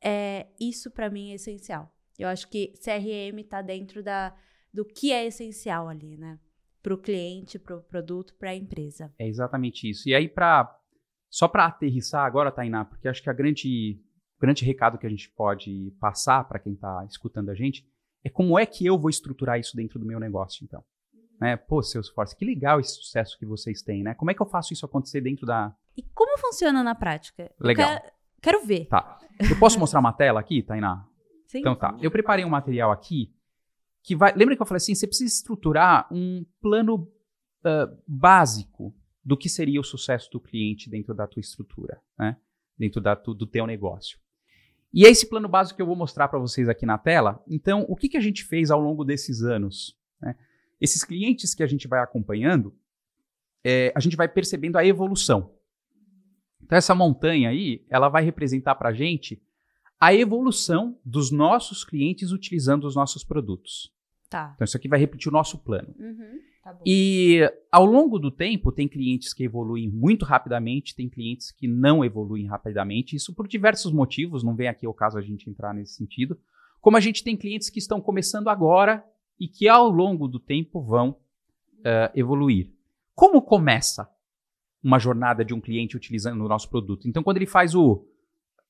é, 0.02 0.48
isso 0.60 0.92
para 0.92 1.10
mim 1.10 1.32
é 1.32 1.36
essencial. 1.36 1.90
Eu 2.20 2.28
acho 2.28 2.50
que 2.50 2.74
CRM 2.84 3.40
está 3.40 3.62
dentro 3.62 4.04
da, 4.04 4.36
do 4.74 4.84
que 4.84 5.14
é 5.14 5.26
essencial 5.26 5.88
ali, 5.88 6.18
né? 6.18 6.38
Para 6.82 6.94
o 6.94 6.98
cliente, 6.98 7.60
para 7.60 7.76
o 7.76 7.82
produto, 7.82 8.34
para 8.38 8.52
a 8.52 8.56
empresa. 8.56 9.14
É 9.20 9.28
exatamente 9.28 9.90
isso. 9.90 10.08
E 10.08 10.16
aí, 10.16 10.28
para 10.28 10.74
só 11.30 11.48
para 11.48 11.66
aterrissar 11.66 12.26
agora, 12.26 12.52
Tainá, 12.52 12.86
porque 12.86 13.08
acho 13.08 13.22
que 13.22 13.30
a 13.30 13.34
grande, 13.34 14.02
grande 14.40 14.64
recado 14.64 14.98
que 14.98 15.06
a 15.06 15.10
gente 15.10 15.30
pode 15.30 15.92
passar 16.00 16.44
para 16.48 16.60
quem 16.60 16.74
está 16.74 17.06
escutando 17.10 17.50
a 17.50 17.56
gente 17.56 17.86
é 18.24 18.30
como 18.30 18.58
é 18.58 18.66
que 18.66 18.86
eu 18.86 18.98
vou 18.98 19.10
estruturar 19.10 19.60
isso 19.60 19.76
dentro 19.76 20.00
do 20.00 20.06
meu 20.06 20.20
negócio, 20.20 20.64
então. 20.64 20.84
Né? 21.40 21.56
Pô, 21.56 21.84
Salesforce, 21.84 22.36
que 22.36 22.46
legal 22.46 22.80
esse 22.80 22.96
sucesso 22.96 23.38
que 23.38 23.46
vocês 23.46 23.82
têm, 23.82 24.04
né? 24.04 24.16
Como 24.16 24.32
é 24.32 24.34
que 24.34 24.42
eu 24.42 24.48
faço 24.48 24.74
isso 24.74 24.86
acontecer 24.86 25.22
dentro 25.22 25.46
da... 25.46 25.76
E 25.96 26.02
como 26.14 26.38
funciona 26.40 26.84
na 26.84 26.96
prática? 26.96 27.52
Legal. 27.60 27.88
Quero, 27.88 28.14
quero, 28.42 28.66
ver. 28.66 28.86
Tá. 28.86 29.20
Eu 29.40 29.60
posso 29.60 29.78
mostrar 29.80 30.00
uma 30.00 30.14
tela 30.14 30.40
aqui, 30.40 30.64
Tainá? 30.64 31.06
Sim. 31.46 31.60
Então 31.60 31.76
tá. 31.76 31.96
Eu 32.02 32.10
preparei 32.10 32.44
um 32.44 32.50
material 32.50 32.92
aqui 32.92 33.37
que 34.08 34.16
vai. 34.16 34.34
Lembra 34.34 34.56
que 34.56 34.62
eu 34.62 34.66
falei 34.66 34.78
assim? 34.78 34.96
Você 34.96 35.06
precisa 35.06 35.36
estruturar 35.36 36.08
um 36.10 36.46
plano 36.62 36.96
uh, 36.96 38.02
básico 38.08 38.96
do 39.22 39.36
que 39.36 39.50
seria 39.50 39.82
o 39.82 39.84
sucesso 39.84 40.30
do 40.32 40.40
cliente 40.40 40.90
dentro 40.90 41.14
da 41.14 41.28
tua 41.28 41.42
estrutura, 41.42 42.02
né? 42.18 42.38
Dentro 42.78 43.02
da 43.02 43.18
tu, 43.18 43.34
do 43.34 43.46
teu 43.46 43.68
negócio. 43.68 44.18
E 44.94 45.06
é 45.06 45.10
esse 45.10 45.28
plano 45.28 45.50
básico 45.50 45.76
que 45.76 45.82
eu 45.82 45.86
vou 45.86 45.96
mostrar 45.96 46.30
para 46.30 46.40
vocês 46.40 46.70
aqui 46.70 46.86
na 46.86 46.98
tela. 46.98 47.44
Então, 47.50 47.86
o 47.90 47.98
que, 47.98 48.08
que 48.08 48.16
a 48.16 48.22
gente 48.22 48.46
fez 48.46 48.72
ao 48.72 48.80
longo 48.80 49.04
desses 49.04 49.44
anos? 49.44 49.98
Né? 50.22 50.38
Esses 50.80 51.04
clientes 51.04 51.54
que 51.54 51.62
a 51.62 51.68
gente 51.68 51.86
vai 51.86 52.02
acompanhando, 52.02 52.74
é, 53.66 53.92
a 53.94 54.00
gente 54.00 54.16
vai 54.16 54.30
percebendo 54.30 54.78
a 54.78 54.86
evolução. 54.86 55.54
Então, 56.64 56.78
essa 56.78 56.96
montanha 56.96 57.50
aí, 57.50 57.86
ela 57.90 58.08
vai 58.08 58.24
representar 58.24 58.76
para 58.76 58.90
a 58.90 58.94
gente 58.94 59.44
a 60.00 60.14
evolução 60.14 60.98
dos 61.04 61.30
nossos 61.30 61.84
clientes 61.84 62.32
utilizando 62.32 62.88
os 62.88 62.96
nossos 62.96 63.26
produtos. 63.26 63.97
Tá. 64.30 64.52
Então, 64.56 64.66
isso 64.66 64.76
aqui 64.76 64.88
vai 64.88 65.00
repetir 65.00 65.30
o 65.30 65.34
nosso 65.34 65.58
plano. 65.60 65.94
Uhum, 65.98 66.40
tá 66.64 66.78
e 66.86 67.42
ao 67.72 67.86
longo 67.86 68.20
do 68.20 68.30
tempo, 68.30 68.72
tem 68.72 68.88
clientes 68.88 69.34
que 69.34 69.44
evoluem 69.44 69.90
muito 69.90 70.26
rapidamente, 70.26 70.96
tem 70.96 71.08
clientes 71.08 71.52
que 71.52 71.68
não 71.68 72.04
evoluem 72.04 72.46
rapidamente, 72.46 73.16
isso 73.16 73.34
por 73.34 73.48
diversos 73.48 73.92
motivos, 73.92 74.44
não 74.44 74.56
vem 74.56 74.68
aqui 74.68 74.86
o 74.86 74.94
caso 74.94 75.18
a 75.18 75.22
gente 75.22 75.50
entrar 75.50 75.74
nesse 75.74 75.94
sentido. 75.94 76.38
Como 76.82 76.98
a 76.98 77.00
gente 77.00 77.24
tem 77.24 77.38
clientes 77.38 77.70
que 77.70 77.80
estão 77.80 78.02
começando 78.02 78.50
agora 78.50 79.04
e 79.40 79.48
que 79.48 79.68
ao 79.68 79.90
longo 79.90 80.28
do 80.28 80.40
tempo 80.40 80.82
vão 80.82 81.12
uh, 81.80 82.12
evoluir. 82.14 82.72
Como 83.16 83.42
começa 83.42 84.10
uma 84.84 85.00
jornada 85.00 85.44
de 85.44 85.54
um 85.54 85.62
cliente 85.62 85.96
utilizando 85.96 86.44
o 86.44 86.48
nosso 86.48 86.70
produto? 86.70 87.08
Então, 87.08 87.24
quando 87.24 87.38
ele 87.38 87.48
faz 87.48 87.76
o. 87.76 88.06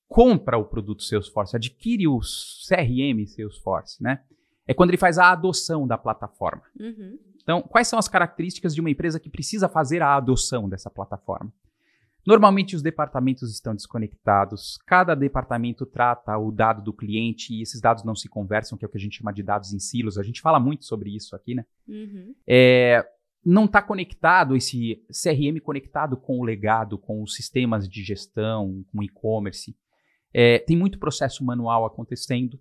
compra 0.08 0.58
o 0.58 0.66
produto 0.66 1.04
Salesforce, 1.04 1.56
adquire 1.56 2.08
o 2.08 2.20
CRM 2.20 3.26
Salesforce, 3.28 4.02
né? 4.02 4.24
É 4.68 4.74
quando 4.74 4.90
ele 4.90 4.98
faz 4.98 5.18
a 5.18 5.32
adoção 5.32 5.88
da 5.88 5.98
plataforma. 5.98 6.64
Uhum. 6.80 7.18
Então, 7.42 7.62
quais 7.62 7.88
são 7.88 7.98
as 7.98 8.10
características 8.10 8.76
de 8.76 8.82
uma 8.82 8.90
empresa 8.90 9.20
que 9.20 9.30
precisa 9.30 9.70
fazer 9.70 10.02
a 10.02 10.16
adoção 10.16 10.68
dessa 10.68 10.90
plataforma? 10.90 11.52
Normalmente 12.26 12.76
os 12.76 12.82
departamentos 12.82 13.50
estão 13.50 13.74
desconectados, 13.74 14.78
cada 14.86 15.16
departamento 15.16 15.86
trata 15.86 16.38
o 16.38 16.52
dado 16.52 16.84
do 16.84 16.92
cliente 16.92 17.54
e 17.54 17.62
esses 17.62 17.80
dados 17.80 18.04
não 18.04 18.14
se 18.14 18.28
conversam, 18.28 18.78
que 18.78 18.84
é 18.84 18.88
o 18.88 18.92
que 18.92 18.98
a 18.98 19.02
gente 19.02 19.20
chama 19.20 19.32
de 19.32 19.42
dados 19.42 19.72
em 19.72 19.80
silos. 19.80 20.18
A 20.18 20.24
gente 20.24 20.42
fala 20.42 20.60
muito 20.60 20.84
sobre 20.84 21.16
isso 21.16 21.34
aqui, 21.38 21.56
né? 21.56 21.66
Uhum. 21.88 22.36
É, 22.46 23.08
não 23.46 23.64
está 23.64 23.82
conectado, 23.82 24.58
esse 24.58 25.02
CRM 25.10 25.58
conectado 25.64 26.18
com 26.18 26.38
o 26.38 26.44
legado, 26.44 26.98
com 26.98 27.24
os 27.24 27.34
sistemas 27.34 27.88
de 27.88 28.04
gestão, 28.04 28.84
com 28.92 29.02
e-commerce. 29.02 29.74
É, 30.34 30.60
tem 30.60 30.76
muito 30.76 31.00
processo 31.00 31.46
manual 31.46 31.86
acontecendo 31.86 32.60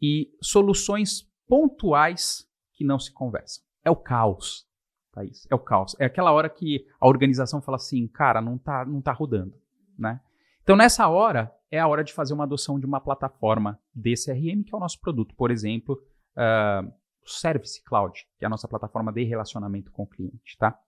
e 0.00 0.30
soluções 0.40 1.28
pontuais 1.46 2.48
que 2.72 2.84
não 2.84 2.98
se 2.98 3.12
conversam. 3.12 3.62
É 3.84 3.90
o 3.90 3.96
caos, 3.96 4.66
Thaís. 5.12 5.46
É 5.50 5.54
o 5.54 5.58
caos. 5.58 5.96
É 5.98 6.04
aquela 6.04 6.32
hora 6.32 6.48
que 6.48 6.86
a 7.00 7.06
organização 7.06 7.60
fala 7.60 7.76
assim, 7.76 8.06
cara, 8.06 8.40
não 8.40 8.56
tá, 8.56 8.84
não 8.84 9.00
tá 9.00 9.12
rodando, 9.12 9.54
né? 9.98 10.20
Então, 10.62 10.76
nessa 10.76 11.08
hora, 11.08 11.52
é 11.70 11.78
a 11.78 11.88
hora 11.88 12.04
de 12.04 12.12
fazer 12.12 12.34
uma 12.34 12.44
adoção 12.44 12.78
de 12.78 12.86
uma 12.86 13.00
plataforma 13.00 13.80
de 13.94 14.14
CRM, 14.14 14.62
que 14.62 14.74
é 14.74 14.76
o 14.76 14.80
nosso 14.80 15.00
produto. 15.00 15.34
Por 15.34 15.50
exemplo, 15.50 16.00
uh, 16.36 16.86
o 17.24 17.28
Service 17.28 17.82
Cloud, 17.82 18.26
que 18.38 18.44
é 18.44 18.46
a 18.46 18.50
nossa 18.50 18.68
plataforma 18.68 19.12
de 19.12 19.24
relacionamento 19.24 19.90
com 19.90 20.04
o 20.04 20.06
cliente, 20.06 20.56
tá? 20.58 20.78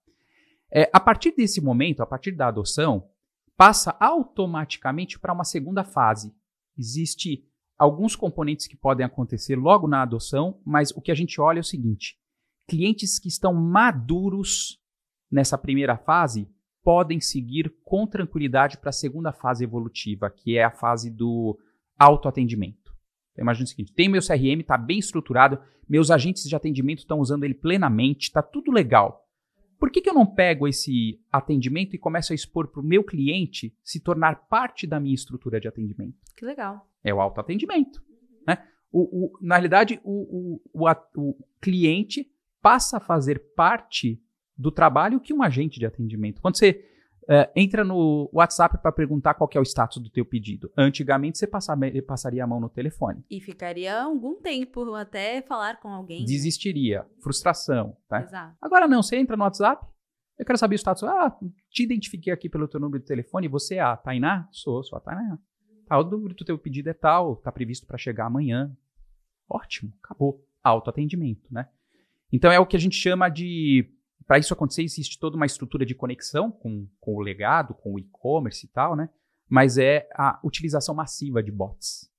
É, 0.71 0.89
a 0.93 1.01
partir 1.01 1.35
desse 1.37 1.61
momento, 1.61 2.03
a 2.03 2.07
partir 2.07 2.33
da 2.33 2.49
adoção, 2.49 3.09
passa 3.57 3.95
automaticamente 4.01 5.19
para 5.19 5.33
uma 5.33 5.45
segunda 5.45 5.85
fase. 5.85 6.35
Existe 6.79 7.47
alguns 7.79 8.15
componentes 8.17 8.67
que 8.67 8.77
podem 8.77 9.05
acontecer 9.05 9.57
logo 9.57 9.89
na 9.89 10.03
adoção, 10.03 10.61
mas 10.65 10.91
o 10.91 11.01
que 11.01 11.11
a 11.11 11.15
gente 11.15 11.41
olha 11.41 11.59
é 11.59 11.61
o 11.61 11.65
seguinte: 11.65 12.17
clientes 12.69 13.19
que 13.19 13.29
estão 13.29 13.53
maduros 13.55 14.79
nessa 15.31 15.57
primeira 15.57 15.97
fase 15.97 16.49
podem 16.83 17.21
seguir 17.21 17.73
com 17.85 18.07
tranquilidade 18.07 18.77
para 18.77 18.91
a 18.91 18.93
segunda 18.93 19.33
fase 19.33 19.65
evolutiva, 19.65 20.31
que 20.31 20.57
é 20.57 20.65
a 20.65 20.71
fase 20.71 21.11
do 21.11 21.59
autoatendimento. 21.99 22.93
Então, 23.33 23.43
imagina 23.43 23.65
o 23.65 23.69
seguinte: 23.69 23.93
tem 23.93 24.09
meu 24.09 24.21
CRM, 24.21 24.61
está 24.61 24.77
bem 24.77 24.99
estruturado, 24.99 25.59
meus 25.89 26.11
agentes 26.11 26.49
de 26.49 26.57
atendimento 26.57 26.99
estão 26.99 27.19
usando 27.19 27.45
ele 27.45 27.55
plenamente, 27.55 28.29
está 28.29 28.43
tudo 28.43 28.71
legal. 28.71 29.22
Por 29.83 29.91
que, 29.91 30.01
que 30.01 30.09
eu 30.09 30.15
não 30.15 30.25
pego 30.25 30.69
esse 30.69 31.21
atendimento 31.29 31.97
e 31.97 31.99
começo 31.99 32.33
a 32.33 32.37
expor 32.37 32.69
para 32.69 32.81
o 32.81 32.85
meu 32.85 33.03
cliente 33.03 33.77
se 33.83 33.99
tornar 33.99 34.47
parte 34.47 34.87
da 34.87 35.01
minha 35.01 35.13
estrutura 35.13 35.61
de 35.61 35.67
atendimento? 35.67 36.17
Que 36.37 36.45
legal. 36.45 36.89
É 37.03 37.13
o 37.13 37.21
autoatendimento. 37.21 38.01
Né? 38.47 38.65
O, 38.93 39.01
o, 39.25 39.39
na 39.41 39.57
realidade, 39.57 40.01
o, 40.05 40.61
o, 40.73 40.91
o, 41.17 41.37
cliente 41.61 42.31
passa 42.61 42.99
a 42.99 43.01
fazer 43.01 43.41
parte 43.57 44.23
do 44.57 44.71
trabalho 44.71 45.19
que 45.19 45.35
um 45.35 45.43
agente 45.43 45.81
de 45.81 45.87
atendimento. 45.87 46.41
Quando 46.41 46.59
você 46.59 46.89
uh, 47.25 47.51
entra 47.55 47.85
no 47.85 48.29
WhatsApp 48.33 48.79
para 48.79 48.93
perguntar 48.93 49.35
qual 49.35 49.49
é 49.55 49.59
o 49.59 49.63
status 49.63 50.03
do 50.03 50.11
teu 50.11 50.25
pedido, 50.25 50.71
antigamente 50.77 51.39
você 51.39 51.47
passava, 51.47 51.83
passaria 52.07 52.45
a 52.45 52.47
mão 52.47 52.61
no 52.61 52.69
telefone. 52.69 53.25
E 53.31 53.41
ficaria 53.41 54.03
algum 54.03 54.41
tempo 54.41 54.95
até 54.95 55.43
falar 55.43 55.81
com 55.81 55.89
alguém. 55.89 56.21
Né? 56.21 56.27
Desistiria. 56.27 57.07
Frustração. 57.23 57.97
Tá? 58.09 58.23
Exato. 58.23 58.57
Agora 58.61 58.87
não, 58.87 59.03
você 59.03 59.17
entra 59.17 59.37
no 59.37 59.45
WhatsApp, 59.45 59.87
eu 60.39 60.45
quero 60.45 60.59
saber 60.59 60.75
o 60.75 60.79
status. 60.79 61.05
Ah, 61.05 61.37
te 61.71 61.85
identifiquei 61.85 62.33
aqui 62.33 62.49
pelo 62.49 62.67
teu 62.67 62.81
número 62.81 63.01
de 63.01 63.07
telefone, 63.07 63.49
você 63.49 63.77
é 63.77 63.81
a 63.81 63.97
Tainá? 63.97 64.49
Sou, 64.51 64.83
sou 64.83 64.97
a 64.97 65.01
Tainá. 65.01 65.39
Tá, 65.87 65.99
o 65.99 66.05
número 66.05 66.35
do 66.35 66.45
teu 66.45 66.59
pedido 66.59 66.89
é 66.89 66.95
tal, 66.95 67.37
tá 67.37 67.53
previsto 67.53 67.87
para 67.87 67.99
chegar 67.99 68.27
amanhã. 68.27 68.75
Ótimo, 69.49 69.93
acabou. 70.03 70.45
Autoatendimento, 70.63 71.47
né? 71.51 71.69
Então 72.33 72.51
é 72.51 72.59
o 72.59 72.67
que 72.67 72.77
a 72.77 72.81
gente 72.81 72.97
chama 72.97 73.29
de. 73.29 73.93
Para 74.27 74.39
isso 74.39 74.53
acontecer, 74.53 74.83
existe 74.83 75.19
toda 75.19 75.37
uma 75.37 75.47
estrutura 75.47 75.85
de 75.85 75.95
conexão 75.95 76.51
com, 76.51 76.87
com 77.01 77.15
o 77.15 77.21
legado, 77.21 77.75
com 77.75 77.95
o 77.95 77.99
e-commerce 77.99 78.67
e 78.67 78.69
tal, 78.69 78.95
né? 78.97 79.09
Mas 79.49 79.79
é 79.79 80.09
a 80.15 80.41
utilização 80.45 80.95
massiva 80.95 81.43
de 81.43 81.51
bots. 81.51 82.11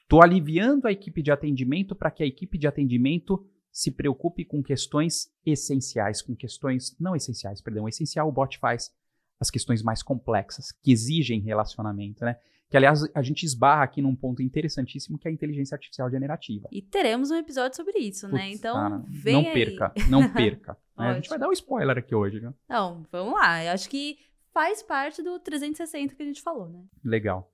Estou 0.00 0.22
aliviando 0.22 0.86
a 0.86 0.92
equipe 0.92 1.22
de 1.22 1.30
atendimento 1.30 1.94
para 1.94 2.10
que 2.10 2.22
a 2.22 2.26
equipe 2.26 2.56
de 2.56 2.66
atendimento 2.66 3.46
se 3.70 3.90
preocupe 3.90 4.44
com 4.44 4.62
questões 4.62 5.30
essenciais, 5.44 6.22
com 6.22 6.34
questões 6.34 6.96
não 6.98 7.14
essenciais, 7.14 7.60
perdão, 7.60 7.88
essencial 7.88 8.28
o 8.28 8.32
bot 8.32 8.58
faz 8.58 8.90
as 9.38 9.50
questões 9.50 9.82
mais 9.82 10.02
complexas, 10.02 10.72
que 10.72 10.90
exigem 10.90 11.40
relacionamento, 11.40 12.24
né? 12.24 12.36
Que, 12.70 12.76
aliás, 12.76 13.02
a 13.14 13.22
gente 13.22 13.44
esbarra 13.44 13.82
aqui 13.82 14.02
num 14.02 14.14
ponto 14.14 14.42
interessantíssimo 14.42 15.18
que 15.18 15.26
é 15.26 15.30
a 15.30 15.34
inteligência 15.34 15.74
artificial 15.74 16.10
generativa. 16.10 16.68
E 16.70 16.82
teremos 16.82 17.30
um 17.30 17.36
episódio 17.36 17.76
sobre 17.76 17.98
isso, 17.98 18.28
né? 18.28 18.50
Então, 18.50 18.74
cara, 18.74 19.02
vem 19.08 19.34
Não 19.34 19.40
aí. 19.40 19.54
perca, 19.54 19.92
não 20.10 20.32
perca. 20.32 20.76
né? 20.98 21.08
A 21.10 21.14
gente 21.14 21.30
vai 21.30 21.38
dar 21.38 21.48
um 21.48 21.52
spoiler 21.52 21.96
aqui 21.96 22.14
hoje, 22.14 22.40
né? 22.40 22.52
Não, 22.68 23.06
vamos 23.10 23.32
lá. 23.32 23.64
Eu 23.64 23.72
acho 23.72 23.88
que 23.88 24.18
faz 24.52 24.82
parte 24.82 25.22
do 25.22 25.38
360 25.38 26.14
que 26.14 26.22
a 26.22 26.26
gente 26.26 26.42
falou, 26.42 26.68
né? 26.68 26.84
Legal. 27.02 27.50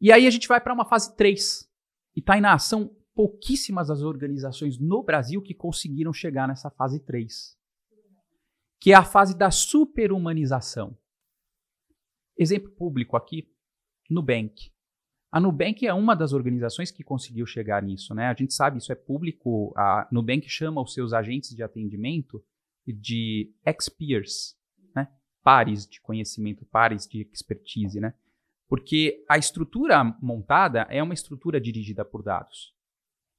E 0.00 0.12
aí 0.12 0.26
a 0.26 0.30
gente 0.30 0.46
vai 0.46 0.60
para 0.60 0.74
uma 0.74 0.84
fase 0.84 1.16
3. 1.16 1.66
E 2.14 2.20
Tainá, 2.20 2.58
são 2.58 2.94
pouquíssimas 3.14 3.90
as 3.90 4.02
organizações 4.02 4.78
no 4.78 5.02
Brasil 5.02 5.40
que 5.40 5.54
conseguiram 5.54 6.12
chegar 6.12 6.46
nessa 6.46 6.70
fase 6.70 7.00
3. 7.00 7.56
Que 8.78 8.92
é 8.92 8.94
a 8.94 9.02
fase 9.02 9.36
da 9.36 9.50
superhumanização. 9.50 10.96
Exemplo 12.36 12.70
público 12.70 13.16
aqui, 13.16 13.48
Nubank. 14.08 14.70
A 15.30 15.38
Nubank 15.38 15.86
é 15.86 15.92
uma 15.92 16.14
das 16.16 16.32
organizações 16.32 16.90
que 16.90 17.04
conseguiu 17.04 17.44
chegar 17.46 17.82
nisso, 17.82 18.14
né? 18.14 18.28
A 18.28 18.34
gente 18.34 18.54
sabe, 18.54 18.78
isso 18.78 18.90
é 18.90 18.94
público. 18.94 19.74
A 19.76 20.08
Nubank 20.10 20.48
chama 20.48 20.80
os 20.80 20.94
seus 20.94 21.12
agentes 21.12 21.54
de 21.54 21.62
atendimento 21.62 22.42
de 22.86 23.52
ex-peers, 23.66 24.56
né? 24.94 25.08
Pares 25.42 25.86
de 25.86 26.00
conhecimento, 26.00 26.64
pares 26.64 27.06
de 27.06 27.28
expertise, 27.30 28.00
né? 28.00 28.14
Porque 28.68 29.24
a 29.28 29.36
estrutura 29.36 30.02
montada 30.20 30.86
é 30.90 31.02
uma 31.02 31.14
estrutura 31.14 31.60
dirigida 31.60 32.04
por 32.04 32.22
dados. 32.22 32.74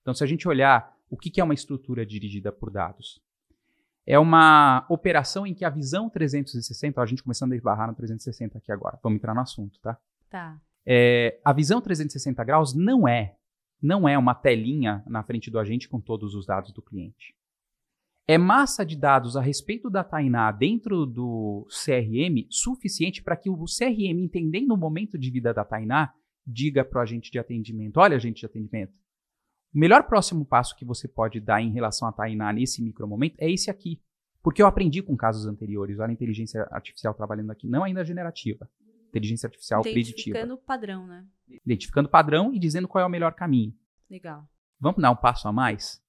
Então, 0.02 0.14
se 0.14 0.24
a 0.24 0.28
gente 0.28 0.48
olhar 0.48 0.96
o 1.10 1.18
que 1.18 1.42
é 1.42 1.44
uma 1.44 1.54
estrutura 1.54 2.06
dirigida 2.06 2.52
por 2.52 2.70
dados, 2.70 3.20
é 4.06 4.18
uma 4.18 4.86
operação 4.90 5.46
em 5.46 5.54
que 5.54 5.66
a 5.66 5.70
visão 5.70 6.10
360, 6.10 7.00
ó, 7.00 7.04
a 7.04 7.06
gente 7.06 7.24
começando 7.24 7.52
a 7.54 7.56
esbarrar 7.56 7.88
no 7.88 7.96
360 7.96 8.58
aqui 8.58 8.72
agora, 8.72 9.00
vamos 9.04 9.18
entrar 9.18 9.34
no 9.34 9.42
assunto, 9.42 9.80
tá? 9.80 10.00
Tá. 10.30 10.60
É, 10.86 11.40
a 11.44 11.54
visão 11.54 11.82
360 11.82 12.44
graus 12.44 12.74
não 12.74 13.08
é, 13.08 13.36
não 13.82 14.08
é 14.08 14.18
uma 14.18 14.36
telinha 14.36 15.04
na 15.08 15.24
frente 15.24 15.50
do 15.50 15.60
agente 15.60 15.88
com 15.88 16.00
todos 16.00 16.36
os 16.36 16.46
dados 16.46 16.72
do 16.72 16.82
cliente. 16.82 17.36
É 18.28 18.38
massa 18.38 18.86
de 18.86 18.96
dados 18.96 19.36
a 19.36 19.42
respeito 19.42 19.90
da 19.90 20.04
Tainá 20.04 20.52
dentro 20.52 21.06
do 21.06 21.68
CRM 21.70 22.46
suficiente 22.50 23.24
para 23.24 23.36
que 23.36 23.50
o 23.50 23.66
CRM, 23.66 24.24
entendendo 24.24 24.72
o 24.72 24.78
momento 24.78 25.18
de 25.18 25.32
vida 25.32 25.52
da 25.52 25.66
Tainá, 25.66 26.14
diga 26.46 26.86
para 26.86 27.00
o 27.00 27.02
agente 27.02 27.32
de 27.32 27.40
atendimento: 27.40 27.98
olha, 27.98 28.16
agente 28.16 28.42
de 28.42 28.46
atendimento, 28.46 28.94
o 29.74 29.80
melhor 29.80 30.04
próximo 30.04 30.46
passo 30.46 30.76
que 30.76 30.86
você 30.86 31.08
pode 31.08 31.40
dar 31.40 31.62
em 31.62 31.72
relação 31.72 32.08
a 32.08 32.12
Tainá 32.12 32.54
nesse 32.54 32.84
micromomento 32.84 33.36
é 33.40 33.50
esse 33.50 33.70
aqui. 33.70 34.02
Porque 34.42 34.62
eu 34.62 34.68
aprendi 34.68 35.02
com 35.02 35.18
casos 35.18 35.46
anteriores, 35.46 36.00
olha 36.00 36.10
a 36.10 36.14
inteligência 36.14 36.68
artificial 36.72 37.14
trabalhando 37.14 37.52
aqui, 37.52 37.68
não 37.68 37.84
ainda 37.84 38.06
generativa, 38.06 38.70
inteligência 39.10 39.48
artificial 39.48 39.82
preditiva. 39.82 40.38
Identificando 40.38 40.54
o 40.54 40.58
padrão, 40.58 41.08
né? 41.08 41.26
Identificando 41.66 42.08
o 42.08 42.12
padrão 42.12 42.54
e 42.54 42.60
dizendo 42.60 42.88
qual 42.88 43.04
é 43.04 43.06
o 43.06 43.10
melhor 43.10 43.34
caminho. 43.34 43.74
Legal. 44.10 44.48
Vamos 44.80 45.02
dar 45.02 45.12
um 45.12 45.16
passo 45.16 45.48
a 45.48 45.52
mais? 45.52 46.02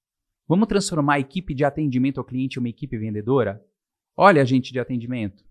Vamos 0.46 0.68
transformar 0.68 1.14
a 1.14 1.20
equipe 1.20 1.54
de 1.54 1.64
atendimento 1.64 2.18
ao 2.18 2.24
cliente 2.24 2.56
em 2.56 2.60
uma 2.60 2.68
equipe 2.68 2.96
vendedora? 2.98 3.64
Olha, 4.16 4.42
agente 4.42 4.72
de 4.72 4.80
atendimento, 4.80 5.44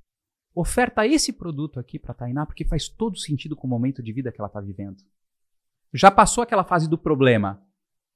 oferta 0.54 1.08
esse 1.08 1.34
produto 1.34 1.80
aqui 1.80 1.97
para 1.97 2.12
a 2.12 2.16
Tainá 2.16 2.45
porque 2.45 2.66
faz 2.66 2.88
todo 2.88 3.18
sentido 3.18 3.56
com 3.56 3.66
o 3.66 3.70
momento 3.70 4.04
de 4.04 4.12
vida 4.14 4.32
que 4.32 4.39
ela 4.39 4.47
está 4.47 4.60
vivendo. 4.60 4.97
Já 5.93 6.12
passou 6.12 6.43
aquela 6.43 6.64
fase 6.64 6.89
do 6.89 6.97
problema. 6.97 7.64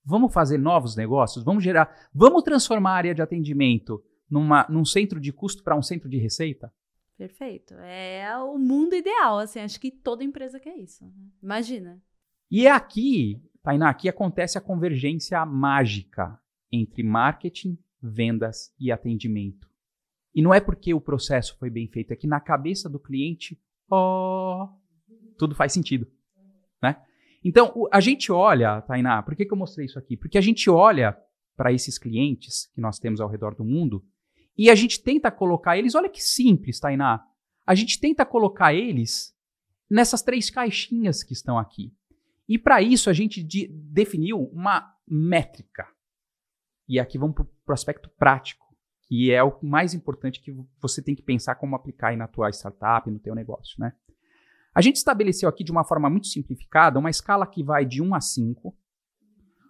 Vamos 0.06 0.34
fazer 0.34 0.58
novos 0.58 0.96
negócios? 0.96 1.44
Vamos 1.44 1.64
gerar. 1.64 2.10
Vamos 2.14 2.44
transformar 2.44 2.92
a 2.92 2.98
área 2.98 3.16
de 3.16 3.22
atendimento 3.22 4.04
numa, 4.30 4.66
num 4.70 4.84
centro 4.84 5.20
de 5.20 5.32
custo 5.32 5.64
para 5.64 5.78
um 5.78 5.82
centro 5.82 6.10
de 6.10 6.18
receita? 6.18 6.72
Perfeito. 7.18 7.74
É 7.76 8.38
o 8.40 8.58
mundo 8.58 8.96
ideal, 8.96 9.40
assim. 9.40 9.60
Acho 9.60 9.80
que 9.80 9.92
toda 9.92 10.24
empresa 10.24 10.60
quer 10.60 10.76
isso. 10.78 11.06
né? 11.06 11.12
Imagina. 11.42 12.02
E 12.50 12.68
é 12.68 12.72
aqui, 12.72 13.42
Tainá, 13.62 13.90
aqui 13.90 14.10
acontece 14.10 14.58
a 14.58 14.62
convergência 14.62 15.44
mágica 15.46 16.40
entre 16.72 17.04
marketing, 17.04 17.78
vendas 18.02 18.74
e 18.80 18.92
atendimento. 18.92 19.68
E 20.36 20.42
não 20.42 20.54
é 20.54 20.60
porque 20.60 20.94
o 20.94 21.02
processo 21.02 21.58
foi 21.58 21.70
bem 21.70 21.88
feito, 21.88 22.12
é 22.12 22.16
que 22.16 22.28
na 22.28 22.40
cabeça 22.40 22.90
do 22.90 23.00
cliente, 23.00 23.60
ó, 23.90 24.68
tudo 25.38 25.56
faz 25.56 25.72
sentido, 25.72 26.08
né? 26.82 27.02
Então, 27.44 27.88
a 27.92 28.00
gente 28.00 28.32
olha, 28.32 28.82
Tainá, 28.82 29.22
por 29.22 29.36
que, 29.36 29.46
que 29.46 29.54
eu 29.54 29.58
mostrei 29.58 29.86
isso 29.86 30.00
aqui? 30.00 30.16
Porque 30.18 30.38
a 30.38 30.42
gente 30.42 30.70
olha 30.70 31.18
para 31.56 31.72
esses 31.72 31.98
clientes 31.98 32.72
que 32.74 32.82
nós 32.82 32.98
temos 32.98 33.22
ao 33.22 33.30
redor 33.30 33.54
do 33.54 33.64
mundo 33.66 34.04
e 34.58 34.70
a 34.70 34.76
gente 34.76 35.02
tenta 35.02 35.32
colocar 35.32 35.78
eles, 35.78 35.96
olha 35.96 36.10
que 36.10 36.24
simples, 36.24 36.80
Tainá. 36.80 37.26
A 37.66 37.74
gente 37.76 38.00
tenta 38.00 38.26
colocar 38.26 38.74
eles 38.74 39.36
nessas 39.90 40.22
três 40.22 40.50
caixinhas 40.50 41.24
que 41.24 41.34
estão 41.34 41.58
aqui. 41.58 41.94
E 42.48 42.58
para 42.58 42.82
isso 42.82 43.10
a 43.10 43.14
gente 43.14 43.42
de- 43.42 43.68
definiu 43.68 44.44
uma 44.52 44.94
métrica. 45.08 45.88
E 46.88 47.00
aqui 47.00 47.18
vamos 47.18 47.36
para 47.36 47.46
o 47.46 47.74
aspecto 47.74 48.10
prático, 48.18 48.66
que 49.08 49.32
é 49.32 49.42
o 49.44 49.58
mais 49.64 49.94
importante 49.94 50.42
que 50.42 50.54
você 50.82 51.02
tem 51.02 51.16
que 51.16 51.22
pensar 51.22 51.56
como 51.56 51.76
aplicar 51.76 52.10
aí 52.10 52.18
na 52.18 52.28
tua 52.28 52.50
startup, 52.50 53.10
no 53.10 53.20
teu 53.20 53.34
negócio, 53.34 53.80
né? 53.80 53.94
A 54.76 54.82
gente 54.82 54.96
estabeleceu 54.96 55.48
aqui 55.48 55.64
de 55.64 55.72
uma 55.72 55.84
forma 55.84 56.10
muito 56.10 56.28
simplificada 56.28 57.00
uma 57.00 57.10
escala 57.10 57.46
que 57.46 57.64
vai 57.64 57.86
de 57.86 58.02
1 58.02 58.16
a 58.16 58.20
5, 58.20 58.76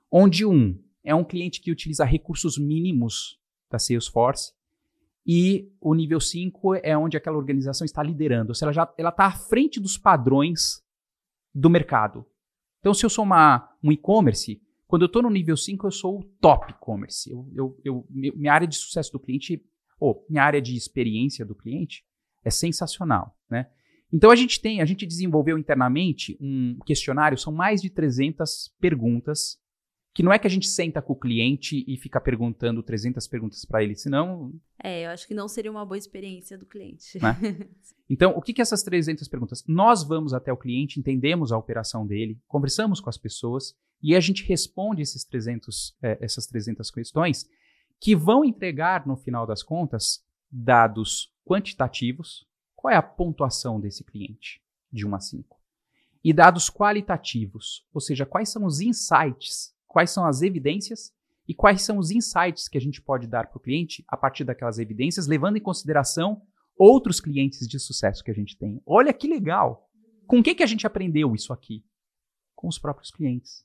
onde 0.10 0.46
1 0.46 0.82
é 1.04 1.14
um 1.14 1.24
cliente 1.24 1.60
que 1.62 1.72
utiliza 1.72 2.06
recursos 2.06 2.58
mínimos 2.58 3.40
da 3.70 3.78
Salesforce 3.78 4.54
e 5.26 5.72
o 5.80 5.94
nível 5.94 6.20
5 6.20 6.76
é 6.76 6.98
onde 6.98 7.16
aquela 7.16 7.38
organização 7.38 7.86
está 7.86 8.04
liderando, 8.04 8.50
ou 8.50 8.56
seja, 8.56 8.66
ela 8.66 8.74
já 8.74 8.94
ela 8.98 9.10
está 9.10 9.26
à 9.26 9.32
frente 9.32 9.80
dos 9.80 9.98
padrões 9.98 10.82
do 11.54 11.70
mercado. 11.70 12.26
Então, 12.80 12.94
se 12.94 13.06
eu 13.06 13.10
sou 13.10 13.24
uma, 13.24 13.70
um 13.82 13.92
e-commerce, 13.92 14.62
quando 14.88 15.04
eu 15.04 15.08
estou 15.08 15.22
no 15.22 15.30
nível 15.30 15.56
5, 15.56 15.88
eu 15.88 15.92
sou 15.92 16.20
o 16.20 16.24
top 16.42 16.72
e-commerce. 16.72 17.32
Eu, 17.32 17.50
eu, 17.56 17.80
eu, 17.84 18.08
minha 18.12 18.54
área 18.54 18.68
de 18.68 18.76
sucesso 18.76 19.12
do 19.14 19.20
cliente, 19.20 19.64
ou 20.00 20.26
minha 20.30 20.44
área 20.44 20.62
de 20.62 20.76
experiência 20.76 21.46
do 21.46 21.56
cliente, 21.56 22.04
é 22.44 22.50
sensacional, 22.50 23.38
né? 23.50 23.70
Então 24.12 24.30
a 24.30 24.36
gente 24.36 24.62
tem, 24.62 24.82
a 24.82 24.86
gente 24.86 25.08
desenvolveu 25.08 25.58
internamente 25.58 26.38
um 26.40 26.78
questionário, 26.86 27.38
são 27.38 27.52
mais 27.52 27.82
de 27.82 27.90
300 27.90 28.76
perguntas, 28.80 29.58
que 30.14 30.22
não 30.22 30.32
é 30.32 30.38
que 30.38 30.46
a 30.46 30.50
gente 30.50 30.68
senta 30.68 31.02
com 31.02 31.14
o 31.14 31.20
cliente 31.20 31.84
e 31.88 31.98
fica 31.98 32.22
perguntando 32.22 32.84
300 32.84 33.28
perguntas 33.28 33.66
para 33.66 33.84
ele, 33.84 33.96
senão 33.96 34.54
É, 34.82 35.06
eu 35.06 35.10
acho 35.10 35.28
que 35.28 35.34
não 35.34 35.48
seria 35.48 35.72
uma 35.72 35.86
boa 35.86 35.98
experiência 35.98 36.58
do 36.58 36.66
cliente. 36.66 37.20
Né? 37.20 37.38
Então, 38.10 38.32
o 38.36 38.42
que 38.42 38.54
que 38.54 38.62
essas 38.62 38.84
300 38.84 39.28
perguntas? 39.28 39.64
Nós 39.66 40.04
vamos 40.04 40.34
até 40.34 40.52
o 40.52 40.58
cliente, 40.58 41.00
entendemos 41.00 41.52
a 41.52 41.58
operação 41.58 42.06
dele, 42.06 42.38
conversamos 42.46 43.00
com 43.00 43.10
as 43.10 43.18
pessoas 43.18 43.74
e 44.04 44.14
a 44.14 44.20
gente 44.20 44.46
responde 44.46 45.02
esses 45.02 45.24
300, 45.24 45.96
eh, 46.04 46.18
essas 46.22 46.46
300 46.46 46.92
questões 46.92 47.50
que 48.00 48.14
vão 48.16 48.44
entregar, 48.44 49.08
no 49.08 49.16
final 49.16 49.48
das 49.48 49.64
contas, 49.64 50.22
dados 50.52 51.34
quantitativos. 51.46 52.46
Qual 52.76 52.94
é 52.94 52.98
a 52.98 53.02
pontuação 53.02 53.80
desse 53.80 54.04
cliente? 54.04 54.62
De 54.92 55.08
1 55.08 55.16
a 55.16 55.20
5. 55.22 55.58
E 56.22 56.34
dados 56.34 56.70
qualitativos, 56.70 57.88
ou 57.94 58.02
seja, 58.02 58.26
quais 58.26 58.50
são 58.50 58.66
os 58.66 58.82
insights, 58.82 59.74
quais 59.94 60.10
são 60.10 60.26
as 60.26 60.42
evidências 60.42 61.14
e 61.48 61.54
quais 61.54 61.84
são 61.84 62.00
os 62.00 62.10
insights 62.10 62.68
que 62.68 62.78
a 62.80 62.82
gente 62.82 63.00
pode 63.00 63.28
dar 63.28 63.48
para 63.48 63.58
o 63.58 63.62
cliente 63.62 64.04
a 64.08 64.18
partir 64.18 64.44
daquelas 64.44 64.80
evidências, 64.80 65.28
levando 65.28 65.58
em 65.58 65.62
consideração 65.62 66.42
outros 66.76 67.22
clientes 67.22 67.68
de 67.68 67.80
sucesso 67.80 68.24
que 68.24 68.32
a 68.32 68.34
gente 68.34 68.58
tem. 68.58 68.82
Olha 68.88 69.14
que 69.14 69.28
legal! 69.28 69.88
Com 70.26 70.40
o 70.40 70.44
que, 70.44 70.56
que 70.56 70.64
a 70.64 70.66
gente 70.66 70.88
aprendeu 70.88 71.36
isso 71.36 71.54
aqui? 71.54 71.86
Com 72.56 72.68
os 72.68 72.80
próprios 72.80 73.12
clientes. 73.12 73.64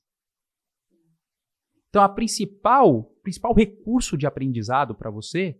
Então, 1.89 2.03
a 2.03 2.09
principal, 2.09 3.05
principal 3.23 3.51
recurso 3.51 4.15
de 4.15 4.27
aprendizado 4.27 4.93
para 4.93 5.09
você 5.09 5.59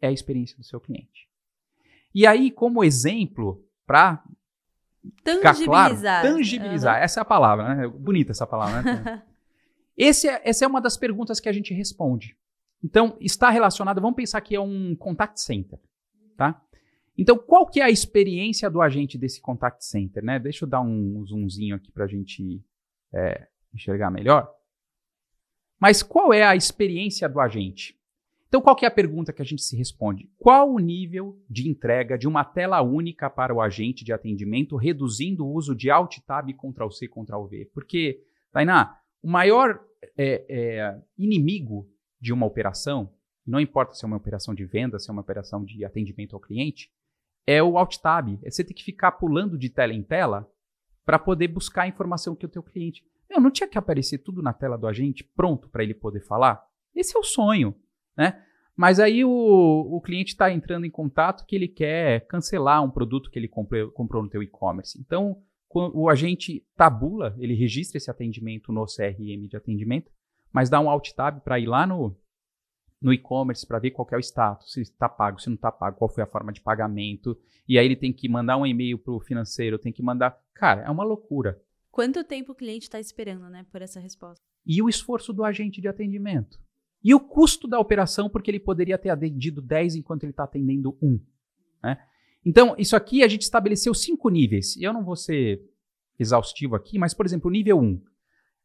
é 0.00 0.08
a 0.08 0.12
experiência 0.12 0.56
do 0.56 0.64
seu 0.64 0.80
cliente. 0.80 1.28
E 2.12 2.26
aí, 2.26 2.50
como 2.50 2.82
exemplo, 2.82 3.64
para 3.86 4.24
tangibilizar, 5.22 6.22
claro, 6.22 6.28
tangibilizar, 6.28 6.96
uhum. 6.96 7.04
essa 7.04 7.20
é 7.20 7.22
a 7.22 7.24
palavra, 7.24 7.74
né? 7.76 7.86
Bonita 7.86 8.32
essa 8.32 8.46
palavra, 8.46 8.82
né? 8.82 9.22
Esse 10.02 10.26
é, 10.26 10.40
essa 10.44 10.64
é 10.64 10.68
uma 10.68 10.80
das 10.80 10.96
perguntas 10.96 11.38
que 11.40 11.48
a 11.48 11.52
gente 11.52 11.74
responde. 11.74 12.34
Então, 12.82 13.18
está 13.20 13.50
relacionado, 13.50 14.00
vamos 14.00 14.16
pensar 14.16 14.40
que 14.40 14.56
é 14.56 14.60
um 14.60 14.96
contact 14.96 15.38
center, 15.38 15.78
tá? 16.38 16.58
Então, 17.18 17.36
qual 17.36 17.66
que 17.66 17.80
é 17.80 17.84
a 17.84 17.90
experiência 17.90 18.70
do 18.70 18.80
agente 18.80 19.18
desse 19.18 19.42
contact 19.42 19.84
center, 19.84 20.24
né? 20.24 20.38
Deixa 20.38 20.64
eu 20.64 20.68
dar 20.70 20.80
um 20.80 21.22
zoomzinho 21.26 21.76
aqui 21.76 21.92
para 21.92 22.04
a 22.04 22.08
gente 22.08 22.64
é, 23.12 23.46
enxergar 23.74 24.10
melhor. 24.10 24.50
Mas 25.78 26.02
qual 26.02 26.32
é 26.32 26.44
a 26.44 26.56
experiência 26.56 27.28
do 27.28 27.38
agente? 27.38 27.94
Então, 28.48 28.62
qual 28.62 28.74
que 28.74 28.86
é 28.86 28.88
a 28.88 28.90
pergunta 28.90 29.34
que 29.34 29.42
a 29.42 29.44
gente 29.44 29.60
se 29.60 29.76
responde? 29.76 30.30
Qual 30.38 30.72
o 30.72 30.78
nível 30.78 31.38
de 31.46 31.68
entrega 31.68 32.16
de 32.16 32.26
uma 32.26 32.42
tela 32.42 32.80
única 32.80 33.28
para 33.28 33.54
o 33.54 33.60
agente 33.60 34.02
de 34.02 34.14
atendimento, 34.14 34.76
reduzindo 34.76 35.44
o 35.44 35.52
uso 35.52 35.74
de 35.76 35.90
Alt 35.90 36.20
Tab, 36.26 36.50
Ctrl 36.54 36.90
C, 36.90 37.06
Ctrl 37.06 37.44
V? 37.44 37.70
Porque, 37.74 38.24
Tainá, 38.50 38.98
o 39.22 39.28
maior 39.28 39.89
é, 40.16 40.44
é, 40.48 41.02
inimigo 41.16 41.88
de 42.20 42.32
uma 42.32 42.46
operação, 42.46 43.12
não 43.46 43.60
importa 43.60 43.94
se 43.94 44.04
é 44.04 44.06
uma 44.06 44.16
operação 44.16 44.54
de 44.54 44.64
venda, 44.64 44.98
se 44.98 45.10
é 45.10 45.12
uma 45.12 45.22
operação 45.22 45.64
de 45.64 45.84
atendimento 45.84 46.34
ao 46.34 46.40
cliente, 46.40 46.90
é 47.46 47.62
o 47.62 47.78
Alt 47.78 47.96
Tab. 47.98 48.38
É 48.42 48.50
você 48.50 48.62
ter 48.62 48.74
que 48.74 48.84
ficar 48.84 49.12
pulando 49.12 49.58
de 49.58 49.68
tela 49.68 49.92
em 49.92 50.02
tela 50.02 50.48
para 51.04 51.18
poder 51.18 51.48
buscar 51.48 51.82
a 51.82 51.88
informação 51.88 52.36
que 52.36 52.46
o 52.46 52.48
teu 52.48 52.62
cliente. 52.62 53.04
Meu, 53.28 53.40
não 53.40 53.50
tinha 53.50 53.68
que 53.68 53.78
aparecer 53.78 54.18
tudo 54.18 54.42
na 54.42 54.52
tela 54.52 54.76
do 54.76 54.86
agente 54.86 55.24
pronto 55.24 55.68
para 55.68 55.82
ele 55.82 55.94
poder 55.94 56.20
falar? 56.20 56.62
Esse 56.94 57.16
é 57.16 57.18
o 57.18 57.24
sonho, 57.24 57.74
né? 58.16 58.44
Mas 58.76 58.98
aí 58.98 59.24
o, 59.24 59.30
o 59.30 60.00
cliente 60.00 60.32
está 60.32 60.50
entrando 60.50 60.86
em 60.86 60.90
contato 60.90 61.44
que 61.44 61.54
ele 61.54 61.68
quer 61.68 62.26
cancelar 62.26 62.82
um 62.82 62.90
produto 62.90 63.30
que 63.30 63.38
ele 63.38 63.48
comprou, 63.48 63.90
comprou 63.90 64.22
no 64.22 64.30
teu 64.30 64.42
e-commerce. 64.42 64.98
Então, 64.98 65.42
o 65.72 66.08
agente 66.08 66.66
tabula, 66.76 67.34
ele 67.38 67.54
registra 67.54 67.96
esse 67.96 68.10
atendimento 68.10 68.72
no 68.72 68.84
CRM 68.86 69.46
de 69.48 69.56
atendimento, 69.56 70.10
mas 70.52 70.68
dá 70.68 70.80
um 70.80 70.90
alt 70.90 71.12
tab 71.12 71.40
para 71.40 71.60
ir 71.60 71.66
lá 71.66 71.86
no, 71.86 72.16
no 73.00 73.12
e-commerce 73.12 73.66
para 73.66 73.78
ver 73.78 73.92
qual 73.92 74.06
é 74.10 74.16
o 74.16 74.20
status, 74.20 74.72
se 74.72 74.80
está 74.80 75.08
pago, 75.08 75.40
se 75.40 75.48
não 75.48 75.54
está 75.54 75.70
pago, 75.70 75.96
qual 75.96 76.08
foi 76.08 76.22
a 76.22 76.26
forma 76.26 76.52
de 76.52 76.60
pagamento. 76.60 77.38
E 77.68 77.78
aí 77.78 77.86
ele 77.86 77.96
tem 77.96 78.12
que 78.12 78.28
mandar 78.28 78.56
um 78.56 78.66
e-mail 78.66 78.98
para 78.98 79.12
o 79.12 79.20
financeiro, 79.20 79.78
tem 79.78 79.92
que 79.92 80.02
mandar. 80.02 80.38
Cara, 80.54 80.82
é 80.82 80.90
uma 80.90 81.04
loucura. 81.04 81.60
Quanto 81.90 82.24
tempo 82.24 82.52
o 82.52 82.54
cliente 82.54 82.84
está 82.84 83.00
esperando, 83.00 83.48
né, 83.48 83.64
por 83.70 83.80
essa 83.80 84.00
resposta? 84.00 84.44
E 84.66 84.82
o 84.82 84.88
esforço 84.88 85.32
do 85.32 85.44
agente 85.44 85.80
de 85.80 85.88
atendimento. 85.88 86.58
E 87.02 87.14
o 87.14 87.20
custo 87.20 87.66
da 87.66 87.78
operação, 87.78 88.28
porque 88.28 88.50
ele 88.50 88.60
poderia 88.60 88.98
ter 88.98 89.08
atendido 89.08 89.62
10 89.62 89.96
enquanto 89.96 90.24
ele 90.24 90.32
está 90.32 90.44
atendendo 90.44 90.98
1. 91.00 91.20
Né? 91.82 91.98
Então, 92.44 92.74
isso 92.78 92.96
aqui 92.96 93.22
a 93.22 93.28
gente 93.28 93.42
estabeleceu 93.42 93.92
cinco 93.94 94.28
níveis. 94.30 94.76
Eu 94.76 94.92
não 94.92 95.04
vou 95.04 95.16
ser 95.16 95.60
exaustivo 96.18 96.74
aqui, 96.74 96.98
mas, 96.98 97.14
por 97.14 97.26
exemplo, 97.26 97.48
o 97.48 97.52
nível 97.52 97.78
1. 97.78 98.02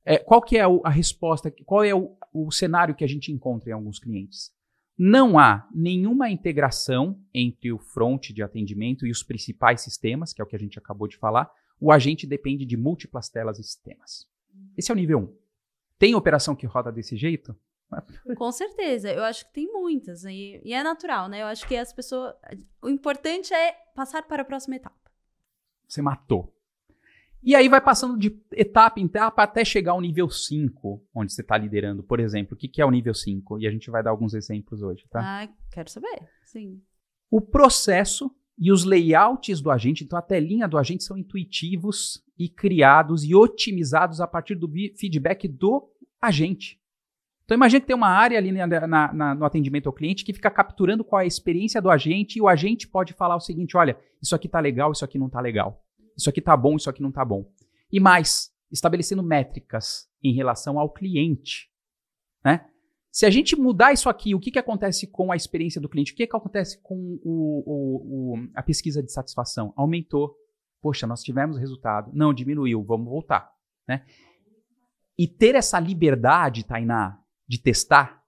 É, 0.06 0.18
qual 0.18 0.42
que 0.42 0.58
é 0.58 0.64
a 0.64 0.90
resposta, 0.90 1.52
qual 1.66 1.84
é 1.84 1.94
o, 1.94 2.16
o 2.32 2.52
cenário 2.52 2.96
que 2.96 3.04
a 3.04 3.08
gente 3.08 3.32
encontra 3.32 3.70
em 3.70 3.74
alguns 3.74 4.00
clientes? 4.00 4.52
Não 4.98 5.38
há 5.38 5.68
nenhuma 5.74 6.30
integração 6.30 7.20
entre 7.34 7.72
o 7.72 7.80
front 7.80 8.30
de 8.30 8.42
atendimento 8.42 9.06
e 9.06 9.12
os 9.12 9.24
principais 9.24 9.82
sistemas, 9.82 10.32
que 10.32 10.42
é 10.42 10.46
o 10.46 10.48
que 10.48 10.56
a 10.56 10.60
gente 10.60 10.80
acabou 10.80 11.08
de 11.08 11.18
falar. 11.18 11.52
O 11.80 11.92
agente 11.92 12.26
depende 12.26 12.66
de 12.66 12.78
múltiplas 12.78 13.30
telas 13.30 13.60
e 13.60 13.64
sistemas. 13.64 14.26
Esse 14.78 14.92
é 14.92 14.94
o 14.94 14.98
nível 14.98 15.20
1. 15.20 15.38
Tem 15.98 16.16
operação 16.16 16.56
que 16.56 16.66
roda 16.66 16.92
desse 16.92 17.18
jeito? 17.18 17.56
Com 18.38 18.52
certeza, 18.52 19.12
eu 19.12 19.24
acho 19.24 19.46
que 19.46 19.54
tem 19.54 19.72
muitas. 19.72 20.24
E, 20.24 20.62
e, 20.64 20.74
é 20.74 20.84
natural, 20.84 21.28
né? 21.30 21.42
Eu 21.42 21.48
acho 21.48 21.68
que 21.68 21.76
as 21.76 21.94
pessoas. 21.94 22.34
O 22.82 22.90
importante 22.90 23.54
é 23.54 23.74
passar 23.94 24.24
para 24.24 24.42
a 24.42 24.46
próxima 24.46 24.76
etapa. 24.76 25.12
Você 25.88 26.02
matou. 26.02 26.54
E 27.44 27.54
aí 27.56 27.70
vai 27.70 27.80
passando 27.80 28.18
de 28.18 28.36
etapa 28.54 29.00
em 29.00 29.06
etapa 29.06 29.44
até 29.44 29.64
chegar 29.64 29.92
ao 29.92 30.02
nível 30.02 30.28
5, 30.28 31.08
onde 31.14 31.32
você 31.32 31.42
está 31.42 31.56
liderando. 31.56 32.02
Por 32.02 32.20
exemplo, 32.20 32.56
o 32.56 32.58
que, 32.58 32.68
que 32.68 32.82
é 32.82 32.86
o 32.86 32.90
nível 32.90 33.14
5? 33.14 33.60
E 33.60 33.68
a 33.68 33.72
gente 33.72 33.92
vai 33.92 34.02
dar 34.02 34.10
alguns 34.10 34.34
exemplos 34.34 34.82
hoje, 34.82 35.06
tá? 35.12 35.20
Ah, 35.22 35.50
quero 35.72 35.88
saber. 35.88 36.28
Sim. 36.44 36.82
O 37.30 37.40
processo 37.40 38.32
e 38.58 38.72
os 38.72 38.84
layouts 38.84 39.62
do 39.62 39.70
agente, 39.70 40.04
então 40.04 40.18
a 40.18 40.24
telinha 40.24 40.68
do 40.68 40.78
agente 40.78 41.04
são 41.04 41.18
intuitivos 41.18 42.24
e 42.38 42.50
criados 42.50 43.24
e 43.24 43.36
otimizados 43.36 44.22
a 44.22 44.28
partir 44.28 44.56
do 44.56 44.68
feedback 44.98 45.48
do 45.48 45.88
agente. 46.20 46.80
Então 47.46 47.56
imagine 47.56 47.80
que 47.80 47.88
tem 47.88 47.96
uma 47.96 48.10
área 48.10 48.38
ali 48.38 48.52
na, 48.52 48.68
na, 48.68 49.14
na, 49.14 49.36
no 49.36 49.46
atendimento 49.46 49.88
ao 49.88 49.94
cliente 49.94 50.26
que 50.26 50.34
fica 50.34 50.50
capturando 50.50 51.04
qual 51.04 51.22
é 51.22 51.24
a 51.24 51.28
experiência 51.28 51.80
do 51.80 51.92
agente 51.92 52.40
e 52.40 52.42
o 52.42 52.48
agente 52.48 52.88
pode 52.88 53.14
falar 53.14 53.36
o 53.36 53.40
seguinte, 53.40 53.78
olha, 53.78 53.98
isso 54.22 54.36
aqui 54.36 54.48
está 54.48 54.60
legal, 54.60 54.92
isso 54.92 55.06
aqui 55.06 55.20
não 55.20 55.28
está 55.28 55.40
legal. 55.40 55.84
Isso 56.18 56.30
aqui 56.30 56.40
está 56.40 56.58
bom, 56.58 56.76
isso 56.76 56.90
aqui 56.90 57.02
não 57.02 57.10
está 57.10 57.24
bom. 57.24 57.46
E 57.92 58.00
mais, 58.00 58.52
estabelecendo 58.72 59.22
métricas 59.22 60.08
em 60.24 60.34
relação 60.34 60.80
ao 60.80 60.92
cliente. 60.92 61.70
Né? 62.44 62.66
Se 63.12 63.26
a 63.26 63.30
gente 63.30 63.56
mudar 63.56 63.94
isso 63.94 64.10
aqui, 64.10 64.34
o 64.34 64.40
que, 64.40 64.50
que 64.50 64.60
acontece 64.60 65.08
com 65.08 65.32
a 65.32 65.36
experiência 65.36 65.80
do 65.80 65.88
cliente? 65.88 66.14
O 66.14 66.16
que, 66.16 66.26
que 66.26 66.36
acontece 66.36 66.82
com 66.82 67.20
o, 67.24 67.64
o, 67.66 68.34
o, 68.34 68.50
a 68.56 68.64
pesquisa 68.64 69.04
de 69.04 69.12
satisfação? 69.12 69.72
Aumentou. 69.76 70.36
Poxa, 70.82 71.06
nós 71.06 71.22
tivemos 71.22 71.58
resultado. 71.58 72.12
Não, 72.14 72.34
diminuiu, 72.34 72.84
vamos 72.84 73.08
voltar. 73.08 73.52
Né? 73.88 74.04
E 75.18 75.28
ter 75.28 75.56
essa 75.56 75.80
liberdade, 75.80 76.66
Tainá, 76.66 77.20
de 77.48 77.60
testar. 77.60 78.24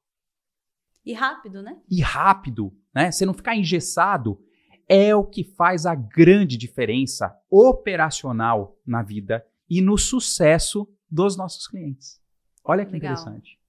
E 1.06 1.14
rápido, 1.14 1.62
né? 1.62 1.80
E 1.90 2.02
rápido, 2.02 2.76
né? 2.94 3.12
Você 3.12 3.26
não 3.26 3.34
ficar 3.34 3.56
engessado 3.56 4.40
é 4.88 5.14
o 5.16 5.24
que 5.24 5.44
faz 5.44 5.86
a 5.86 5.94
grande 5.96 6.58
diferença 6.58 7.38
operacional 7.50 8.80
na 8.86 9.02
vida 9.04 9.46
e 9.70 9.82
no 9.82 9.98
sucesso 9.98 10.88
dos 11.10 11.36
nossos 11.36 11.68
clientes. 11.68 12.22
Olha 12.64 12.86
que 12.86 12.92
legal. 12.92 13.14
interessante. 13.14 13.60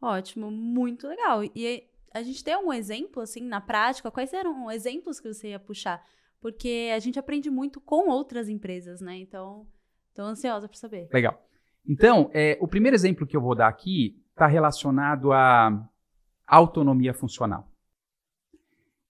Ótimo, 0.00 0.50
muito 0.50 1.06
legal. 1.06 1.44
E 1.44 1.84
a 2.12 2.22
gente 2.22 2.42
tem 2.42 2.56
um 2.56 2.72
exemplo, 2.72 3.22
assim, 3.22 3.42
na 3.42 3.60
prática? 3.60 4.10
Quais 4.10 4.32
eram 4.32 4.70
exemplos 4.70 5.20
que 5.20 5.32
você 5.32 5.48
ia 5.48 5.58
puxar? 5.58 6.02
Porque 6.40 6.90
a 6.94 6.98
gente 6.98 7.18
aprende 7.18 7.50
muito 7.50 7.80
com 7.80 8.08
outras 8.08 8.48
empresas, 8.48 9.00
né? 9.00 9.16
Então, 9.16 9.66
estou 10.08 10.24
ansiosa 10.24 10.68
para 10.68 10.78
saber. 10.78 11.08
Legal. 11.12 11.46
Então, 11.86 12.30
é, 12.32 12.58
o 12.60 12.68
primeiro 12.68 12.94
exemplo 12.94 13.26
que 13.26 13.36
eu 13.36 13.40
vou 13.40 13.54
dar 13.54 13.68
aqui 13.68 14.19
está 14.32 14.46
relacionado 14.46 15.32
à 15.32 15.88
autonomia 16.46 17.14
funcional. 17.14 17.70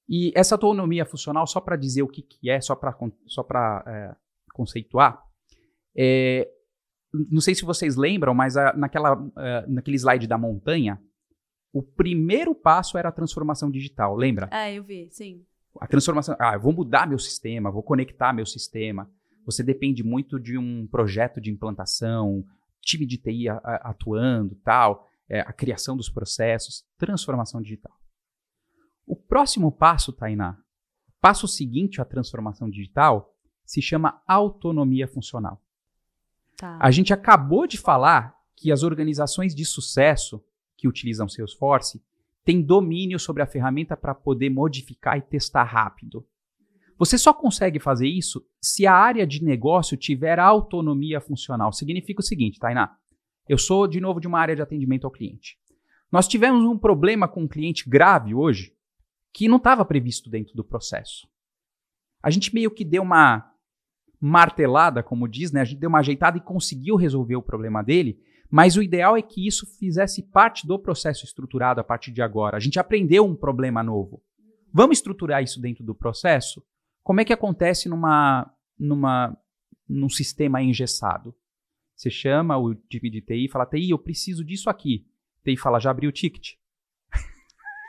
E 0.09 0.33
essa 0.35 0.57
autonomia 0.57 1.07
funcional, 1.07 1.47
só 1.47 1.61
para 1.61 1.77
dizer 1.77 2.03
o 2.03 2.09
que, 2.09 2.21
que 2.21 2.51
é, 2.51 2.61
só 2.61 2.75
para 2.75 2.97
só 3.27 3.47
é, 3.87 4.17
conceituar, 4.53 5.23
é, 5.97 6.51
não 7.31 7.41
sei 7.41 7.55
se 7.55 7.65
vocês 7.65 7.97
lembram, 7.97 8.35
mas 8.35 8.57
a, 8.57 8.73
naquela, 8.73 9.17
uh, 9.17 9.33
naquele 9.69 9.97
slide 9.97 10.27
da 10.27 10.37
montanha, 10.37 11.01
o 11.73 11.81
primeiro 11.83 12.55
passo 12.55 12.99
era 12.99 13.09
a 13.09 13.13
transformação 13.13 13.71
digital, 13.71 14.17
lembra? 14.17 14.49
Ah, 14.51 14.71
eu 14.71 14.83
vi, 14.83 15.09
sim. 15.11 15.45
A 15.81 15.87
transformação, 15.87 16.37
ah, 16.41 16.55
eu 16.55 16.61
vou 16.61 16.73
mudar 16.73 17.09
meu 17.09 17.19
sistema, 17.19 17.71
vou 17.71 17.83
conectar 17.83 18.33
meu 18.33 18.47
sistema. 18.47 19.09
Você 19.47 19.63
depende 19.63 20.03
muito 20.03 20.41
de 20.41 20.59
um 20.59 20.89
projeto 20.89 21.41
de 21.41 21.51
implantação, 21.51 22.45
time 22.81 23.07
de 23.07 23.17
TI 23.17 23.49
a, 23.49 23.59
atuando, 23.85 24.57
tal 24.65 25.09
é, 25.31 25.41
a 25.41 25.53
criação 25.53 25.97
dos 25.97 26.11
processos, 26.11 26.85
transformação 26.99 27.63
digital. 27.63 27.97
O 29.07 29.15
próximo 29.15 29.71
passo, 29.71 30.13
Tainá, 30.13 30.59
passo 31.21 31.47
seguinte 31.47 32.01
à 32.01 32.05
transformação 32.05 32.69
digital, 32.69 33.33
se 33.65 33.81
chama 33.81 34.21
autonomia 34.27 35.07
funcional. 35.07 35.63
Tá. 36.57 36.77
A 36.81 36.91
gente 36.91 37.13
acabou 37.13 37.67
de 37.67 37.79
falar 37.79 38.35
que 38.57 38.73
as 38.73 38.83
organizações 38.83 39.55
de 39.55 39.65
sucesso 39.65 40.45
que 40.77 40.89
utilizam 40.89 41.29
Salesforce 41.29 42.03
têm 42.45 42.61
domínio 42.61 43.19
sobre 43.19 43.43
a 43.43 43.47
ferramenta 43.47 43.97
para 43.97 44.15
poder 44.15 44.51
modificar 44.51 45.17
e 45.17 45.23
testar 45.23 45.63
rápido. 45.63 46.27
Você 46.99 47.17
só 47.17 47.33
consegue 47.33 47.79
fazer 47.79 48.09
isso 48.09 48.45
se 48.61 48.87
a 48.87 48.95
área 48.95 49.27
de 49.27 49.43
negócio 49.43 49.97
tiver 49.97 50.39
autonomia 50.39 51.21
funcional. 51.21 51.73
Significa 51.73 52.21
o 52.21 52.25
seguinte, 52.25 52.59
Tainá. 52.59 52.99
Eu 53.51 53.59
sou, 53.59 53.89
de 53.89 54.01
novo, 54.01 54.21
de 54.21 54.29
uma 54.29 54.39
área 54.39 54.55
de 54.55 54.63
atendimento 54.63 55.07
ao 55.07 55.11
cliente. 55.11 55.59
Nós 56.13 56.29
tivemos 56.29 56.65
um 56.65 56.79
problema 56.79 57.27
com 57.27 57.43
um 57.43 57.49
cliente 57.49 57.91
grave 57.91 58.33
hoje 58.33 58.73
que 59.33 59.49
não 59.49 59.57
estava 59.57 59.85
previsto 59.85 60.31
dentro 60.31 60.55
do 60.55 60.63
processo. 60.63 61.27
A 62.23 62.31
gente 62.31 62.55
meio 62.55 62.71
que 62.71 62.85
deu 62.85 63.03
uma 63.03 63.53
martelada, 64.21 65.03
como 65.03 65.27
diz, 65.27 65.51
né? 65.51 65.63
A 65.63 65.65
gente 65.65 65.81
deu 65.81 65.89
uma 65.89 65.99
ajeitada 65.99 66.39
e 66.39 66.41
conseguiu 66.41 66.95
resolver 66.95 67.35
o 67.35 67.43
problema 67.43 67.83
dele, 67.83 68.21
mas 68.49 68.77
o 68.77 68.83
ideal 68.85 69.17
é 69.17 69.23
que 69.23 69.45
isso 69.45 69.67
fizesse 69.81 70.23
parte 70.31 70.65
do 70.65 70.79
processo 70.79 71.25
estruturado 71.25 71.81
a 71.81 71.85
partir 71.85 72.13
de 72.13 72.23
agora. 72.23 72.57
A 72.57 72.61
gente 72.61 72.79
aprendeu 72.79 73.27
um 73.27 73.35
problema 73.35 73.83
novo. 73.83 74.23
Vamos 74.73 74.99
estruturar 74.99 75.43
isso 75.43 75.61
dentro 75.61 75.83
do 75.83 75.93
processo? 75.93 76.63
Como 77.03 77.21
é 77.21 77.25
que 77.25 77.33
acontece 77.33 77.89
numa, 77.89 78.49
numa, 78.79 79.37
num 79.89 80.09
sistema 80.09 80.63
engessado? 80.63 81.35
Você 82.01 82.09
chama 82.09 82.57
o 82.57 82.75
time 82.75 83.11
de 83.11 83.21
TI 83.21 83.45
e 83.45 83.49
fala, 83.51 83.67
TI, 83.67 83.91
eu 83.91 83.99
preciso 83.99 84.43
disso 84.43 84.71
aqui. 84.71 85.05
que 85.45 85.55
falar, 85.59 85.79
já 85.81 85.91
abriu 85.91 86.09
o 86.09 86.13
ticket. 86.13 86.53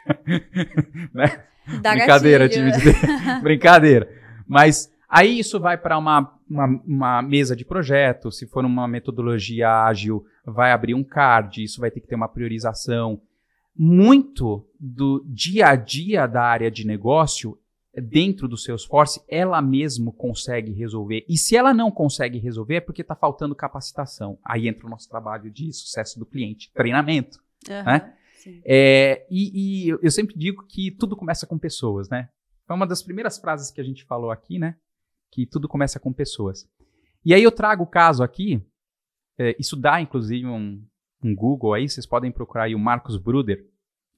né? 1.15 1.45
Brincadeira, 1.65 2.45
gatilho. 2.45 2.73
time 2.73 2.91
de... 2.91 2.91
Brincadeira. 3.41 4.09
Mas 4.45 4.93
aí 5.07 5.39
isso 5.39 5.61
vai 5.61 5.77
para 5.77 5.97
uma, 5.97 6.37
uma, 6.49 6.65
uma 6.85 7.21
mesa 7.21 7.55
de 7.55 7.63
projeto, 7.63 8.33
se 8.33 8.45
for 8.45 8.65
uma 8.65 8.85
metodologia 8.85 9.85
ágil, 9.85 10.25
vai 10.45 10.73
abrir 10.73 10.93
um 10.93 11.05
card, 11.05 11.63
isso 11.63 11.79
vai 11.79 11.89
ter 11.89 12.01
que 12.01 12.07
ter 12.07 12.15
uma 12.15 12.27
priorização. 12.27 13.21
Muito 13.73 14.67
do 14.77 15.25
dia 15.25 15.67
a 15.69 15.75
dia 15.77 16.27
da 16.27 16.43
área 16.43 16.69
de 16.69 16.85
negócio, 16.85 17.57
dentro 17.93 18.47
do 18.47 18.57
Salesforce, 18.57 19.21
ela 19.27 19.61
mesmo 19.61 20.13
consegue 20.13 20.71
resolver. 20.71 21.25
E 21.27 21.37
se 21.37 21.55
ela 21.55 21.73
não 21.73 21.91
consegue 21.91 22.37
resolver, 22.37 22.75
é 22.75 22.81
porque 22.81 23.01
está 23.01 23.15
faltando 23.15 23.55
capacitação. 23.55 24.39
Aí 24.43 24.67
entra 24.67 24.87
o 24.87 24.89
nosso 24.89 25.09
trabalho 25.09 25.51
de 25.51 25.71
sucesso 25.73 26.17
do 26.17 26.25
cliente, 26.25 26.71
treinamento. 26.73 27.39
Aham, 27.69 27.83
né? 27.85 28.13
É, 28.65 29.27
e, 29.29 29.85
e 29.85 29.89
eu 29.89 30.09
sempre 30.09 30.35
digo 30.35 30.65
que 30.65 30.89
tudo 30.91 31.15
começa 31.15 31.45
com 31.45 31.59
pessoas, 31.59 32.09
né? 32.09 32.29
Foi 32.65 32.75
uma 32.75 32.87
das 32.87 33.03
primeiras 33.03 33.37
frases 33.37 33.69
que 33.69 33.81
a 33.81 33.83
gente 33.83 34.03
falou 34.05 34.31
aqui, 34.31 34.57
né? 34.57 34.77
Que 35.29 35.45
tudo 35.45 35.67
começa 35.67 35.99
com 35.99 36.11
pessoas. 36.11 36.67
E 37.23 37.33
aí 37.33 37.43
eu 37.43 37.51
trago 37.51 37.83
o 37.83 37.87
caso 37.87 38.23
aqui, 38.23 38.65
é, 39.37 39.55
isso 39.59 39.75
dá 39.75 40.01
inclusive 40.01 40.47
um, 40.47 40.83
um 41.23 41.35
Google 41.35 41.73
aí, 41.73 41.87
vocês 41.87 42.05
podem 42.05 42.31
procurar 42.31 42.63
aí 42.63 42.75
o 42.75 42.79
Marcos 42.79 43.17
Bruder. 43.17 43.67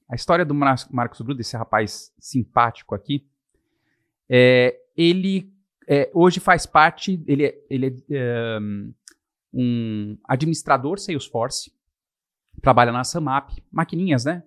A 0.08 0.14
história 0.14 0.44
do 0.44 0.54
Mar 0.54 0.76
Marcos 0.90 1.20
Bruder, 1.20 1.40
esse 1.40 1.56
rapaz 1.56 2.12
simpático 2.18 2.94
aqui, 2.94 3.26
é, 4.28 4.76
ele 4.96 5.52
é, 5.88 6.10
hoje 6.14 6.40
faz 6.40 6.66
parte, 6.66 7.22
ele 7.26 7.46
é, 7.46 7.58
ele 7.68 7.86
é 8.10 8.16
é, 8.16 8.58
um 9.52 10.16
administrador 10.24 10.98
Salesforce, 10.98 11.72
trabalha 12.62 12.90
na 12.92 13.04
Samap, 13.04 13.50
maquininhas, 13.70 14.24
né? 14.24 14.42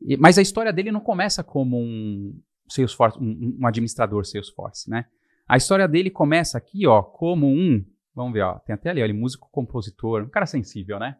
E- 0.00 0.16
mas 0.16 0.36
a 0.38 0.42
história 0.42 0.72
dele 0.72 0.90
não 0.90 1.00
começa 1.00 1.42
como 1.44 1.78
um 1.80 2.38
Salesforce, 2.68 3.18
um, 3.18 3.58
um 3.60 3.66
administrador 3.66 4.24
Salesforce, 4.26 4.90
né? 4.90 5.06
A 5.46 5.56
história 5.56 5.86
dele 5.86 6.10
começa 6.10 6.56
aqui, 6.58 6.86
ó, 6.86 7.02
como 7.02 7.46
um, 7.46 7.84
vamos 8.14 8.32
ver, 8.32 8.42
ó, 8.42 8.58
tem 8.60 8.74
até 8.74 8.90
ali, 8.90 9.00
ó, 9.00 9.04
ele 9.04 9.12
músico, 9.12 9.48
compositor, 9.50 10.22
um 10.22 10.28
cara 10.28 10.46
sensível, 10.46 10.98
né? 10.98 11.16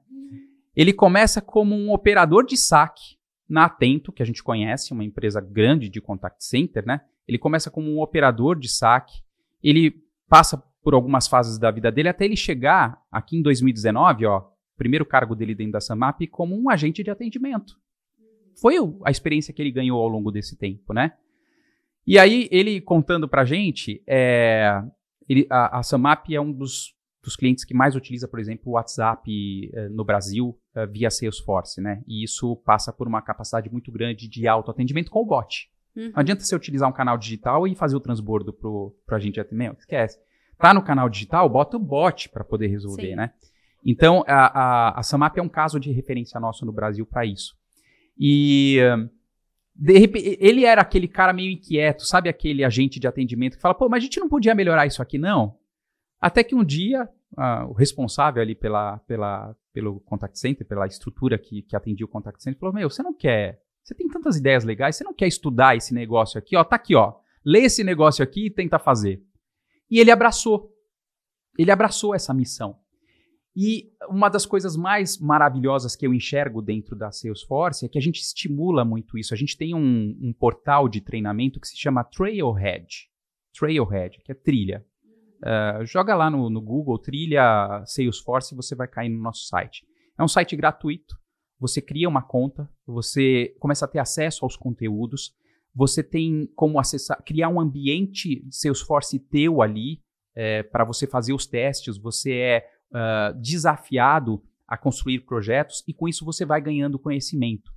Ele 0.74 0.92
começa 0.92 1.40
como 1.40 1.74
um 1.74 1.92
operador 1.92 2.46
de 2.46 2.56
saque 2.56 3.18
na 3.52 3.66
Atento, 3.66 4.10
que 4.10 4.22
a 4.22 4.26
gente 4.26 4.42
conhece, 4.42 4.92
uma 4.94 5.04
empresa 5.04 5.38
grande 5.40 5.90
de 5.90 6.00
contact 6.00 6.42
center, 6.42 6.86
né? 6.86 7.02
Ele 7.28 7.38
começa 7.38 7.70
como 7.70 7.88
um 7.90 8.00
operador 8.00 8.58
de 8.58 8.66
saque, 8.68 9.22
ele 9.62 10.02
passa 10.26 10.56
por 10.82 10.94
algumas 10.94 11.28
fases 11.28 11.58
da 11.58 11.70
vida 11.70 11.92
dele 11.92 12.08
até 12.08 12.24
ele 12.24 12.34
chegar 12.34 12.98
aqui 13.10 13.36
em 13.36 13.42
2019, 13.42 14.24
ó, 14.26 14.42
primeiro 14.76 15.04
cargo 15.04 15.36
dele 15.36 15.54
dentro 15.54 15.74
da 15.74 15.80
Samap 15.80 16.20
como 16.30 16.58
um 16.58 16.70
agente 16.70 17.02
de 17.04 17.10
atendimento. 17.10 17.74
Foi 18.58 18.76
a 19.04 19.10
experiência 19.10 19.52
que 19.52 19.60
ele 19.60 19.70
ganhou 19.70 20.00
ao 20.00 20.08
longo 20.08 20.30
desse 20.32 20.56
tempo, 20.56 20.94
né? 20.94 21.12
E 22.06 22.18
aí, 22.18 22.48
ele 22.50 22.80
contando 22.80 23.28
pra 23.28 23.44
gente, 23.44 24.02
é, 24.06 24.82
ele- 25.28 25.46
a, 25.50 25.78
a 25.78 25.82
Samap 25.82 26.26
é 26.32 26.40
um 26.40 26.50
dos, 26.52 26.94
dos 27.22 27.36
clientes 27.36 27.64
que 27.64 27.74
mais 27.74 27.94
utiliza, 27.94 28.26
por 28.26 28.40
exemplo, 28.40 28.64
o 28.66 28.74
WhatsApp 28.76 29.70
eh, 29.72 29.88
no 29.90 30.04
Brasil 30.04 30.58
eh, 30.74 30.86
via 30.86 31.10
Salesforce, 31.10 31.80
né? 31.80 32.02
E 32.06 32.24
isso 32.24 32.56
passa 32.64 32.92
por 32.92 33.06
uma 33.06 33.22
capacidade 33.22 33.70
muito 33.70 33.90
grande 33.92 34.28
de 34.28 34.48
autoatendimento 34.48 35.10
com 35.10 35.20
o 35.20 35.26
bot. 35.26 35.70
Uhum. 35.94 36.10
Não 36.10 36.20
adianta 36.20 36.42
você 36.42 36.56
utilizar 36.56 36.88
um 36.88 36.92
canal 36.92 37.18
digital 37.18 37.66
e 37.66 37.74
fazer 37.74 37.96
o 37.96 38.00
transbordo 38.00 38.52
pro, 38.52 38.96
pro 39.06 39.16
agente 39.16 39.34
de 39.34 39.40
atendimento. 39.40 39.80
Esquece. 39.80 40.18
Tá 40.58 40.72
no 40.72 40.82
canal 40.82 41.08
digital, 41.08 41.48
bota 41.48 41.76
o 41.76 41.80
bot 41.80 42.28
para 42.28 42.44
poder 42.44 42.68
resolver, 42.68 43.10
Sim. 43.10 43.16
né? 43.16 43.32
Então, 43.84 44.24
a, 44.26 44.60
a, 44.60 45.00
a 45.00 45.02
Samap 45.02 45.36
é 45.36 45.42
um 45.42 45.48
caso 45.48 45.80
de 45.80 45.90
referência 45.90 46.38
nosso 46.38 46.64
no 46.64 46.72
Brasil 46.72 47.04
para 47.04 47.26
isso. 47.26 47.56
E 48.16 48.78
eh, 48.78 49.08
de 49.74 49.98
repente, 49.98 50.38
ele 50.40 50.64
era 50.64 50.80
aquele 50.80 51.08
cara 51.08 51.32
meio 51.32 51.50
inquieto, 51.50 52.04
sabe 52.04 52.28
aquele 52.28 52.64
agente 52.64 53.00
de 53.00 53.08
atendimento 53.08 53.56
que 53.56 53.62
fala, 53.62 53.74
pô, 53.74 53.88
mas 53.88 53.98
a 53.98 54.04
gente 54.04 54.20
não 54.20 54.28
podia 54.28 54.54
melhorar 54.54 54.86
isso 54.86 55.02
aqui, 55.02 55.18
não? 55.18 55.56
Até 56.20 56.44
que 56.44 56.54
um 56.54 56.62
dia, 56.62 57.08
ah, 57.36 57.66
o 57.66 57.72
responsável 57.72 58.40
ali 58.40 58.54
pela, 58.54 58.98
pela, 59.00 59.56
pelo 59.72 60.00
contact 60.00 60.38
center, 60.38 60.66
pela 60.66 60.86
estrutura 60.86 61.38
que, 61.38 61.62
que 61.62 61.74
atendia 61.74 62.06
o 62.06 62.08
contact 62.08 62.42
center, 62.42 62.58
falou, 62.58 62.74
meu, 62.74 62.90
você 62.90 63.02
não 63.02 63.14
quer, 63.14 63.62
você 63.82 63.94
tem 63.94 64.08
tantas 64.08 64.36
ideias 64.36 64.64
legais, 64.64 64.96
você 64.96 65.04
não 65.04 65.14
quer 65.14 65.26
estudar 65.26 65.76
esse 65.76 65.94
negócio 65.94 66.38
aqui, 66.38 66.56
ó, 66.56 66.62
tá 66.62 66.76
aqui, 66.76 66.94
ó, 66.94 67.14
lê 67.44 67.60
esse 67.60 67.82
negócio 67.82 68.22
aqui 68.22 68.46
e 68.46 68.50
tenta 68.50 68.78
fazer. 68.78 69.22
E 69.90 69.98
ele 69.98 70.10
abraçou, 70.10 70.72
ele 71.58 71.70
abraçou 71.70 72.14
essa 72.14 72.32
missão. 72.32 72.78
E 73.54 73.92
uma 74.08 74.30
das 74.30 74.46
coisas 74.46 74.76
mais 74.76 75.18
maravilhosas 75.18 75.94
que 75.94 76.06
eu 76.06 76.14
enxergo 76.14 76.62
dentro 76.62 76.96
da 76.96 77.12
Salesforce 77.12 77.84
é 77.84 77.88
que 77.88 77.98
a 77.98 78.00
gente 78.00 78.20
estimula 78.20 78.82
muito 78.82 79.18
isso. 79.18 79.34
A 79.34 79.36
gente 79.36 79.58
tem 79.58 79.74
um, 79.74 80.16
um 80.22 80.32
portal 80.32 80.88
de 80.88 81.02
treinamento 81.02 81.60
que 81.60 81.68
se 81.68 81.76
chama 81.76 82.02
Trailhead. 82.02 83.10
Trailhead, 83.54 84.22
que 84.24 84.32
é 84.32 84.34
trilha. 84.34 84.86
Uh, 85.42 85.84
joga 85.84 86.14
lá 86.14 86.30
no, 86.30 86.48
no 86.48 86.60
Google, 86.60 86.98
trilha 86.98 87.82
Salesforce, 87.86 88.54
e 88.54 88.56
você 88.56 88.74
vai 88.74 88.86
cair 88.86 89.08
no 89.08 89.20
nosso 89.20 89.46
site. 89.46 89.84
É 90.18 90.22
um 90.22 90.28
site 90.28 90.54
gratuito. 90.56 91.16
Você 91.58 91.80
cria 91.80 92.08
uma 92.08 92.22
conta, 92.22 92.68
você 92.86 93.54
começa 93.60 93.84
a 93.84 93.88
ter 93.88 93.98
acesso 93.98 94.44
aos 94.44 94.56
conteúdos, 94.56 95.32
você 95.74 96.02
tem 96.02 96.46
como 96.54 96.78
acessar, 96.78 97.22
criar 97.24 97.48
um 97.48 97.60
ambiente 97.60 98.44
Salesforce 98.50 99.18
teu 99.18 99.62
ali 99.62 100.00
para 100.70 100.84
você 100.84 101.06
fazer 101.06 101.32
os 101.32 101.46
testes. 101.46 101.96
Você 101.98 102.32
é 102.32 102.68
uh, 102.90 103.40
desafiado 103.40 104.42
a 104.66 104.76
construir 104.76 105.20
projetos 105.20 105.82
e 105.86 105.94
com 105.94 106.08
isso 106.08 106.24
você 106.24 106.44
vai 106.44 106.60
ganhando 106.60 106.98
conhecimento. 106.98 107.70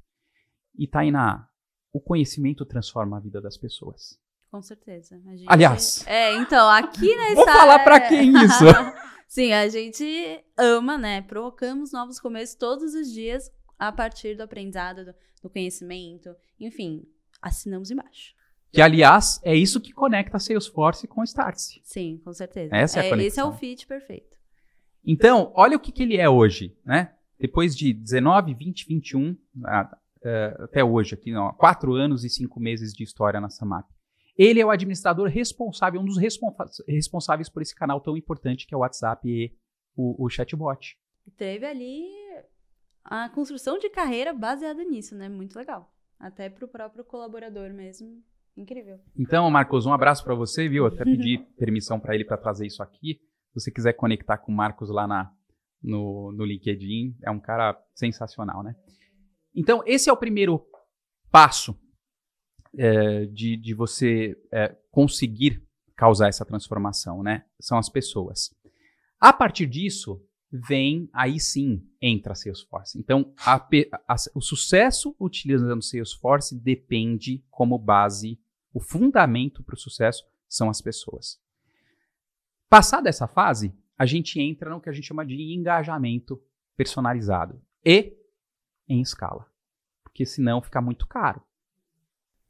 E 0.78 0.88
Tainá, 0.88 1.47
o 1.93 1.99
conhecimento 1.99 2.66
transforma 2.66 3.18
a 3.18 3.20
vida 3.20 3.41
das 3.41 3.57
pessoas. 3.57 4.20
Com 4.56 4.62
certeza. 4.62 5.20
Gente- 5.20 5.43
Aliás. 5.47 6.06
É, 6.08 6.34
então, 6.38 6.70
aqui 6.70 7.14
nessa. 7.14 7.36
Vou 7.36 7.45
falar 7.45 7.80
pra 7.80 7.99
quem 7.99 8.32
isso? 8.41 8.64
Sim, 9.28 9.51
a 9.51 9.68
gente 9.68 10.41
ama, 10.58 10.97
né? 10.97 11.22
Provocamos 11.24 11.91
novos 11.91 12.22
começos 12.22 12.56
todos 12.56 12.93
os 12.93 13.12
dias 13.12 13.51
a 13.78 13.91
partir 13.91 14.38
do 14.38 14.43
aprendizado, 14.43 15.03
do, 15.03 15.14
do 15.43 15.49
conhecimento. 15.49 16.34
Enfim, 16.58 17.03
assinamos 17.41 17.91
embaixo. 17.91 18.34
Que, 18.72 18.82
aliás, 18.82 19.41
é 19.43 19.53
isso 19.53 19.82
que 19.82 19.91
conecta 19.91 20.38
a 20.38 20.39
Salesforce 20.39 21.06
com 21.06 21.20
o 21.20 21.26
Startse. 21.26 21.82
Sim, 21.84 22.22
com 22.24 22.32
certeza. 22.32 22.74
Essa 22.74 22.99
é 22.99 23.01
a 23.01 23.03
esse 23.03 23.08
é 23.08 23.18
conexão. 23.18 23.49
o 23.49 23.53
fit 23.58 23.86
perfeito. 23.86 24.38
Então, 25.06 25.51
olha 25.53 25.76
o 25.76 25.80
que, 25.82 25.91
que 25.91 26.01
ele 26.01 26.16
é 26.16 26.30
hoje, 26.30 26.78
né? 26.86 27.14
Depois 27.38 27.76
de 27.76 27.91
19, 27.91 28.53
20, 28.53 28.88
21, 28.88 29.36
ah, 29.66 29.97
eh, 30.24 30.58
até 30.62 30.82
hoje, 30.82 31.14
aqui, 31.14 31.34
quatro 31.58 31.93
anos 31.93 32.24
e 32.24 32.30
cinco 32.30 32.58
meses 32.58 32.93
de 32.93 33.03
história 33.03 33.41
na 33.41 33.49
Samap. 33.49 33.86
Ele 34.38 34.60
é 34.60 34.66
o 34.66 34.70
administrador 34.70 35.30
responsável, 35.30 36.02
um 36.02 36.06
dos 36.06 36.18
responsáveis 36.18 37.50
por 37.50 37.62
esse 37.62 37.74
canal 37.74 38.02
tão 38.02 38.18
importante 38.18 38.68
que 38.68 38.74
é 38.74 38.78
o 38.78 38.82
WhatsApp 38.82 39.28
e 39.28 39.56
o, 39.96 40.26
o 40.26 40.30
chatbot. 40.30 40.98
Teve 41.38 41.66
ali 41.66 42.06
a 43.04 43.30
construção 43.30 43.78
de 43.78 43.90
carreira 43.90 44.34
baseada 44.34 44.84
nisso, 44.84 45.16
né? 45.16 45.30
Muito 45.30 45.56
legal. 45.56 45.92
Até 46.20 46.50
pro 46.50 46.68
próprio 46.68 47.04
colaborador 47.04 47.74
mesmo. 47.74 48.22
Incrível. 48.58 49.00
Então, 49.18 49.50
Marcos, 49.52 49.86
um 49.86 49.94
abraço 49.94 50.24
para 50.24 50.34
você, 50.34 50.68
viu? 50.68 50.86
Até 50.86 51.04
pedi 51.04 51.38
permissão 51.58 52.00
para 52.00 52.16
ele 52.16 52.26
para 52.26 52.38
trazer 52.38 52.66
isso 52.66 52.82
aqui. 52.82 53.20
Se 53.54 53.62
você 53.62 53.72
quiser 53.72 53.94
conectar 53.94 54.38
com 54.38 54.52
o 54.52 54.56
Marcos 54.56 54.90
lá 54.90 55.08
na, 55.08 55.32
no, 55.82 56.32
no 56.32 56.46
LinkedIn, 56.46 57.18
é 57.24 57.32
um 57.32 57.40
cara 57.40 57.78
sensacional, 57.94 58.64
né? 58.64 58.76
Então, 59.54 59.82
esse 59.86 60.10
é 60.10 60.14
o 60.14 60.18
primeiro 60.18 60.66
passo 61.32 61.78
é, 62.78 63.26
de, 63.26 63.58
de 63.58 63.74
você 63.74 64.38
é, 64.52 64.76
conseguir 64.92 65.64
causar 65.96 66.28
essa 66.28 66.46
transformação, 66.46 67.24
né? 67.24 67.46
São 67.60 67.78
as 67.78 67.90
pessoas. 67.90 68.54
A 69.20 69.32
partir 69.32 69.66
disso, 69.66 70.22
vem, 70.52 71.10
aí 71.14 71.40
sim, 71.40 71.88
entra 72.02 72.34
a 72.34 72.36
Salesforce. 72.36 72.98
Então, 73.00 73.34
a 73.46 73.56
a- 74.08 74.16
o 74.34 74.42
sucesso 74.42 75.16
utilizando 75.20 75.82
Salesforce 75.82 76.56
depende 76.58 77.44
como 77.50 77.78
base, 77.78 78.40
o 78.74 78.80
fundamento 78.80 79.64
para 79.64 79.76
o 79.76 79.80
sucesso 79.80 80.24
são 80.50 80.70
as 80.70 80.82
pessoas. 80.82 81.40
Passada 82.70 83.10
essa 83.10 83.28
fase, 83.28 83.74
a 83.98 84.06
gente 84.06 84.40
entra 84.40 84.70
no 84.70 84.82
que 84.82 84.90
a 84.90 84.92
gente 84.92 85.06
chama 85.08 85.26
de 85.26 85.36
engajamento 85.54 86.42
personalizado 86.76 87.62
e 87.86 88.14
em 88.88 89.02
escala. 89.02 89.50
Porque 90.04 90.26
senão 90.26 90.62
fica 90.62 90.82
muito 90.82 91.08
caro. 91.08 91.42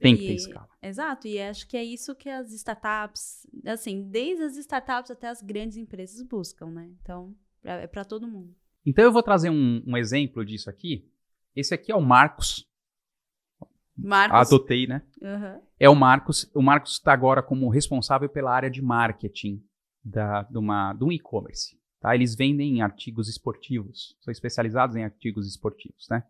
Tem 0.05 0.15
que 0.17 0.25
ter 0.27 0.33
E- 0.33 0.35
escala. 0.35 0.69
Exato, 0.81 1.27
e 1.27 1.39
acho 1.41 1.67
que 1.67 1.75
é 1.75 1.83
isso 1.83 2.13
que 2.15 2.29
as 2.29 2.51
startups, 2.51 3.47
assim, 3.65 4.03
desde 4.09 4.43
as 4.43 4.55
startups 4.57 5.09
até 5.11 5.27
as 5.29 5.41
grandes 5.41 5.77
empresas 5.77 6.21
buscam, 6.21 6.67
né? 6.69 6.89
Então, 7.01 7.35
é 7.63 7.87
pra 7.87 8.05
todo 8.05 8.27
mundo. 8.27 8.55
Então 8.85 9.03
eu 9.03 9.11
vou 9.11 9.23
trazer 9.23 9.49
um, 9.49 9.81
um 9.85 9.97
exemplo 9.97 10.45
disso 10.45 10.69
aqui. 10.69 11.09
Esse 11.55 11.73
aqui 11.73 11.91
é 11.91 11.95
o 11.95 12.01
Marcos. 12.01 12.69
Marcos. 13.97 14.53
Adotei, 14.53 14.85
né? 14.87 15.01
Aham. 15.23 15.61
é 15.79 15.89
o 15.89 15.95
Marcos. 15.95 16.51
O 16.53 16.61
Marcos 16.61 16.91
está 16.93 17.13
agora 17.13 17.41
como 17.41 17.69
responsável 17.69 18.27
pela 18.29 18.51
área 18.53 18.69
de 18.69 18.81
marketing 18.81 19.63
da, 20.03 20.43
de, 20.43 20.57
uma, 20.57 20.93
de 20.93 21.03
um 21.03 21.11
e-commerce. 21.11 21.79
tá? 21.99 22.13
Eles 22.13 22.35
vendem 22.35 22.81
artigos 22.81 23.27
esportivos, 23.29 24.15
são 24.21 24.31
especializados 24.31 24.95
em 24.95 25.03
artigos 25.03 25.47
esportivos, 25.47 26.07
né? 26.09 26.23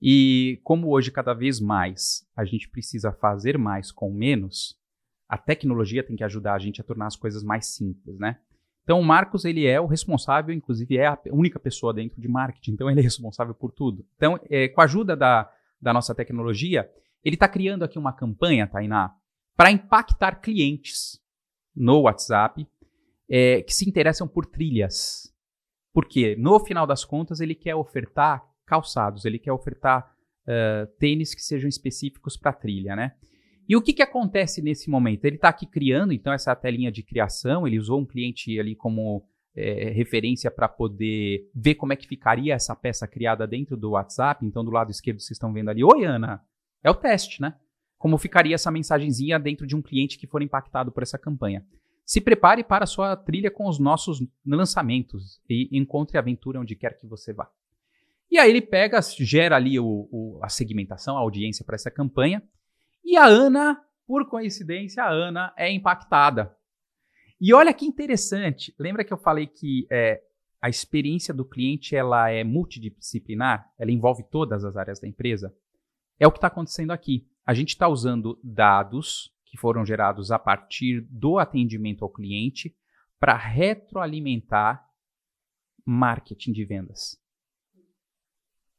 E 0.00 0.60
como 0.62 0.90
hoje 0.90 1.10
cada 1.10 1.32
vez 1.32 1.60
mais 1.60 2.26
a 2.36 2.44
gente 2.44 2.68
precisa 2.68 3.12
fazer 3.12 3.56
mais 3.56 3.90
com 3.90 4.12
menos, 4.12 4.78
a 5.28 5.38
tecnologia 5.38 6.02
tem 6.02 6.16
que 6.16 6.24
ajudar 6.24 6.54
a 6.54 6.58
gente 6.58 6.80
a 6.80 6.84
tornar 6.84 7.06
as 7.06 7.16
coisas 7.16 7.42
mais 7.42 7.66
simples, 7.74 8.18
né? 8.18 8.38
Então 8.82 9.00
o 9.00 9.04
Marcos 9.04 9.44
ele 9.44 9.66
é 9.66 9.80
o 9.80 9.86
responsável, 9.86 10.54
inclusive 10.54 10.98
é 10.98 11.06
a 11.06 11.18
única 11.32 11.58
pessoa 11.58 11.94
dentro 11.94 12.20
de 12.20 12.28
marketing, 12.28 12.72
então 12.72 12.90
ele 12.90 13.00
é 13.00 13.02
responsável 13.02 13.54
por 13.54 13.72
tudo. 13.72 14.04
Então, 14.16 14.38
é, 14.50 14.68
com 14.68 14.80
a 14.80 14.84
ajuda 14.84 15.16
da, 15.16 15.50
da 15.80 15.92
nossa 15.92 16.14
tecnologia, 16.14 16.90
ele 17.24 17.36
está 17.36 17.48
criando 17.48 17.82
aqui 17.82 17.98
uma 17.98 18.12
campanha, 18.12 18.66
Tainá, 18.66 19.14
para 19.56 19.70
impactar 19.70 20.40
clientes 20.42 21.18
no 21.74 22.02
WhatsApp 22.02 22.68
é, 23.28 23.62
que 23.62 23.74
se 23.74 23.88
interessam 23.88 24.28
por 24.28 24.44
trilhas. 24.44 25.32
Porque, 25.92 26.36
no 26.36 26.60
final 26.60 26.86
das 26.86 27.04
contas, 27.04 27.40
ele 27.40 27.54
quer 27.54 27.74
ofertar 27.74 28.44
calçados, 28.66 29.24
ele 29.24 29.38
quer 29.38 29.52
ofertar 29.52 30.14
uh, 30.46 30.86
tênis 30.98 31.34
que 31.34 31.42
sejam 31.42 31.68
específicos 31.68 32.36
para 32.36 32.52
trilha, 32.52 32.94
né? 32.94 33.12
E 33.68 33.76
o 33.76 33.82
que, 33.82 33.94
que 33.94 34.02
acontece 34.02 34.60
nesse 34.60 34.90
momento? 34.90 35.24
Ele 35.24 35.36
está 35.36 35.48
aqui 35.48 35.66
criando, 35.66 36.12
então, 36.12 36.32
essa 36.32 36.54
telinha 36.54 36.92
de 36.92 37.02
criação, 37.02 37.66
ele 37.66 37.78
usou 37.78 37.98
um 37.98 38.04
cliente 38.04 38.58
ali 38.60 38.76
como 38.76 39.26
é, 39.56 39.90
referência 39.90 40.50
para 40.50 40.68
poder 40.68 41.48
ver 41.54 41.76
como 41.76 41.92
é 41.92 41.96
que 41.96 42.06
ficaria 42.06 42.54
essa 42.54 42.76
peça 42.76 43.06
criada 43.06 43.46
dentro 43.46 43.76
do 43.76 43.92
WhatsApp. 43.92 44.44
Então, 44.44 44.64
do 44.64 44.70
lado 44.70 44.90
esquerdo 44.90 45.20
vocês 45.20 45.32
estão 45.32 45.52
vendo 45.52 45.70
ali, 45.70 45.82
oi 45.82 46.04
Ana, 46.04 46.42
é 46.82 46.90
o 46.90 46.94
teste, 46.94 47.40
né? 47.40 47.54
Como 47.96 48.18
ficaria 48.18 48.54
essa 48.54 48.70
mensagenzinha 48.70 49.38
dentro 49.38 49.66
de 49.66 49.74
um 49.74 49.80
cliente 49.80 50.18
que 50.18 50.26
for 50.26 50.42
impactado 50.42 50.92
por 50.92 51.02
essa 51.02 51.18
campanha. 51.18 51.64
Se 52.04 52.20
prepare 52.20 52.62
para 52.62 52.84
a 52.84 52.86
sua 52.86 53.16
trilha 53.16 53.50
com 53.50 53.66
os 53.66 53.78
nossos 53.78 54.22
lançamentos 54.44 55.40
e 55.48 55.70
encontre 55.72 56.18
aventura 56.18 56.60
onde 56.60 56.76
quer 56.76 56.98
que 56.98 57.06
você 57.06 57.32
vá. 57.32 57.48
E 58.30 58.38
aí 58.38 58.50
ele 58.50 58.62
pega, 58.62 59.00
gera 59.20 59.56
ali 59.56 59.78
o, 59.78 60.08
o, 60.10 60.40
a 60.42 60.48
segmentação, 60.48 61.16
a 61.16 61.20
audiência 61.20 61.64
para 61.64 61.76
essa 61.76 61.90
campanha. 61.90 62.42
E 63.04 63.16
a 63.16 63.26
Ana, 63.26 63.80
por 64.06 64.28
coincidência, 64.28 65.02
a 65.02 65.10
Ana 65.10 65.52
é 65.56 65.70
impactada. 65.70 66.54
E 67.40 67.52
olha 67.52 67.74
que 67.74 67.84
interessante. 67.84 68.74
Lembra 68.78 69.04
que 69.04 69.12
eu 69.12 69.18
falei 69.18 69.46
que 69.46 69.86
é, 69.90 70.22
a 70.60 70.68
experiência 70.68 71.34
do 71.34 71.44
cliente 71.44 71.94
ela 71.94 72.30
é 72.30 72.42
multidisciplinar? 72.42 73.70
Ela 73.78 73.92
envolve 73.92 74.24
todas 74.30 74.64
as 74.64 74.76
áreas 74.76 75.00
da 75.00 75.06
empresa? 75.06 75.54
É 76.18 76.26
o 76.26 76.32
que 76.32 76.38
está 76.38 76.46
acontecendo 76.46 76.90
aqui. 76.90 77.28
A 77.44 77.52
gente 77.52 77.70
está 77.70 77.86
usando 77.86 78.40
dados 78.42 79.30
que 79.44 79.58
foram 79.58 79.84
gerados 79.84 80.30
a 80.30 80.38
partir 80.38 81.02
do 81.10 81.38
atendimento 81.38 82.04
ao 82.04 82.10
cliente 82.10 82.74
para 83.20 83.36
retroalimentar 83.36 84.84
marketing 85.84 86.52
de 86.52 86.64
vendas. 86.64 87.22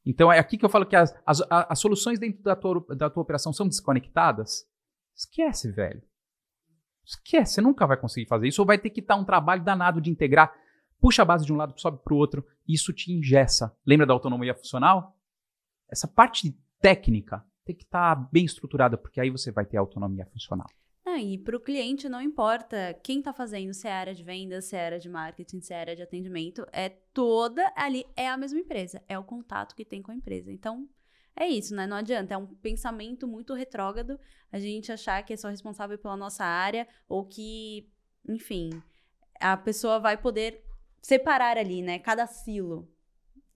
Então 0.06 0.32
é 0.32 0.38
aqui 0.38 0.58
que 0.58 0.64
eu 0.64 0.70
falo 0.70 0.86
que 0.86 0.96
as, 0.96 1.16
as, 1.26 1.42
as 1.50 1.80
soluções 1.80 2.20
dentro 2.20 2.44
da 2.44 2.56
tua, 2.56 2.86
da 2.96 3.10
tua 3.10 3.24
operação 3.24 3.52
são 3.52 3.68
desconectadas. 3.68 4.68
Esquece, 5.16 5.72
velho. 5.72 6.04
Esquece, 7.04 7.56
você 7.56 7.62
nunca 7.62 7.88
vai 7.88 7.98
conseguir 7.98 8.28
fazer 8.28 8.48
isso, 8.48 8.62
ou 8.62 8.66
vai 8.66 8.78
ter 8.78 8.90
que 8.90 9.00
estar 9.00 9.16
um 9.16 9.26
trabalho 9.26 9.64
danado 9.64 10.02
de 10.02 10.10
integrar. 10.10 10.54
Puxa 11.00 11.22
a 11.22 11.26
base 11.26 11.46
de 11.46 11.54
um 11.54 11.56
lado, 11.56 11.80
sobe 11.80 12.00
para 12.04 12.14
o 12.14 12.18
outro, 12.18 12.46
isso 12.68 12.94
te 12.94 13.12
ingessa. 13.12 13.76
Lembra 13.86 14.06
da 14.06 14.14
autonomia 14.14 14.56
funcional? 14.56 15.16
Essa 15.90 16.08
parte 16.08 16.58
técnica 16.80 17.46
tem 17.64 17.76
que 17.76 17.84
estar 17.84 18.16
tá 18.16 18.30
bem 18.32 18.46
estruturada, 18.46 18.98
porque 18.98 19.20
aí 19.20 19.30
você 19.30 19.52
vai 19.52 19.66
ter 19.66 19.78
autonomia 19.78 20.26
funcional. 20.26 20.68
Ah, 21.08 21.22
e 21.22 21.38
para 21.38 21.56
o 21.56 21.60
cliente 21.60 22.10
não 22.10 22.20
importa 22.20 23.00
quem 23.04 23.20
está 23.20 23.32
fazendo, 23.32 23.72
se 23.76 23.88
é 23.88 23.92
área 23.92 24.16
de 24.16 24.24
vendas, 24.24 24.66
se 24.66 24.76
é 24.76 24.86
área 24.86 25.00
de 25.00 25.08
marketing, 25.08 25.62
se 25.62 25.72
é 25.72 25.80
área 25.80 25.96
de 25.96 26.02
atendimento, 26.02 26.66
é 26.74 26.90
toda 26.90 27.72
ali, 27.76 28.08
é 28.16 28.28
a 28.28 28.36
mesma 28.36 28.60
empresa, 28.60 29.04
é 29.08 29.18
o 29.18 29.24
contato 29.24 29.76
que 29.76 29.86
tem 29.86 30.02
com 30.02 30.12
a 30.12 30.16
empresa. 30.16 30.52
Então, 30.52 30.90
é 31.36 31.48
isso, 31.48 31.76
né? 31.76 31.86
Não 31.86 31.98
adianta, 31.98 32.34
é 32.34 32.38
um 32.38 32.48
pensamento 32.48 33.28
muito 33.28 33.54
retrógrado 33.54 34.20
a 34.52 34.58
gente 34.58 34.92
achar 34.92 35.22
que 35.24 35.34
é 35.34 35.38
só 35.38 35.50
responsável 35.50 35.98
pela 35.98 36.18
nossa 36.18 36.44
área 36.44 36.88
ou 37.08 37.24
que, 37.24 37.88
enfim, 38.28 38.72
a 39.40 39.56
pessoa 39.56 40.00
vai 40.00 40.18
poder 40.18 40.64
separar 41.02 41.56
ali, 41.56 41.84
né? 41.84 42.00
Cada 42.00 42.26
silo 42.26 42.90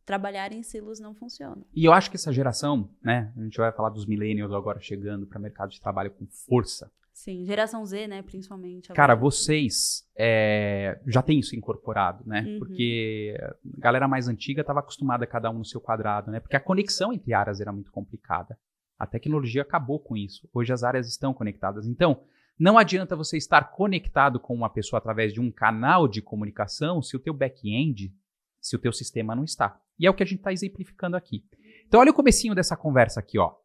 trabalhar 0.06 0.52
em 0.52 0.62
silos 0.62 1.00
não 1.00 1.16
funciona. 1.16 1.64
E 1.74 1.86
eu 1.86 1.94
acho 1.94 2.10
que 2.12 2.16
essa 2.16 2.34
geração, 2.34 2.90
né, 3.02 3.32
a 3.36 3.42
gente 3.42 3.58
vai 3.58 3.72
falar 3.72 3.90
dos 3.90 4.06
millennials 4.06 4.52
agora 4.52 4.80
chegando 4.80 5.26
para 5.26 5.40
o 5.40 5.42
mercado 5.42 5.70
de 5.70 5.80
trabalho 5.80 6.12
com 6.12 6.28
força. 6.28 6.92
Sim, 7.20 7.44
geração 7.44 7.86
Z, 7.86 8.08
né, 8.08 8.22
principalmente. 8.22 8.94
Cara, 8.94 9.14
vocês 9.14 10.08
é, 10.18 11.02
já 11.06 11.22
têm 11.22 11.40
isso 11.40 11.54
incorporado, 11.54 12.24
né? 12.26 12.46
Uhum. 12.48 12.60
Porque 12.60 13.38
a 13.42 13.56
galera 13.78 14.08
mais 14.08 14.30
antiga 14.30 14.62
estava 14.62 14.80
acostumada 14.80 15.26
a 15.26 15.28
cada 15.28 15.52
um 15.52 15.58
no 15.58 15.66
seu 15.66 15.82
quadrado, 15.82 16.32
né? 16.32 16.40
Porque 16.40 16.56
a 16.56 16.62
conexão 16.62 17.12
entre 17.12 17.34
áreas 17.34 17.60
era 17.60 17.74
muito 17.74 17.92
complicada. 17.92 18.58
A 18.98 19.06
tecnologia 19.06 19.64
acabou 19.64 20.00
com 20.00 20.16
isso. 20.16 20.48
Hoje 20.54 20.72
as 20.72 20.82
áreas 20.82 21.10
estão 21.10 21.34
conectadas. 21.34 21.86
Então, 21.86 22.24
não 22.58 22.78
adianta 22.78 23.18
você 23.18 23.36
estar 23.36 23.70
conectado 23.70 24.40
com 24.40 24.56
uma 24.56 24.70
pessoa 24.70 24.98
através 24.98 25.34
de 25.34 25.42
um 25.42 25.52
canal 25.52 26.08
de 26.08 26.22
comunicação 26.22 27.02
se 27.02 27.18
o 27.18 27.20
teu 27.20 27.34
back-end, 27.34 28.16
se 28.62 28.78
o 28.78 28.80
teu 28.80 28.94
sistema 28.94 29.36
não 29.36 29.44
está. 29.44 29.78
E 30.00 30.08
é 30.08 30.10
o 30.10 30.14
que 30.14 30.24
a 30.24 30.26
gente 30.26 30.40
está 30.40 30.54
exemplificando 30.54 31.18
aqui. 31.18 31.44
Então, 31.86 32.00
olha 32.00 32.12
o 32.12 32.16
comecinho 32.16 32.56
dessa 32.56 32.78
conversa 32.78 33.20
aqui, 33.20 33.38
ó. 33.38 33.56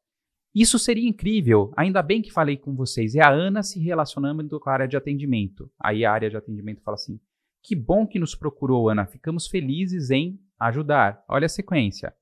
Isso 0.55 0.79
seria 0.79 1.09
incrível. 1.09 1.73
Ainda 1.77 2.01
bem 2.01 2.23
que 2.23 2.31
falei 2.31 2.57
com 2.57 2.75
vocês. 2.77 3.15
É 3.15 3.21
a 3.21 3.31
Ana 3.31 3.63
se 3.63 3.81
relacionando 3.81 4.61
com 4.61 4.71
a 4.71 4.73
área 4.73 4.89
de 4.89 4.97
atendimento. 4.97 5.69
Aí 5.81 6.05
a 6.05 6.13
área 6.13 6.31
de 6.31 6.37
atendimento 6.37 6.83
fala 6.83 6.95
assim: 6.95 7.19
Que 7.63 7.75
bom 7.75 8.07
que 8.07 8.21
nos 8.21 8.35
procurou, 8.37 8.89
Ana. 8.89 9.05
Ficamos 9.05 9.49
felizes 9.49 10.11
em 10.11 10.39
ajudar. 10.61 11.25
Olha 11.29 11.47
a 11.47 11.49
sequência. 11.49 12.15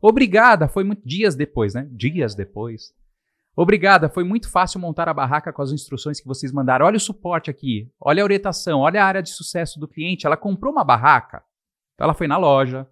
Obrigada, 0.00 0.66
foi 0.66 0.82
muito 0.82 1.06
dias 1.06 1.34
depois, 1.34 1.74
né? 1.74 1.88
Dias 1.92 2.34
depois. 2.34 2.94
Obrigada, 3.54 4.08
foi 4.08 4.24
muito 4.24 4.48
fácil 4.50 4.80
montar 4.80 5.08
a 5.08 5.12
barraca 5.12 5.52
com 5.52 5.60
as 5.60 5.72
instruções 5.72 6.20
que 6.20 6.26
vocês 6.26 6.52
mandaram. 6.52 6.86
Olha 6.86 6.96
o 6.96 7.00
suporte 7.00 7.50
aqui, 7.50 7.92
olha 8.00 8.22
a 8.22 8.24
orientação, 8.24 8.80
olha 8.80 9.02
a 9.02 9.06
área 9.06 9.22
de 9.22 9.30
sucesso 9.30 9.78
do 9.78 9.88
cliente. 9.88 10.24
Ela 10.24 10.36
comprou 10.36 10.72
uma 10.72 10.84
barraca. 10.84 11.42
Então 11.94 12.06
ela 12.06 12.14
foi 12.14 12.26
na 12.26 12.38
loja, 12.38 12.88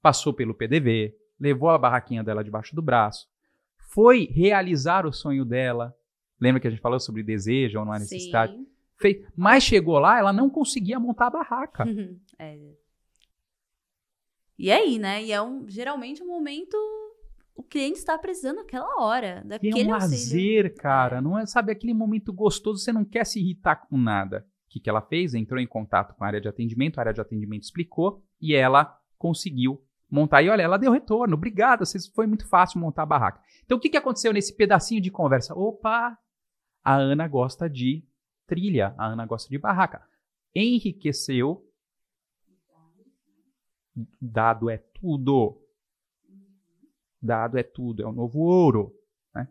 passou 0.00 0.32
pelo 0.32 0.54
PDV, 0.54 1.14
levou 1.40 1.70
a 1.70 1.78
barraquinha 1.78 2.22
dela 2.22 2.44
debaixo 2.44 2.76
do 2.76 2.82
braço, 2.82 3.26
foi 3.96 4.26
realizar 4.30 5.06
o 5.06 5.12
sonho 5.12 5.42
dela. 5.42 5.96
Lembra 6.38 6.60
que 6.60 6.68
a 6.68 6.70
gente 6.70 6.82
falou 6.82 7.00
sobre 7.00 7.22
desejo 7.22 7.78
ou 7.78 7.84
não 7.86 7.94
há 7.94 7.98
necessidade? 7.98 8.54
Sim. 8.54 8.66
Fez, 8.98 9.26
mas 9.34 9.64
chegou 9.64 9.98
lá, 9.98 10.18
ela 10.18 10.34
não 10.34 10.50
conseguia 10.50 11.00
montar 11.00 11.28
a 11.28 11.30
barraca. 11.30 11.86
é. 12.38 12.58
E 14.58 14.70
aí, 14.70 14.98
né? 14.98 15.24
E 15.24 15.32
é 15.32 15.40
um, 15.40 15.66
geralmente 15.66 16.22
um 16.22 16.26
momento 16.26 16.76
o 17.54 17.62
cliente 17.62 17.98
está 17.98 18.18
precisando 18.18 18.56
naquela 18.56 19.02
hora, 19.02 19.42
daquele 19.46 19.80
é 19.80 19.86
um 19.86 19.90
lazer, 19.90 20.74
cara. 20.74 21.16
É. 21.16 21.20
Não 21.22 21.38
é, 21.38 21.46
sabe, 21.46 21.72
aquele 21.72 21.94
momento 21.94 22.34
gostoso, 22.34 22.84
você 22.84 22.92
não 22.92 23.04
quer 23.04 23.24
se 23.24 23.40
irritar 23.40 23.76
com 23.76 23.96
nada. 23.96 24.46
O 24.66 24.68
que, 24.68 24.78
que 24.78 24.90
ela 24.90 25.00
fez? 25.00 25.32
Entrou 25.32 25.58
em 25.58 25.66
contato 25.66 26.14
com 26.14 26.22
a 26.22 26.26
área 26.26 26.40
de 26.40 26.48
atendimento, 26.48 26.98
a 26.98 27.00
área 27.00 27.14
de 27.14 27.20
atendimento 27.22 27.62
explicou 27.62 28.22
e 28.38 28.54
ela 28.54 28.94
conseguiu 29.16 29.82
montar. 30.10 30.42
E 30.42 30.48
olha, 30.48 30.62
ela 30.62 30.78
deu 30.78 30.92
retorno. 30.92 31.34
Obrigada, 31.34 31.84
foi 32.14 32.26
muito 32.26 32.48
fácil 32.48 32.80
montar 32.80 33.02
a 33.02 33.06
barraca. 33.06 33.40
Então, 33.64 33.76
o 33.76 33.80
que, 33.80 33.90
que 33.90 33.96
aconteceu 33.96 34.32
nesse 34.32 34.54
pedacinho 34.54 35.00
de 35.00 35.10
conversa? 35.10 35.54
Opa, 35.54 36.16
a 36.84 36.94
Ana 36.94 37.26
gosta 37.26 37.68
de 37.68 38.04
trilha, 38.46 38.94
a 38.96 39.06
Ana 39.06 39.26
gosta 39.26 39.48
de 39.48 39.58
barraca. 39.58 40.02
Enriqueceu. 40.54 41.62
Dado 44.20 44.70
é 44.70 44.78
tudo. 44.78 45.60
Dado 47.20 47.58
é 47.58 47.62
tudo, 47.62 48.02
é 48.02 48.06
o 48.06 48.12
novo 48.12 48.40
ouro. 48.40 48.94
Né? 49.34 49.48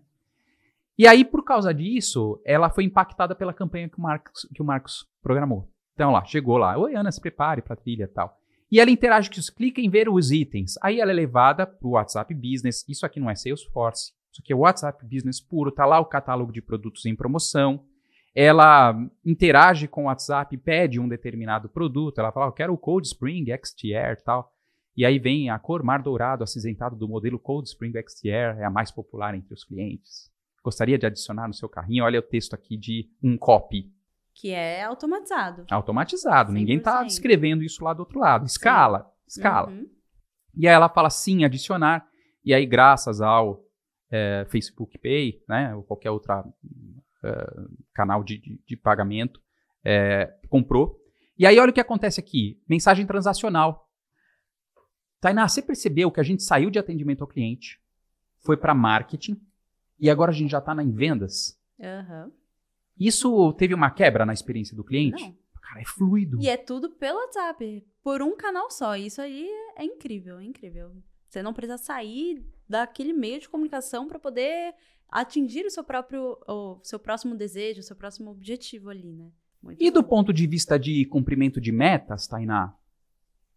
E 0.98 1.08
aí, 1.08 1.26
por 1.26 1.44
causa 1.44 1.74
disso, 1.74 2.42
ela 2.46 2.70
foi 2.70 2.86
impactada 2.86 3.36
pela 3.36 3.54
campanha 3.54 3.90
que 3.90 3.98
o 3.98 4.02
Marcos, 4.02 4.48
que 4.54 4.62
o 4.62 4.66
Marcos 4.66 5.06
programou. 5.22 5.70
Então, 5.94 6.12
lá, 6.12 6.24
chegou 6.24 6.58
lá. 6.58 6.78
Oi, 6.78 6.96
Ana, 6.96 7.12
se 7.12 7.20
prepare 7.20 7.62
para 7.62 7.76
trilha 7.76 8.04
e 8.04 8.08
tal. 8.08 8.40
E 8.72 8.80
ela 8.80 8.90
interage 8.90 9.30
com 9.30 9.40
os 9.40 9.50
clica 9.50 9.80
em 9.80 9.90
ver 9.90 10.10
os 10.10 10.32
itens. 10.32 10.74
Aí 10.82 11.00
ela 11.00 11.12
é 11.12 11.14
levada 11.14 11.68
para 11.68 11.88
o 11.88 11.92
WhatsApp 11.92 12.34
Business. 12.34 12.84
Isso 12.90 13.06
aqui 13.06 13.20
não 13.20 13.30
é 13.30 13.36
Salesforce. 13.36 14.14
Isso 14.32 14.42
aqui 14.42 14.52
é 14.52 14.56
o 14.56 14.60
WhatsApp 14.60 15.06
Business 15.06 15.40
puro. 15.40 15.72
Tá 15.72 15.86
lá 15.86 16.00
o 16.00 16.06
catálogo 16.06 16.52
de 16.52 16.62
produtos 16.62 17.06
em 17.06 17.16
promoção. 17.16 17.86
Ela 18.34 18.94
interage 19.24 19.88
com 19.88 20.04
o 20.04 20.06
WhatsApp, 20.08 20.58
pede 20.58 21.00
um 21.00 21.08
determinado 21.08 21.70
produto. 21.70 22.20
Ela 22.20 22.32
fala, 22.32 22.48
eu 22.48 22.52
quero 22.52 22.74
o 22.74 22.78
Cold 22.78 23.08
Spring 23.08 23.46
XTR 23.46 24.22
tal. 24.26 24.52
E 24.98 25.06
aí 25.06 25.20
vem 25.20 25.50
a 25.50 25.60
cor 25.60 25.84
mar 25.84 26.02
dourado 26.02 26.44
acinzentado 26.44 26.96
do 26.96 27.08
modelo 27.08 27.38
Cold 27.38 27.68
Spring 27.68 27.92
XTR, 27.92 28.60
é 28.60 28.64
a 28.64 28.70
mais 28.70 28.92
popular 28.92 29.36
entre 29.36 29.54
os 29.54 29.64
clientes. 29.64 30.32
Gostaria 30.64 30.98
de 30.98 31.06
adicionar 31.06 31.48
no 31.48 31.54
seu 31.54 31.68
carrinho? 31.68 32.06
Olha 32.06 32.20
o 32.20 32.24
texto 32.24 32.54
aqui 32.54 32.78
de 32.78 33.10
um 33.22 33.38
copy 33.38 33.92
que 34.36 34.52
é 34.52 34.84
automatizado. 34.84 35.66
Automatizado. 35.72 36.52
100%. 36.52 36.54
Ninguém 36.54 36.78
está 36.78 37.02
descrevendo 37.04 37.64
isso 37.64 37.84
lá 37.84 37.94
do 37.94 38.02
outro 38.02 38.20
lado. 38.20 38.46
Escala, 38.46 39.10
sim. 39.26 39.40
escala. 39.40 39.72
Uhum. 39.72 39.90
E 40.54 40.68
aí 40.68 40.74
ela 40.74 40.90
fala 40.90 41.10
sim, 41.10 41.46
adicionar. 41.46 42.06
E 42.44 42.54
aí, 42.54 42.66
graças 42.66 43.22
ao 43.22 43.64
é, 44.12 44.46
Facebook 44.50 45.00
Pay, 45.00 45.42
né, 45.48 45.74
ou 45.74 45.84
qualquer 45.84 46.12
outro 46.12 46.32
é, 47.24 47.54
canal 47.94 48.24
de, 48.24 48.38
de, 48.38 48.62
de 48.68 48.78
pagamento, 48.78 49.42
é, 49.84 50.38
comprou. 50.50 51.00
E 51.38 51.46
aí 51.46 51.58
olha 51.58 51.72
o 51.72 51.74
que 51.74 51.82
acontece 51.82 52.20
aqui, 52.20 52.62
mensagem 52.68 53.06
transacional. 53.06 53.90
Tainá, 55.22 55.48
você 55.48 55.62
percebeu 55.62 56.12
que 56.12 56.20
a 56.20 56.24
gente 56.24 56.44
saiu 56.44 56.70
de 56.70 56.78
atendimento 56.78 57.22
ao 57.22 57.28
cliente, 57.28 57.80
foi 58.44 58.58
para 58.58 58.76
marketing 58.76 59.42
e 60.00 60.10
agora 60.10 60.32
a 60.32 60.34
gente 60.34 60.52
já 60.52 60.60
está 60.60 60.74
em 60.84 60.92
vendas? 60.92 61.60
Aham. 61.82 62.32
Isso 63.00 63.52
teve 63.54 63.74
uma 63.74 63.92
quebra 63.92 64.26
na 64.26 64.34
experiência 64.34 64.76
do 64.76 64.84
cliente? 64.84 65.24
Não. 65.24 65.36
Cara, 65.62 65.82
é 65.82 65.86
fluido. 65.86 66.38
E 66.40 66.48
é 66.48 66.58
tudo 66.58 66.90
pelo 66.92 67.18
WhatsApp, 67.20 67.86
por 68.04 68.22
um 68.22 68.36
canal 68.38 68.70
só. 68.72 68.96
Isso 68.96 69.22
aí 69.22 69.48
é 69.76 69.84
incrível, 69.84 70.40
é 70.40 70.44
incrível. 70.44 70.92
Você 71.28 71.42
não 71.44 71.54
precisa 71.54 71.78
sair 71.78 72.46
daquele 72.70 73.12
meio 73.14 73.40
de 73.40 73.50
comunicação 73.50 74.08
para 74.08 74.18
poder 74.20 74.74
atingir 75.10 75.66
o 75.66 75.70
seu 75.72 75.84
próprio, 75.84 76.38
o 76.48 76.80
seu 76.84 76.98
próximo 77.00 77.36
desejo, 77.36 77.80
o 77.80 77.84
seu 77.84 77.96
próximo 77.96 78.32
objetivo 78.32 78.90
ali, 78.90 79.12
né? 79.12 79.30
Muito 79.62 79.84
E 79.84 79.90
do 79.92 80.02
bom. 80.02 80.08
ponto 80.10 80.32
de 80.34 80.46
vista 80.48 80.78
de 80.80 81.06
cumprimento 81.06 81.60
de 81.60 81.72
metas, 81.72 82.28
Tainá? 82.28 82.74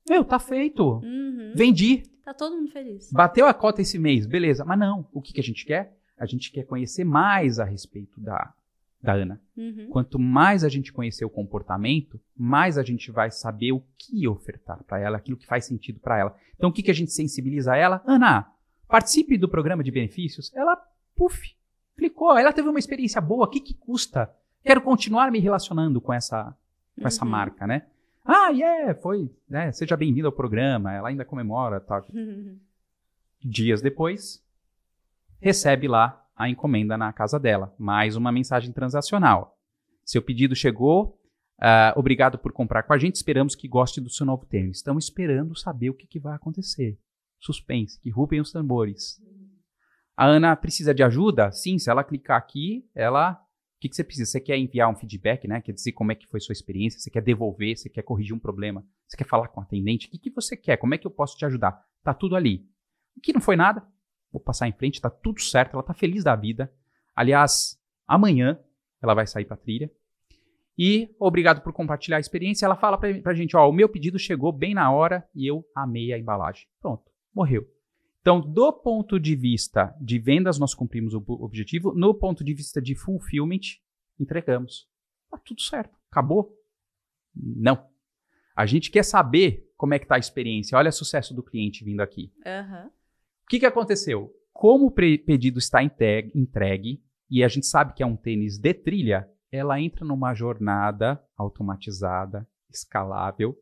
Meu, 0.08 0.24
tá 0.24 0.38
feito. 0.38 1.00
Uhum. 1.04 1.52
Vendi. 1.54 2.02
Tá 2.24 2.32
todo 2.32 2.56
mundo 2.56 2.70
feliz. 2.70 3.12
Bateu 3.12 3.46
a 3.46 3.54
cota 3.54 3.82
esse 3.82 3.98
mês, 3.98 4.26
beleza. 4.26 4.64
Mas 4.64 4.78
não, 4.78 5.06
o 5.12 5.20
que, 5.20 5.32
que 5.34 5.40
a 5.40 5.44
gente 5.44 5.64
quer? 5.64 5.96
A 6.16 6.26
gente 6.26 6.50
quer 6.50 6.64
conhecer 6.64 7.04
mais 7.04 7.58
a 7.58 7.64
respeito 7.64 8.18
da, 8.20 8.52
da 9.00 9.12
Ana. 9.12 9.40
Uhum. 9.56 9.88
Quanto 9.90 10.18
mais 10.18 10.64
a 10.64 10.68
gente 10.68 10.92
conhecer 10.92 11.24
o 11.24 11.30
comportamento, 11.30 12.20
mais 12.36 12.76
a 12.76 12.82
gente 12.82 13.10
vai 13.10 13.30
saber 13.30 13.72
o 13.72 13.82
que 13.96 14.26
ofertar 14.26 14.82
para 14.84 14.98
ela, 14.98 15.16
aquilo 15.16 15.36
que 15.36 15.46
faz 15.46 15.64
sentido 15.66 16.00
para 16.00 16.18
ela. 16.18 16.36
Então, 16.56 16.70
o 16.70 16.72
que, 16.72 16.82
que 16.82 16.90
a 16.90 16.94
gente 16.94 17.12
sensibiliza 17.12 17.76
ela? 17.76 18.02
Ana, 18.04 18.50
participe 18.88 19.38
do 19.38 19.48
programa 19.48 19.84
de 19.84 19.90
benefícios. 19.90 20.52
Ela, 20.54 20.76
puf, 21.14 21.54
clicou. 21.96 22.36
Ela 22.36 22.52
teve 22.52 22.68
uma 22.68 22.78
experiência 22.78 23.20
boa. 23.20 23.44
O 23.44 23.48
que, 23.48 23.60
que 23.60 23.74
custa? 23.74 24.30
Quero 24.64 24.82
continuar 24.82 25.30
me 25.30 25.38
relacionando 25.38 26.00
com 26.00 26.12
essa, 26.12 26.56
com 27.00 27.06
essa 27.06 27.24
Uhum. 27.24 27.30
marca, 27.30 27.66
né? 27.66 27.86
Ah, 28.24 28.48
yeah, 28.50 28.94
foi, 28.96 29.30
né? 29.48 29.72
Seja 29.72 29.96
bem-vindo 29.96 30.26
ao 30.26 30.32
programa. 30.32 30.92
Ela 30.92 31.08
ainda 31.08 31.24
comemora, 31.24 31.80
tal. 31.80 32.04
Uhum. 32.12 32.58
Dias 33.42 33.80
depois, 33.80 34.44
recebe 35.40 35.86
lá 35.86 36.26
a 36.38 36.48
encomenda 36.48 36.96
na 36.96 37.12
casa 37.12 37.38
dela. 37.38 37.74
Mais 37.76 38.14
uma 38.14 38.30
mensagem 38.30 38.72
transacional. 38.72 39.58
Seu 40.04 40.22
pedido 40.22 40.54
chegou. 40.54 41.18
ah, 41.60 41.92
obrigado 41.96 42.38
por 42.38 42.52
comprar 42.52 42.84
com 42.84 42.92
a 42.92 42.98
gente. 42.98 43.16
Esperamos 43.16 43.56
que 43.56 43.66
goste 43.66 44.00
do 44.00 44.08
seu 44.08 44.24
novo 44.24 44.46
tênis. 44.46 44.76
Estamos 44.76 45.04
esperando 45.04 45.58
saber 45.58 45.90
o 45.90 45.94
que, 45.94 46.06
que 46.06 46.20
vai 46.20 46.36
acontecer. 46.36 46.96
Suspense, 47.40 48.00
que 48.00 48.08
rupem 48.08 48.40
os 48.40 48.52
tambores. 48.52 49.20
A 50.16 50.26
Ana 50.26 50.54
precisa 50.54 50.94
de 50.94 51.02
ajuda? 51.02 51.50
Sim, 51.50 51.78
se 51.78 51.90
ela 51.90 52.04
clicar 52.04 52.38
aqui, 52.38 52.88
ela. 52.94 53.32
O 53.32 53.80
que, 53.80 53.88
que 53.88 53.94
você 53.94 54.02
precisa? 54.02 54.30
Você 54.30 54.40
quer 54.40 54.56
enviar 54.56 54.90
um 54.90 54.96
feedback, 54.96 55.46
né? 55.46 55.60
Quer 55.60 55.72
dizer 55.72 55.92
como 55.92 56.10
é 56.10 56.14
que 56.14 56.26
foi 56.26 56.40
sua 56.40 56.52
experiência? 56.52 56.98
Você 56.98 57.10
quer 57.10 57.22
devolver? 57.22 57.76
Você 57.76 57.88
quer 57.88 58.02
corrigir 58.02 58.34
um 58.34 58.38
problema? 58.38 58.84
Você 59.06 59.16
quer 59.16 59.26
falar 59.26 59.48
com 59.48 59.60
o 59.60 59.62
atendente? 59.62 60.06
O 60.06 60.10
que, 60.10 60.18
que 60.18 60.30
você 60.30 60.56
quer? 60.56 60.76
Como 60.76 60.94
é 60.94 60.98
que 60.98 61.06
eu 61.06 61.10
posso 61.10 61.36
te 61.36 61.44
ajudar? 61.44 61.80
Tá 62.02 62.12
tudo 62.12 62.34
ali. 62.34 62.66
O 63.16 63.20
que 63.20 63.32
não 63.32 63.40
foi 63.40 63.54
nada, 63.54 63.86
vou 64.32 64.40
passar 64.40 64.68
em 64.68 64.72
frente, 64.72 65.00
tá 65.00 65.10
tudo 65.10 65.40
certo, 65.40 65.74
ela 65.74 65.82
tá 65.82 65.94
feliz 65.94 66.24
da 66.24 66.36
vida. 66.36 66.72
Aliás, 67.14 67.80
amanhã 68.06 68.58
ela 69.02 69.14
vai 69.14 69.26
sair 69.26 69.44
pra 69.44 69.56
trilha. 69.56 69.90
E 70.78 71.12
obrigado 71.18 71.60
por 71.60 71.72
compartilhar 71.72 72.18
a 72.18 72.20
experiência. 72.20 72.64
Ela 72.64 72.76
fala 72.76 72.96
pra, 72.96 73.12
pra 73.20 73.34
gente, 73.34 73.56
ó, 73.56 73.68
o 73.68 73.72
meu 73.72 73.88
pedido 73.88 74.18
chegou 74.18 74.52
bem 74.52 74.74
na 74.74 74.92
hora 74.92 75.28
e 75.34 75.46
eu 75.46 75.64
amei 75.74 76.12
a 76.12 76.18
embalagem. 76.18 76.68
Pronto, 76.80 77.10
morreu. 77.34 77.68
Então, 78.20 78.40
do 78.40 78.72
ponto 78.72 79.18
de 79.18 79.34
vista 79.34 79.94
de 80.00 80.18
vendas, 80.18 80.58
nós 80.58 80.74
cumprimos 80.74 81.14
o 81.14 81.24
objetivo. 81.26 81.92
No 81.94 82.14
ponto 82.14 82.44
de 82.44 82.54
vista 82.54 82.80
de 82.80 82.94
fulfillment, 82.94 83.80
entregamos. 84.20 84.86
Tá 85.30 85.38
tudo 85.38 85.60
certo. 85.60 85.98
Acabou? 86.10 86.54
Não. 87.34 87.86
A 88.54 88.66
gente 88.66 88.90
quer 88.90 89.04
saber 89.04 89.72
como 89.76 89.94
é 89.94 89.98
que 89.98 90.06
tá 90.06 90.16
a 90.16 90.18
experiência. 90.18 90.76
Olha 90.76 90.90
o 90.90 90.92
sucesso 90.92 91.34
do 91.34 91.42
cliente 91.42 91.84
vindo 91.84 92.00
aqui. 92.00 92.32
Aham. 92.44 92.90
O 93.48 93.50
que, 93.50 93.60
que 93.60 93.64
aconteceu? 93.64 94.30
Como 94.52 94.88
o 94.88 94.90
pedido 94.90 95.58
está 95.58 95.82
entregue 95.82 97.02
e 97.30 97.42
a 97.42 97.48
gente 97.48 97.66
sabe 97.66 97.94
que 97.94 98.02
é 98.02 98.06
um 98.06 98.14
tênis 98.14 98.58
de 98.58 98.74
trilha, 98.74 99.26
ela 99.50 99.80
entra 99.80 100.04
numa 100.04 100.34
jornada 100.34 101.18
automatizada, 101.34 102.46
escalável, 102.68 103.56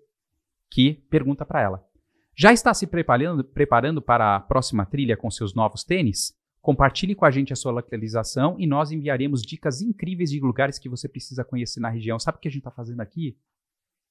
que 0.68 0.94
pergunta 1.08 1.46
para 1.46 1.62
ela: 1.62 1.88
já 2.34 2.52
está 2.52 2.74
se 2.74 2.84
preparando, 2.88 3.44
preparando 3.44 4.02
para 4.02 4.34
a 4.34 4.40
próxima 4.40 4.84
trilha 4.84 5.16
com 5.16 5.30
seus 5.30 5.54
novos 5.54 5.84
tênis? 5.84 6.36
Compartilhe 6.60 7.14
com 7.14 7.24
a 7.24 7.30
gente 7.30 7.52
a 7.52 7.56
sua 7.56 7.70
localização 7.70 8.56
e 8.58 8.66
nós 8.66 8.90
enviaremos 8.90 9.42
dicas 9.42 9.80
incríveis 9.80 10.30
de 10.30 10.40
lugares 10.40 10.80
que 10.80 10.88
você 10.88 11.08
precisa 11.08 11.44
conhecer 11.44 11.78
na 11.78 11.90
região. 11.90 12.18
Sabe 12.18 12.38
o 12.38 12.40
que 12.40 12.48
a 12.48 12.50
gente 12.50 12.62
está 12.62 12.72
fazendo 12.72 13.02
aqui? 13.02 13.38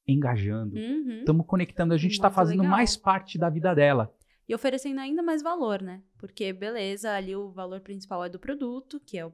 Engajando. 0.07 0.77
Uhum. 0.77 1.19
Estamos 1.19 1.45
conectando, 1.45 1.93
a 1.93 1.97
gente 1.97 2.13
está 2.13 2.31
fazendo 2.31 2.61
legal. 2.61 2.71
mais 2.71 2.95
parte 2.95 3.37
da 3.37 3.49
vida 3.49 3.75
dela. 3.75 4.15
E 4.47 4.53
oferecendo 4.53 4.99
ainda 4.99 5.23
mais 5.23 5.41
valor, 5.41 5.81
né? 5.81 6.03
Porque, 6.17 6.53
beleza, 6.53 7.11
ali 7.11 7.35
o 7.35 7.51
valor 7.51 7.81
principal 7.81 8.23
é 8.23 8.29
do 8.29 8.39
produto, 8.39 8.99
que 8.99 9.17
é 9.17 9.25
o... 9.25 9.33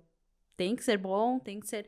tem 0.56 0.76
que 0.76 0.84
ser 0.84 0.98
bom, 0.98 1.40
tem 1.40 1.60
que 1.60 1.68
ser 1.68 1.88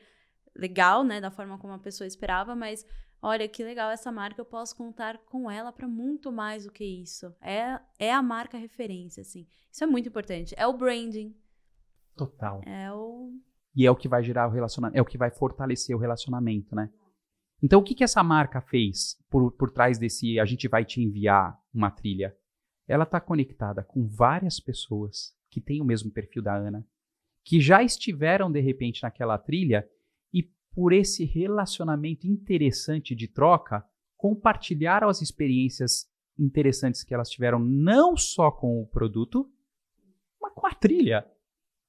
legal, 0.55 1.03
né? 1.03 1.21
Da 1.21 1.32
forma 1.32 1.57
como 1.57 1.74
a 1.74 1.80
pessoa 1.80 2.07
esperava, 2.07 2.55
mas 2.55 2.86
olha 3.21 3.47
que 3.47 3.63
legal 3.63 3.89
essa 3.89 4.11
marca, 4.11 4.41
eu 4.41 4.45
posso 4.45 4.76
contar 4.76 5.17
com 5.19 5.49
ela 5.49 5.71
para 5.71 5.88
muito 5.88 6.32
mais 6.32 6.65
do 6.65 6.71
que 6.71 6.84
isso. 6.84 7.34
É, 7.41 7.80
é 7.97 8.13
a 8.13 8.21
marca 8.21 8.57
referência, 8.57 9.21
assim. 9.21 9.47
Isso 9.71 9.84
é 9.84 9.88
muito 9.88 10.09
importante. 10.09 10.53
É 10.57 10.67
o 10.67 10.74
branding, 10.74 11.34
Total. 12.15 12.61
é 12.65 12.91
o. 12.91 13.32
E 13.76 13.86
é 13.86 13.91
o 13.91 13.95
que 13.95 14.07
vai 14.07 14.21
gerar 14.21 14.47
o 14.47 14.51
relacionamento, 14.51 14.97
é 14.97 15.01
o 15.01 15.05
que 15.05 15.17
vai 15.17 15.32
fortalecer 15.32 15.95
o 15.95 15.99
relacionamento, 15.99 16.76
né? 16.76 16.89
Então, 17.61 17.80
o 17.80 17.84
que, 17.84 17.95
que 17.95 18.03
essa 18.03 18.21
marca 18.21 18.61
fez 18.61 19.17
por, 19.30 19.51
por 19.53 19.71
trás 19.71 19.97
desse 19.97 20.38
a 20.39 20.45
gente 20.45 20.67
vai 20.67 20.84
te 20.84 21.01
enviar 21.01 21.57
uma 21.74 21.89
trilha? 21.89 22.36
Ela 22.88 23.03
está 23.03 23.19
conectada 23.19 23.84
com 23.84 24.07
várias 24.07 24.59
pessoas 24.59 25.36
que 25.49 25.61
têm 25.61 25.81
o 25.81 25.86
mesmo 25.86 26.11
perfil 26.11 26.41
da 26.41 26.55
Ana, 26.55 26.86
que 27.43 27.59
já 27.59 27.84
estiveram 27.84 28.51
de 28.51 28.59
repente 28.59 29.03
naquela 29.03 29.38
trilha 29.38 29.88
e 30.34 30.43
por 30.73 30.91
esse 30.91 31.23
relacionamento 31.25 32.27
interessante 32.27 33.13
de 33.15 33.27
troca, 33.27 33.86
compartilharam 34.17 35.09
as 35.09 35.21
experiências 35.21 36.09
interessantes 36.38 37.03
que 37.03 37.13
elas 37.13 37.29
tiveram 37.29 37.59
não 37.59 38.17
só 38.17 38.49
com 38.49 38.81
o 38.81 38.88
produto, 38.88 39.49
mas 40.41 40.53
com 40.53 40.65
a 40.65 40.73
trilha. 40.73 41.25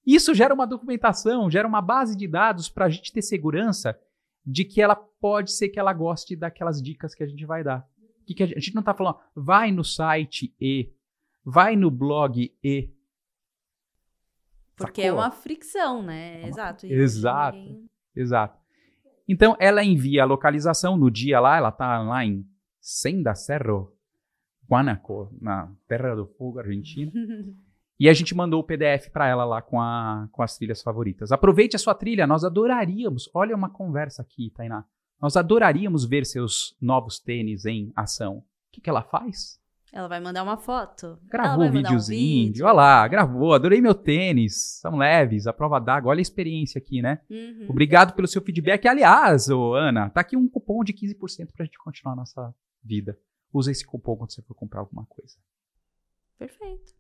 Isso 0.07 0.35
gera 0.35 0.53
uma 0.53 0.67
documentação, 0.67 1.51
gera 1.51 1.67
uma 1.67 1.81
base 1.81 2.17
de 2.17 2.29
dados 2.29 2.69
para 2.69 2.85
a 2.87 2.91
gente 2.91 3.13
ter 3.13 3.23
segurança 3.23 3.99
de 4.45 4.65
que 4.65 4.83
ela 4.83 4.95
pode 4.95 5.53
ser 5.53 5.71
que 5.71 5.81
ela 5.81 5.93
goste 5.95 6.37
daquelas 6.37 6.83
dicas 6.83 7.15
que 7.15 7.23
a 7.23 7.27
gente 7.27 7.47
vai 7.47 7.65
dar. 7.65 7.89
Que 8.27 8.35
que 8.35 8.43
a, 8.43 8.47
gente, 8.47 8.57
a 8.57 8.61
gente 8.61 8.75
não 8.75 8.81
está 8.81 8.95
falando, 8.95 9.19
vai 9.35 9.71
no 9.71 9.85
site 9.85 10.55
e, 10.61 10.91
vai 11.45 11.77
no 11.77 11.91
blog 11.91 12.53
e. 12.63 12.91
Porque 14.77 15.03
Sacou? 15.03 15.21
é 15.21 15.23
uma 15.25 15.31
fricção, 15.31 16.03
né? 16.03 16.39
uma 16.41 16.49
Exato. 16.49 16.87
Exato. 16.87 17.57
ninguém- 17.59 17.91
Exato. 18.17 18.59
Então, 19.29 19.57
ela 19.59 19.83
envia 19.83 20.23
a 20.23 20.27
localização 20.27 20.97
no 20.97 21.11
dia 21.11 21.41
lá, 21.41 21.57
ela 21.57 21.73
tá 21.73 22.03
lá 22.03 22.25
em 22.25 22.47
Senda 22.81 23.35
Cerro, 23.35 23.97
Guanaco, 24.69 25.35
na 25.41 25.73
Terra 25.89 26.15
do 26.15 26.27
Fogo, 26.27 26.59
Argentina. 26.59 27.11
E 27.97 28.09
a 28.09 28.13
gente 28.13 28.35
mandou 28.35 28.61
o 28.61 28.65
PDF 28.65 29.09
para 29.13 29.29
ela 29.29 29.45
lá 29.45 29.63
com, 29.63 29.81
a, 29.81 30.29
com 30.33 30.43
as 30.43 30.57
trilhas 30.57 30.83
favoritas. 30.83 31.31
Aproveite 31.31 31.77
a 31.77 31.79
sua 31.79 31.95
trilha, 31.95 32.27
nós 32.27 32.43
adoraríamos. 32.43 33.31
Olha 33.33 33.55
uma 33.55 33.71
conversa 33.71 34.21
aqui, 34.21 34.51
Tainá. 34.51 34.85
Nós 35.25 35.39
adoraríamos 35.39 36.05
ver 36.05 36.27
seus 36.27 36.77
novos 36.79 37.19
tênis 37.19 37.65
em 37.65 37.91
ação. 37.97 38.41
O 38.41 38.45
que, 38.71 38.79
que 38.83 38.91
ela 38.91 39.03
faz? 39.03 39.59
Ela 39.91 40.07
vai 40.07 40.21
mandar 40.21 40.43
uma 40.43 40.59
foto. 40.59 41.19
Gravou 41.31 41.65
um 41.65 41.71
videozinho. 41.73 42.49
vídeo. 42.49 42.67
Olha 42.67 42.75
lá, 42.75 43.09
gravou. 43.09 43.55
Adorei 43.55 43.81
meu 43.81 43.95
tênis. 43.95 44.81
São 44.83 44.99
leves, 44.99 45.47
a 45.47 45.53
prova 45.55 45.81
d'água. 45.81 46.11
Olha 46.11 46.19
a 46.19 46.21
experiência 46.21 46.79
aqui, 46.79 47.01
né? 47.01 47.23
Uhum. 47.31 47.69
Obrigado 47.71 48.13
pelo 48.13 48.29
seu 48.29 48.43
feedback. 48.43 48.87
Aliás, 48.87 49.49
ô, 49.49 49.73
Ana, 49.73 50.11
tá 50.11 50.21
aqui 50.21 50.37
um 50.37 50.47
cupom 50.47 50.85
de 50.85 50.93
15% 50.93 51.53
pra 51.57 51.65
gente 51.65 51.79
continuar 51.79 52.13
a 52.13 52.17
nossa 52.17 52.55
vida. 52.83 53.19
Usa 53.51 53.71
esse 53.71 53.87
cupom 53.87 54.19
quando 54.19 54.31
você 54.31 54.43
for 54.43 54.55
comprar 54.55 54.81
alguma 54.81 55.07
coisa. 55.07 55.39
Perfeito. 56.39 56.93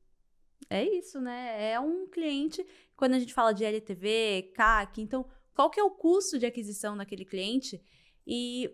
É 0.70 0.82
isso, 0.82 1.20
né? 1.20 1.72
É 1.72 1.78
um 1.78 2.08
cliente, 2.08 2.66
quando 2.96 3.12
a 3.12 3.18
gente 3.18 3.34
fala 3.34 3.52
de 3.52 3.66
LTV, 3.66 4.52
CAC, 4.54 5.02
então, 5.02 5.26
qual 5.54 5.68
que 5.68 5.78
é 5.78 5.84
o 5.84 5.90
custo 5.90 6.38
de 6.38 6.46
aquisição 6.46 6.96
daquele 6.96 7.26
cliente 7.26 7.78
e 8.26 8.70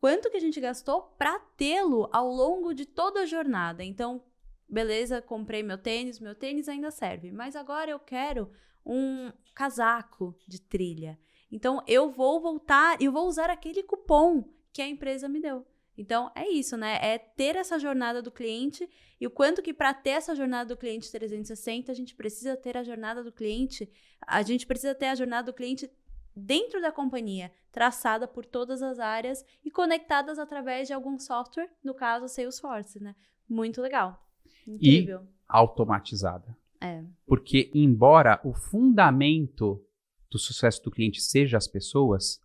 quanto 0.00 0.30
que 0.30 0.36
a 0.36 0.40
gente 0.40 0.60
gastou 0.60 1.02
para 1.18 1.38
tê-lo 1.56 2.08
ao 2.12 2.28
longo 2.28 2.74
de 2.74 2.86
toda 2.86 3.20
a 3.20 3.26
jornada. 3.26 3.84
Então, 3.84 4.22
beleza, 4.68 5.22
comprei 5.22 5.62
meu 5.62 5.78
tênis, 5.78 6.18
meu 6.18 6.34
tênis 6.34 6.68
ainda 6.68 6.90
serve, 6.90 7.30
mas 7.30 7.54
agora 7.54 7.90
eu 7.90 7.98
quero 7.98 8.50
um 8.84 9.30
casaco 9.54 10.36
de 10.46 10.60
trilha. 10.60 11.18
Então, 11.50 11.82
eu 11.86 12.10
vou 12.10 12.40
voltar 12.40 13.00
e 13.00 13.08
vou 13.08 13.28
usar 13.28 13.50
aquele 13.50 13.82
cupom 13.82 14.44
que 14.72 14.80
a 14.80 14.88
empresa 14.88 15.28
me 15.28 15.40
deu. 15.40 15.66
Então, 15.96 16.32
é 16.34 16.48
isso, 16.48 16.76
né? 16.76 16.98
É 17.02 17.18
ter 17.18 17.54
essa 17.54 17.78
jornada 17.78 18.22
do 18.22 18.32
cliente 18.32 18.88
e 19.20 19.26
o 19.26 19.30
quanto 19.30 19.62
que 19.62 19.74
para 19.74 19.92
ter 19.92 20.10
essa 20.10 20.34
jornada 20.34 20.74
do 20.74 20.78
cliente 20.78 21.12
360, 21.12 21.92
a 21.92 21.94
gente 21.94 22.14
precisa 22.14 22.56
ter 22.56 22.76
a 22.76 22.82
jornada 22.82 23.22
do 23.22 23.30
cliente, 23.30 23.88
a 24.26 24.42
gente 24.42 24.66
precisa 24.66 24.94
ter 24.94 25.06
a 25.06 25.14
jornada 25.14 25.52
do 25.52 25.54
cliente 25.54 25.90
dentro 26.34 26.80
da 26.80 26.90
companhia, 26.90 27.52
traçada 27.70 28.26
por 28.26 28.44
todas 28.44 28.82
as 28.82 28.98
áreas 28.98 29.44
e 29.64 29.70
conectadas 29.70 30.38
através 30.38 30.88
de 30.88 30.94
algum 30.94 31.18
software, 31.18 31.70
no 31.82 31.94
caso 31.94 32.28
Salesforce, 32.28 33.02
né? 33.02 33.14
Muito 33.48 33.80
legal. 33.80 34.26
Incrível. 34.66 35.22
E 35.22 35.28
automatizada. 35.48 36.56
É. 36.80 37.04
Porque, 37.26 37.70
embora 37.74 38.40
o 38.44 38.52
fundamento 38.52 39.84
do 40.30 40.38
sucesso 40.38 40.82
do 40.82 40.90
cliente 40.90 41.20
seja 41.20 41.56
as 41.56 41.68
pessoas, 41.68 42.40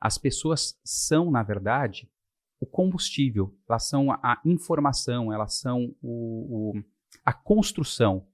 as 0.00 0.18
pessoas 0.18 0.78
são, 0.84 1.30
na 1.30 1.42
verdade, 1.42 2.10
o 2.60 2.66
combustível, 2.66 3.56
elas 3.68 3.88
são 3.88 4.10
a 4.10 4.40
informação, 4.44 5.32
elas 5.32 5.58
são 5.58 5.94
o, 6.02 6.74
o, 6.76 6.82
a 7.24 7.32
construção. 7.32 8.26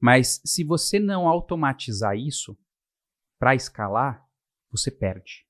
Mas 0.00 0.40
se 0.44 0.64
você 0.64 0.98
não 0.98 1.28
automatizar 1.28 2.16
isso 2.16 2.56
para 3.38 3.54
escalar, 3.54 4.27
você 4.70 4.90
perde. 4.90 5.46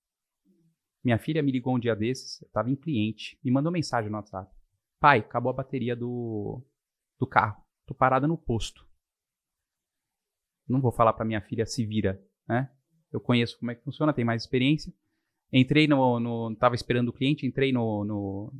Minha 1.04 1.18
filha 1.18 1.42
me 1.42 1.52
ligou 1.52 1.76
um 1.76 1.78
dia 1.78 1.94
desses, 1.94 2.40
eu 2.42 2.46
estava 2.46 2.70
em 2.70 2.76
cliente, 2.76 3.38
me 3.42 3.50
mandou 3.50 3.72
mensagem 3.72 4.10
no 4.10 4.16
WhatsApp. 4.16 4.52
Pai, 5.00 5.20
acabou 5.20 5.50
a 5.50 5.56
bateria 5.56 5.94
do, 5.94 6.62
do 7.18 7.26
carro. 7.26 7.62
Tô 7.86 7.94
parada 7.94 8.26
no 8.26 8.36
posto. 8.36 8.86
Não 10.68 10.80
vou 10.80 10.92
falar 10.92 11.12
para 11.12 11.24
minha 11.24 11.40
filha 11.40 11.64
se 11.64 11.86
vira, 11.86 12.22
né? 12.46 12.70
Eu 13.10 13.20
conheço 13.20 13.58
como 13.58 13.70
é 13.70 13.74
que 13.74 13.82
funciona, 13.82 14.12
tenho 14.12 14.26
mais 14.26 14.42
experiência. 14.42 14.92
Entrei 15.50 15.86
no, 15.86 16.20
no 16.20 16.54
tava 16.56 16.74
esperando 16.74 17.08
o 17.08 17.12
cliente, 17.12 17.46
entrei 17.46 17.72
no, 17.72 18.04
no, 18.04 18.52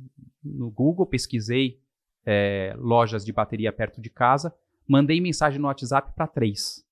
no 0.43 0.71
Google, 0.71 1.05
pesquisei 1.05 1.79
é, 2.25 2.73
lojas 2.77 3.23
de 3.23 3.31
bateria 3.31 3.71
perto 3.71 4.01
de 4.01 4.09
casa, 4.09 4.55
mandei 4.87 5.21
mensagem 5.21 5.59
no 5.59 5.67
WhatsApp 5.67 6.13
para 6.15 6.27
três. 6.27 6.83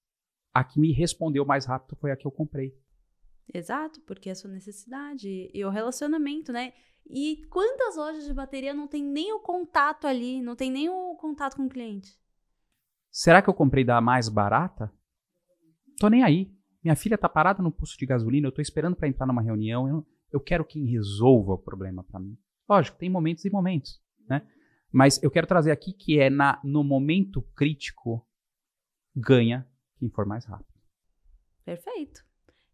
A 0.53 0.63
que 0.63 0.79
me 0.79 0.91
respondeu 0.91 1.45
mais 1.45 1.65
rápido 1.65 1.95
foi 1.95 2.11
a 2.11 2.15
que 2.15 2.27
eu 2.27 2.31
comprei. 2.31 2.75
Exato, 3.53 4.01
porque 4.01 4.29
é 4.29 4.31
a 4.33 4.35
sua 4.35 4.51
necessidade 4.51 5.49
e 5.53 5.65
o 5.65 5.69
relacionamento, 5.69 6.51
né? 6.51 6.73
E 7.09 7.45
quantas 7.49 7.95
lojas 7.95 8.25
de 8.25 8.33
bateria 8.33 8.73
não 8.73 8.87
tem 8.87 9.01
nem 9.01 9.31
o 9.33 9.39
contato 9.39 10.05
ali, 10.05 10.41
não 10.41 10.55
tem 10.55 10.69
nem 10.69 10.89
o 10.89 11.15
contato 11.15 11.55
com 11.55 11.65
o 11.65 11.69
cliente? 11.69 12.19
Será 13.09 13.41
que 13.41 13.49
eu 13.49 13.53
comprei 13.53 13.83
da 13.83 14.01
mais 14.01 14.27
barata? 14.27 14.91
Tô 15.99 16.09
nem 16.09 16.23
aí. 16.23 16.53
Minha 16.83 16.95
filha 16.95 17.17
tá 17.17 17.27
parada 17.27 17.63
no 17.63 17.71
posto 17.71 17.97
de 17.97 18.05
gasolina, 18.05 18.47
eu 18.47 18.51
tô 18.51 18.61
esperando 18.61 18.95
para 18.95 19.07
entrar 19.07 19.25
numa 19.25 19.41
reunião, 19.41 19.87
eu, 19.87 20.05
eu 20.31 20.39
quero 20.39 20.65
quem 20.65 20.85
resolva 20.85 21.53
o 21.53 21.57
problema 21.57 22.03
para 22.03 22.19
mim. 22.19 22.37
Lógico, 22.69 22.97
tem 22.97 23.09
momentos 23.09 23.45
e 23.45 23.49
momentos, 23.49 24.01
né? 24.29 24.45
Mas 24.91 25.21
eu 25.23 25.31
quero 25.31 25.47
trazer 25.47 25.71
aqui 25.71 25.93
que 25.93 26.19
é 26.19 26.29
na, 26.29 26.61
no 26.63 26.83
momento 26.83 27.41
crítico 27.55 28.25
ganha 29.15 29.67
quem 29.97 30.09
for 30.09 30.25
mais 30.25 30.45
rápido. 30.45 30.79
Perfeito. 31.65 32.26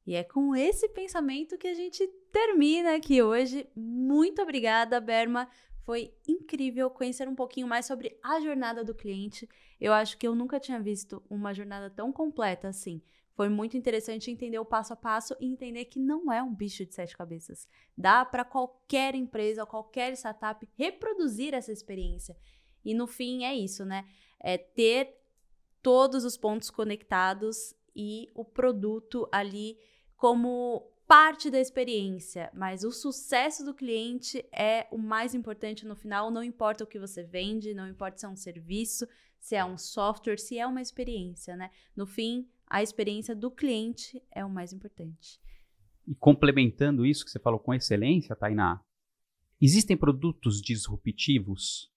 E 0.05 0.15
é 0.15 0.23
com 0.23 0.55
esse 0.55 0.89
pensamento 0.89 1.57
que 1.57 1.67
a 1.67 1.73
gente 1.73 2.05
termina 2.31 2.95
aqui 2.95 3.21
hoje. 3.21 3.67
Muito 3.75 4.41
obrigada, 4.41 4.99
Berma. 4.99 5.47
Foi 5.85 6.13
incrível 6.27 6.89
conhecer 6.89 7.27
um 7.27 7.35
pouquinho 7.35 7.67
mais 7.67 7.85
sobre 7.85 8.17
a 8.23 8.39
jornada 8.39 8.83
do 8.83 8.95
cliente. 8.95 9.47
Eu 9.79 9.93
acho 9.93 10.17
que 10.17 10.27
eu 10.27 10.35
nunca 10.35 10.59
tinha 10.59 10.79
visto 10.79 11.21
uma 11.29 11.53
jornada 11.53 11.89
tão 11.89 12.11
completa 12.11 12.67
assim. 12.67 13.01
Foi 13.35 13.49
muito 13.49 13.75
interessante 13.75 14.29
entender 14.29 14.59
o 14.59 14.65
passo 14.65 14.93
a 14.93 14.95
passo 14.95 15.35
e 15.39 15.47
entender 15.47 15.85
que 15.85 15.99
não 15.99 16.31
é 16.31 16.41
um 16.43 16.53
bicho 16.53 16.85
de 16.85 16.93
sete 16.93 17.17
cabeças. 17.17 17.67
Dá 17.97 18.23
para 18.23 18.45
qualquer 18.45 19.15
empresa, 19.15 19.65
qualquer 19.65 20.13
startup 20.13 20.67
reproduzir 20.77 21.53
essa 21.53 21.71
experiência. 21.71 22.37
E 22.85 22.93
no 22.93 23.07
fim 23.07 23.43
é 23.43 23.55
isso, 23.55 23.83
né? 23.85 24.05
É 24.39 24.57
ter 24.57 25.17
todos 25.81 26.23
os 26.23 26.37
pontos 26.37 26.69
conectados 26.69 27.73
e 27.95 28.29
o 28.35 28.45
produto 28.45 29.27
ali 29.31 29.77
como 30.23 30.89
parte 31.05 31.51
da 31.51 31.59
experiência, 31.59 32.49
mas 32.53 32.85
o 32.85 32.93
sucesso 32.93 33.65
do 33.65 33.73
cliente 33.73 34.41
é 34.53 34.87
o 34.89 34.97
mais 34.97 35.35
importante 35.35 35.85
no 35.85 35.97
final. 35.97 36.31
Não 36.31 36.41
importa 36.41 36.85
o 36.85 36.87
que 36.87 36.97
você 36.97 37.23
vende, 37.23 37.73
não 37.73 37.89
importa 37.89 38.19
se 38.19 38.25
é 38.25 38.29
um 38.29 38.35
serviço, 38.37 39.05
se 39.37 39.53
é 39.53 39.65
um 39.65 39.77
software, 39.77 40.37
se 40.39 40.57
é 40.57 40.65
uma 40.65 40.81
experiência, 40.81 41.57
né? 41.57 41.69
No 41.93 42.05
fim, 42.05 42.47
a 42.65 42.81
experiência 42.81 43.35
do 43.35 43.51
cliente 43.51 44.23
é 44.31 44.45
o 44.45 44.49
mais 44.49 44.71
importante. 44.71 45.41
E 46.07 46.15
complementando 46.15 47.05
isso 47.05 47.25
que 47.25 47.31
você 47.31 47.39
falou 47.39 47.59
com 47.59 47.73
excelência, 47.73 48.33
Tainá, 48.33 48.81
existem 49.59 49.97
produtos 49.97 50.61
disruptivos? 50.61 51.91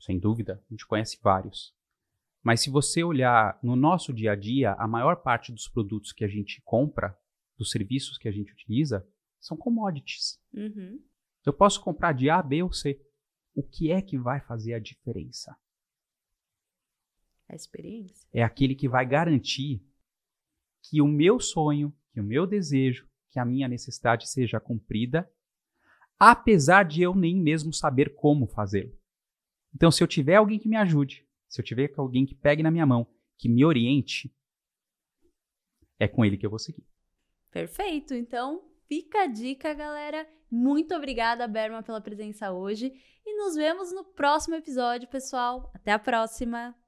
Sem 0.00 0.18
dúvida, 0.18 0.60
a 0.68 0.74
gente 0.74 0.84
conhece 0.84 1.16
vários. 1.22 1.72
Mas 2.42 2.60
se 2.60 2.70
você 2.70 3.04
olhar 3.04 3.56
no 3.62 3.76
nosso 3.76 4.12
dia 4.12 4.32
a 4.32 4.36
dia, 4.36 4.72
a 4.72 4.88
maior 4.88 5.22
parte 5.22 5.52
dos 5.52 5.68
produtos 5.68 6.10
que 6.10 6.24
a 6.24 6.28
gente 6.28 6.60
compra, 6.64 7.16
dos 7.60 7.70
serviços 7.70 8.16
que 8.16 8.26
a 8.26 8.32
gente 8.32 8.50
utiliza, 8.50 9.06
são 9.38 9.54
commodities. 9.54 10.40
Uhum. 10.54 10.98
Eu 11.44 11.52
posso 11.52 11.80
comprar 11.82 12.14
de 12.14 12.30
A, 12.30 12.42
B 12.42 12.62
ou 12.62 12.72
C. 12.72 12.98
O 13.54 13.62
que 13.62 13.90
é 13.90 14.00
que 14.00 14.18
vai 14.18 14.40
fazer 14.40 14.72
a 14.72 14.78
diferença? 14.78 15.54
A 17.46 17.54
experiência. 17.54 18.26
É 18.32 18.42
aquele 18.42 18.74
que 18.74 18.88
vai 18.88 19.06
garantir 19.06 19.84
que 20.82 21.02
o 21.02 21.06
meu 21.06 21.38
sonho, 21.38 21.94
que 22.12 22.20
o 22.20 22.24
meu 22.24 22.46
desejo, 22.46 23.06
que 23.30 23.38
a 23.38 23.44
minha 23.44 23.68
necessidade 23.68 24.26
seja 24.28 24.58
cumprida, 24.58 25.30
apesar 26.18 26.84
de 26.84 27.02
eu 27.02 27.14
nem 27.14 27.36
mesmo 27.36 27.74
saber 27.74 28.14
como 28.14 28.46
fazê-lo. 28.46 28.98
Então, 29.74 29.90
se 29.90 30.02
eu 30.02 30.08
tiver 30.08 30.36
alguém 30.36 30.58
que 30.58 30.68
me 30.68 30.76
ajude, 30.76 31.28
se 31.46 31.60
eu 31.60 31.64
tiver 31.64 31.92
alguém 31.96 32.24
que 32.24 32.34
pegue 32.34 32.62
na 32.62 32.70
minha 32.70 32.86
mão, 32.86 33.06
que 33.36 33.50
me 33.50 33.64
oriente, 33.64 34.34
é 35.98 36.08
com 36.08 36.24
ele 36.24 36.38
que 36.38 36.46
eu 36.46 36.50
vou 36.50 36.58
seguir. 36.58 36.89
Perfeito. 37.50 38.14
Então, 38.14 38.62
fica 38.86 39.22
a 39.22 39.26
dica, 39.26 39.74
galera. 39.74 40.26
Muito 40.50 40.94
obrigada, 40.94 41.46
Berma, 41.46 41.82
pela 41.82 42.00
presença 42.00 42.50
hoje. 42.50 42.92
E 43.24 43.36
nos 43.36 43.54
vemos 43.54 43.92
no 43.92 44.04
próximo 44.04 44.56
episódio, 44.56 45.08
pessoal. 45.08 45.70
Até 45.74 45.92
a 45.92 45.98
próxima! 45.98 46.79